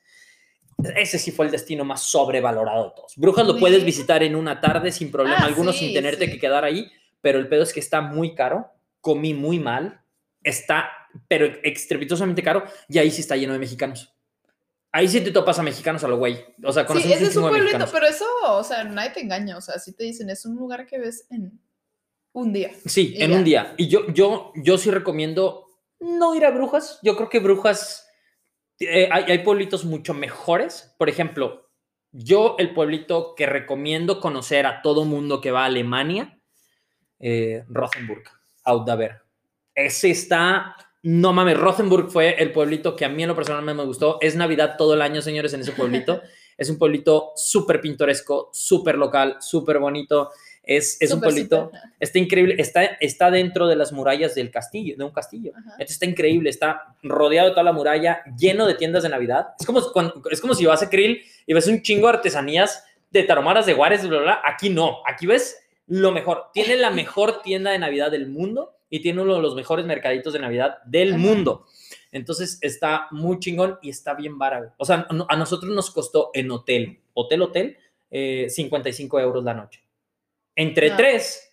[0.96, 3.14] ese sí fue el destino más sobrevalorado de todos.
[3.16, 6.32] Brujas lo puedes visitar en una tarde sin problema Ah, alguno, sí, sin tenerte sí.
[6.32, 8.70] que quedar ahí, pero el pedo es que está muy caro,
[9.02, 10.02] comí muy mal,
[10.44, 10.90] está,
[11.28, 14.12] pero estrepitosamente caro, y ahí sí está lleno de mexicanos.
[14.92, 16.40] Ahí sí te topas a mexicanos a lo güey.
[16.64, 19.58] O sea, Sí, ese es un pueblito, pero eso, o sea, nadie te engaña.
[19.58, 21.60] O sea, si te dicen, es un lugar que ves en
[22.32, 22.72] un día.
[22.86, 23.38] Sí, en ya.
[23.38, 23.74] un día.
[23.78, 25.68] Y yo, yo, yo sí recomiendo
[26.00, 27.00] no ir a Brujas.
[27.04, 28.05] Yo creo que Brujas,
[28.80, 30.94] eh, hay, hay pueblitos mucho mejores.
[30.98, 31.70] Por ejemplo,
[32.12, 36.40] yo el pueblito que recomiendo conocer a todo mundo que va a Alemania,
[37.20, 38.24] eh, Rothenburg,
[38.64, 39.22] Audaver.
[39.74, 43.84] Ese está, no mames, Rothenburg fue el pueblito que a mí en lo personal me
[43.84, 44.18] gustó.
[44.22, 46.22] Es Navidad todo el año, señores, en ese pueblito.
[46.58, 50.32] es un pueblito súper pintoresco, súper local, súper bonito.
[50.66, 55.04] Es, es un pueblito, está increíble, está, está dentro de las murallas del castillo, de
[55.04, 55.52] un castillo.
[55.56, 55.72] Ajá.
[55.74, 59.50] Entonces está increíble, está rodeado de toda la muralla, lleno de tiendas de Navidad.
[59.60, 59.82] Es como,
[60.32, 63.74] es como si vas a Krill y ves un chingo de artesanías de taromaras de
[63.74, 64.42] Juárez, bla, bla, bla.
[64.44, 65.58] Aquí no, aquí ves
[65.88, 66.46] lo mejor.
[66.54, 70.34] Tiene la mejor tienda de Navidad del mundo y tiene uno de los mejores mercaditos
[70.34, 71.18] de Navidad del Ajá.
[71.18, 71.66] mundo.
[72.12, 74.74] Entonces está muy chingón y está bien barato.
[74.78, 77.78] O sea, a nosotros nos costó en hotel, hotel, hotel,
[78.10, 79.85] eh, 55 euros la noche.
[80.56, 81.52] Entre tres,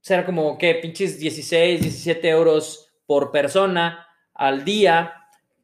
[0.00, 5.14] será como que pinches 16, 17 euros por persona al día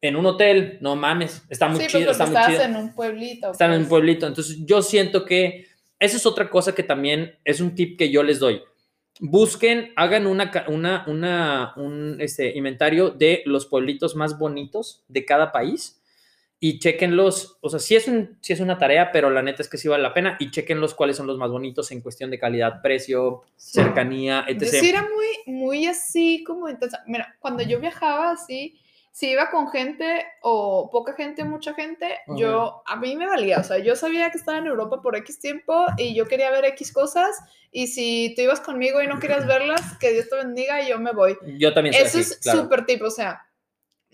[0.00, 0.78] en un hotel.
[0.80, 2.64] No mames, está muy sí, pues chido, está muy estabas chido.
[2.64, 3.50] en un pueblito.
[3.52, 3.90] Están en un pues.
[3.90, 4.26] pueblito.
[4.26, 5.66] Entonces, yo siento que
[5.98, 8.62] esa es otra cosa que también es un tip que yo les doy.
[9.20, 15.52] Busquen, hagan una, una, una, un este, inventario de los pueblitos más bonitos de cada
[15.52, 16.02] país
[16.66, 17.58] y chequenlos.
[17.60, 19.86] O sea, sí es, un, sí es una tarea, pero la neta es que sí
[19.86, 23.42] vale la pena y chequenlos cuáles son los más bonitos en cuestión de calidad, precio,
[23.54, 24.80] cercanía, Yo etc.
[24.80, 27.04] sí era muy, muy así como intensa.
[27.06, 28.80] Mira, cuando yo viajaba así,
[29.12, 33.58] si iba con gente o poca gente mucha gente, yo, a mí me valía.
[33.58, 36.64] O sea, yo sabía que estaba en Europa por X tiempo y yo quería ver
[36.64, 37.36] X cosas.
[37.72, 40.98] Y si tú ibas conmigo y no querías verlas, que Dios te bendiga y yo
[40.98, 41.36] me voy.
[41.58, 42.62] Yo también soy Eso así, es claro.
[42.62, 43.42] súper tip, o sea,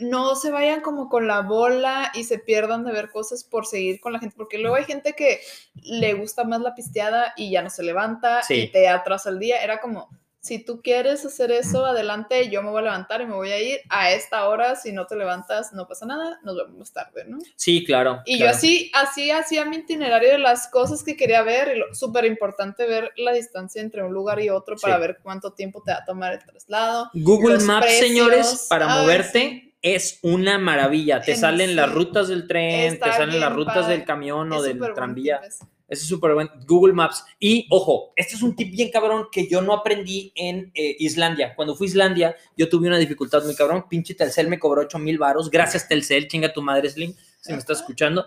[0.01, 4.01] no se vayan como con la bola y se pierdan de ver cosas por seguir
[4.01, 5.41] con la gente, porque luego hay gente que
[5.75, 8.55] le gusta más la pisteada y ya no se levanta Sí.
[8.55, 9.63] y te atrasa el día.
[9.63, 10.09] Era como,
[10.43, 13.61] si tú quieres hacer eso, adelante, yo me voy a levantar y me voy a
[13.61, 17.25] ir a esta hora, si no te levantas, no pasa nada, nos vemos más tarde,
[17.27, 17.37] ¿no?
[17.57, 18.23] Sí, claro.
[18.25, 18.53] Y claro.
[18.53, 22.25] yo así, así hacía mi itinerario de las cosas que quería ver, y lo- súper
[22.25, 25.01] importante ver la distancia entre un lugar y otro para Sí.
[25.03, 27.11] ver cuánto tiempo te va a tomar el traslado.
[27.13, 28.09] Google Maps, precios.
[28.09, 29.70] señores, para moverte.
[29.83, 31.21] Es una maravilla.
[31.21, 33.97] Te En salen las rutas del tren, Está te salen las rutas padre.
[33.97, 35.37] del camión o Es del tranvía.
[35.47, 35.65] ese.
[35.89, 36.49] Es súper buen.
[36.69, 37.25] Google Maps.
[37.41, 41.53] Y ojo, este es un tip bien cabrón que yo no aprendí en eh, Islandia.
[41.57, 43.87] Cuando fui a Islandia, yo tuve una dificultad muy cabrón.
[43.89, 45.51] Pinche Telcel me cobró 8 mil varos.
[45.51, 46.29] Gracias, Telcel.
[46.29, 47.85] Chinga tu madre, Slim, si me estás Ajá.
[47.85, 48.27] escuchando.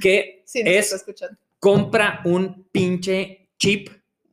[0.00, 1.36] Que Sí, es está escuchando.
[1.58, 3.88] compra un pinche chip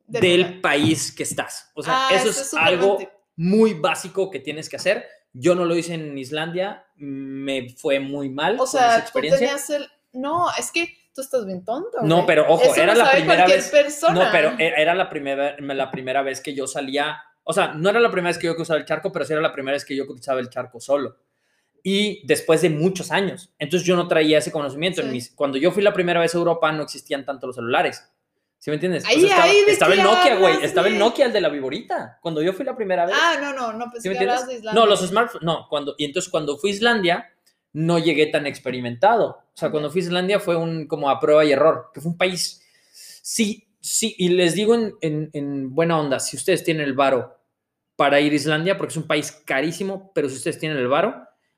[0.06, 1.72] Del país que estás.
[1.74, 3.00] O sea, Ah, eso es algo
[3.36, 5.06] muy básico que tienes que hacer.
[5.34, 9.40] Yo no lo hice en Islandia, me fue muy mal O esa sea, tú experiencia.
[9.48, 9.88] tenías el.
[10.14, 12.00] No, es que tú estás bien tonto.
[12.02, 14.14] No, pero ojo, Eso era la primera vez- persona.
[14.26, 17.90] No, pero e- era la primera, la primera vez que yo salía, o sea, no
[17.90, 19.86] era la primera vez que yo cruzaba el charco, pero sí era la primera vez
[19.86, 21.18] que yo cruzaba el charco solo.
[21.84, 23.54] Y después de muchos años.
[23.58, 25.02] Entonces yo no traía ese conocimiento.
[25.02, 28.04] En mis- cuando yo fui la primera vez a Europa no existían tanto los celulares.
[28.60, 29.06] ¿Sí me entiendes?
[29.08, 30.64] Ay, estaba, ay, ¿de estaba qué el Nokia, güey.
[30.64, 31.00] Estaba el?
[31.00, 32.20] Nokia, el de la viborita.
[32.22, 33.16] Cuando yo fui la primera vez.
[33.18, 34.60] Ah, no, no, no, pensé ¿Sí me que hablabas de entiendes?
[34.60, 34.82] Islandia.
[34.82, 35.68] No, los smartphones, no.
[35.70, 37.34] Cuando, y entonces cuando fui a Islandia,
[37.72, 39.28] no llegué tan experimentado.
[39.30, 42.12] O sea, cuando fui a Islandia fue un como a prueba y error, que fue
[42.12, 42.62] un país.
[43.22, 47.38] Sí, sí, y les digo en, en- en buena onda, si ustedes tienen el varo
[47.96, 51.16] para ir a Islandia, porque es un país carísimo, pero si ustedes tienen el varo,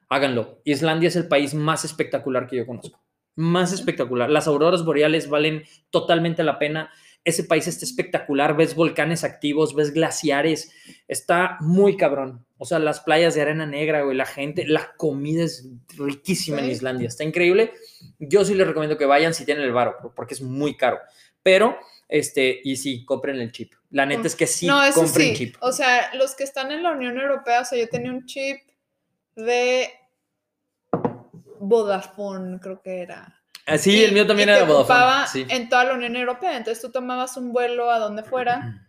[0.09, 0.59] háganlo.
[0.65, 2.99] Islandia es el país más espectacular que yo conozco.
[3.35, 4.29] Más espectacular.
[4.29, 6.91] Las auroras boreales valen totalmente la pena.
[7.23, 8.55] Ese país está espectacular.
[8.55, 10.73] Ves volcanes activos, ves glaciares.
[11.07, 12.45] Está muy cabrón.
[12.57, 15.67] O sea, las playas de arena negra, güey, la gente, la comida es
[15.97, 16.69] riquísima en.
[16.69, 17.07] Islandia.
[17.07, 17.73] Está increíble.
[18.19, 20.99] Yo sí les recomiendo que vayan si tienen el varo, porque es muy caro.
[21.41, 21.77] Pero,
[22.07, 23.73] este, y sí, compren el chip.
[23.89, 25.33] La neta es que sí, no, compren sí.
[25.33, 25.55] chip.
[25.61, 28.59] O sea, los que están en la Unión Europea, o sea, yo tenía un chip
[29.35, 29.89] de
[31.61, 33.37] Vodafone, creo que era.
[33.65, 35.45] Ah, sí, Y- el mío también y era te ocupaba Vodafone.
[35.45, 35.53] Sí.
[35.55, 36.57] en toda la Unión Europea.
[36.57, 38.87] Entonces tú tomabas un vuelo a donde fuera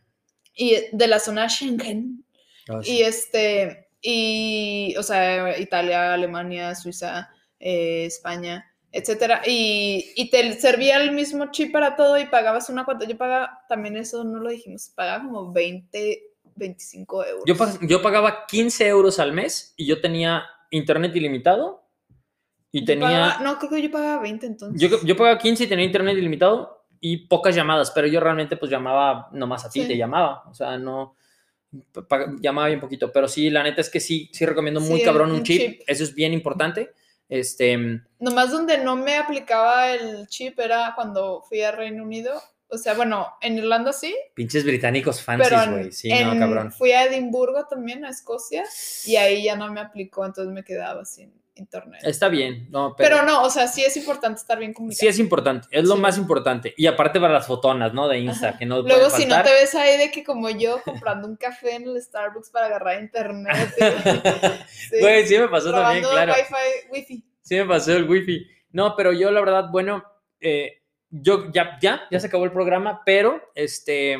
[0.54, 2.24] y de la zona Schengen
[2.68, 2.98] Ah, sí.
[2.98, 7.30] y este y o sea Italia, Alemania, Suiza,
[7.60, 12.84] eh, España, etcétera y, y te servía el mismo chip para todo y pagabas una
[12.84, 13.06] cuota.
[13.06, 16.22] Yo pagaba también eso no lo dijimos, pagaba como 20,
[16.56, 17.44] 25 euros.
[17.82, 21.81] Yo pagaba 15 euros al mes y yo tenía internet ilimitado
[22.72, 23.06] y tenía...
[23.08, 24.80] pagaba- no, creo que yo pagaba 20 entonces.
[24.90, 28.70] Yo, yo pagaba 15 y tenía internet ilimitado y pocas llamadas, pero yo realmente pues
[28.70, 29.88] llamaba nomás a ti, Sí.
[29.88, 31.14] te llamaba, o sea, no
[32.40, 35.30] llamaba bien poquito, pero sí, la neta es que sí, sí recomiendo muy Sí, cabrón
[35.30, 35.58] un, un chip.
[35.78, 35.82] chip.
[35.86, 36.92] eso es bien importante.
[37.28, 37.78] Este,
[38.18, 42.32] Nomás donde no me aplicaba el chip era cuando fui a Reino Unido.
[42.68, 46.72] O sea, bueno, en Irlanda sí, pinches británicos fancies, güey, sí, en- no, cabrón.
[46.72, 48.64] fui a Edimburgo también, a Escocia,
[49.06, 52.00] y ahí ya no me aplicó, entonces me quedaba sin internet.
[52.04, 55.00] Está bien, no, pero, pero, no, o sea, sí es importante estar bien comunicado.
[55.00, 56.00] sí es importante, es lo Sí.
[56.00, 56.74] más importante.
[56.76, 58.08] Y aparte para las fotonas, ¿no?
[58.08, 58.58] De Insta, Ajá.
[58.58, 61.76] que no Luego, si no te ves ahí de que como yo comprando un café
[61.76, 63.74] en el Starbucks para agarrar internet.
[64.68, 66.32] sí, Güey, sí me pasó también, claro.
[66.32, 67.24] Wi-Fi, wifi.
[67.40, 68.46] Sí me pasó el wifi.
[68.70, 70.04] No, pero yo la verdad, bueno,
[70.40, 70.80] eh,
[71.10, 74.18] yo ya, ya, ya se acabó el programa, pero este,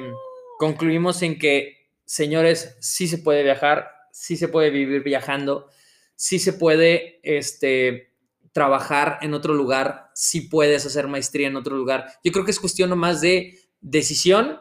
[0.58, 5.70] concluimos en que, señores, sí se puede viajar, sí se puede vivir viajando,
[6.14, 8.12] sí se puede, este,
[8.52, 12.06] trabajar en otro lugar, sí puedes hacer maestría en otro lugar.
[12.22, 14.60] Yo creo que es cuestión nomás de decisión,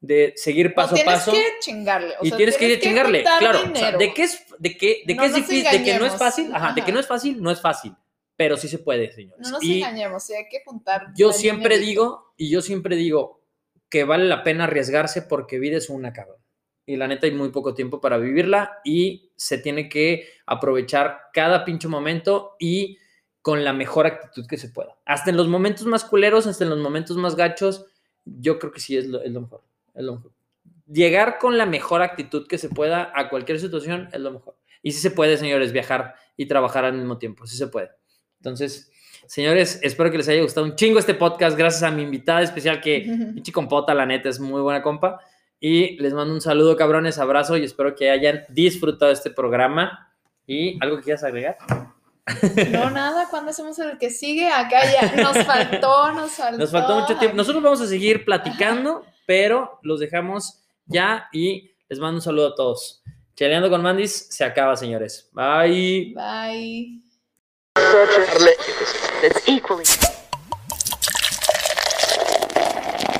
[0.00, 1.32] de seguir paso a tienes paso.
[1.32, 2.14] que chingarle.
[2.20, 3.60] o Y sea, tienes que ir a chingarle, claro.
[3.72, 6.06] o sea, de qué es, de qué, de No qué es difícil, de que no
[6.06, 6.92] es fácil, ajá, de que Ajá.
[6.92, 7.94] no es fácil, no es fácil,
[8.36, 9.40] pero sí se puede, señores.
[9.46, 11.08] No nos y engañemos, sí, hay que juntar.
[11.16, 13.42] yo siempre digo, y yo siempre digo
[13.88, 16.41] que vale la pena arriesgarse porque vida es una cabrón.
[16.86, 21.64] Y la neta hay muy poco tiempo para vivirla y se tiene que aprovechar cada
[21.64, 22.98] pinche momento y
[23.40, 24.96] con la mejor actitud que se pueda.
[25.04, 27.86] Hasta en los momentos más culeros, hasta en los momentos más gachos,
[28.24, 29.62] yo creo que sí es lo, es lo mejor.
[29.94, 30.32] Es lo mejor.
[30.86, 34.56] Llegar con la mejor actitud que se pueda a cualquier situación es lo mejor.
[34.82, 37.46] Y sí se puede, señores, viajar y trabajar al mismo tiempo.
[37.46, 37.90] Sí se puede.
[38.38, 38.90] Entonces,
[39.26, 41.56] señores, espero que les haya gustado un chingo este podcast.
[41.56, 43.00] Gracias a mi invitada especial que,
[43.34, 45.20] pinche compota, la neta, es muy buena compa.
[45.64, 50.12] Y les mando un saludo, cabrones, abrazo y espero que hayan disfrutado este programa.
[50.44, 51.56] ¿Y algo que quieras agregar?
[52.72, 54.48] No, nada, ¿cuándo hacemos el que sigue?
[54.48, 56.58] Acá ya nos faltó, nos faltó.
[56.58, 57.36] Nos faltó mucho tiempo.
[57.36, 62.54] Nosotros vamos a seguir platicando, pero los dejamos ya y les mando un saludo a
[62.56, 63.00] todos.
[63.36, 65.30] Cheleando con Mandis se acaba, señores.
[65.32, 66.12] Bye.
[66.16, 67.02] Bye.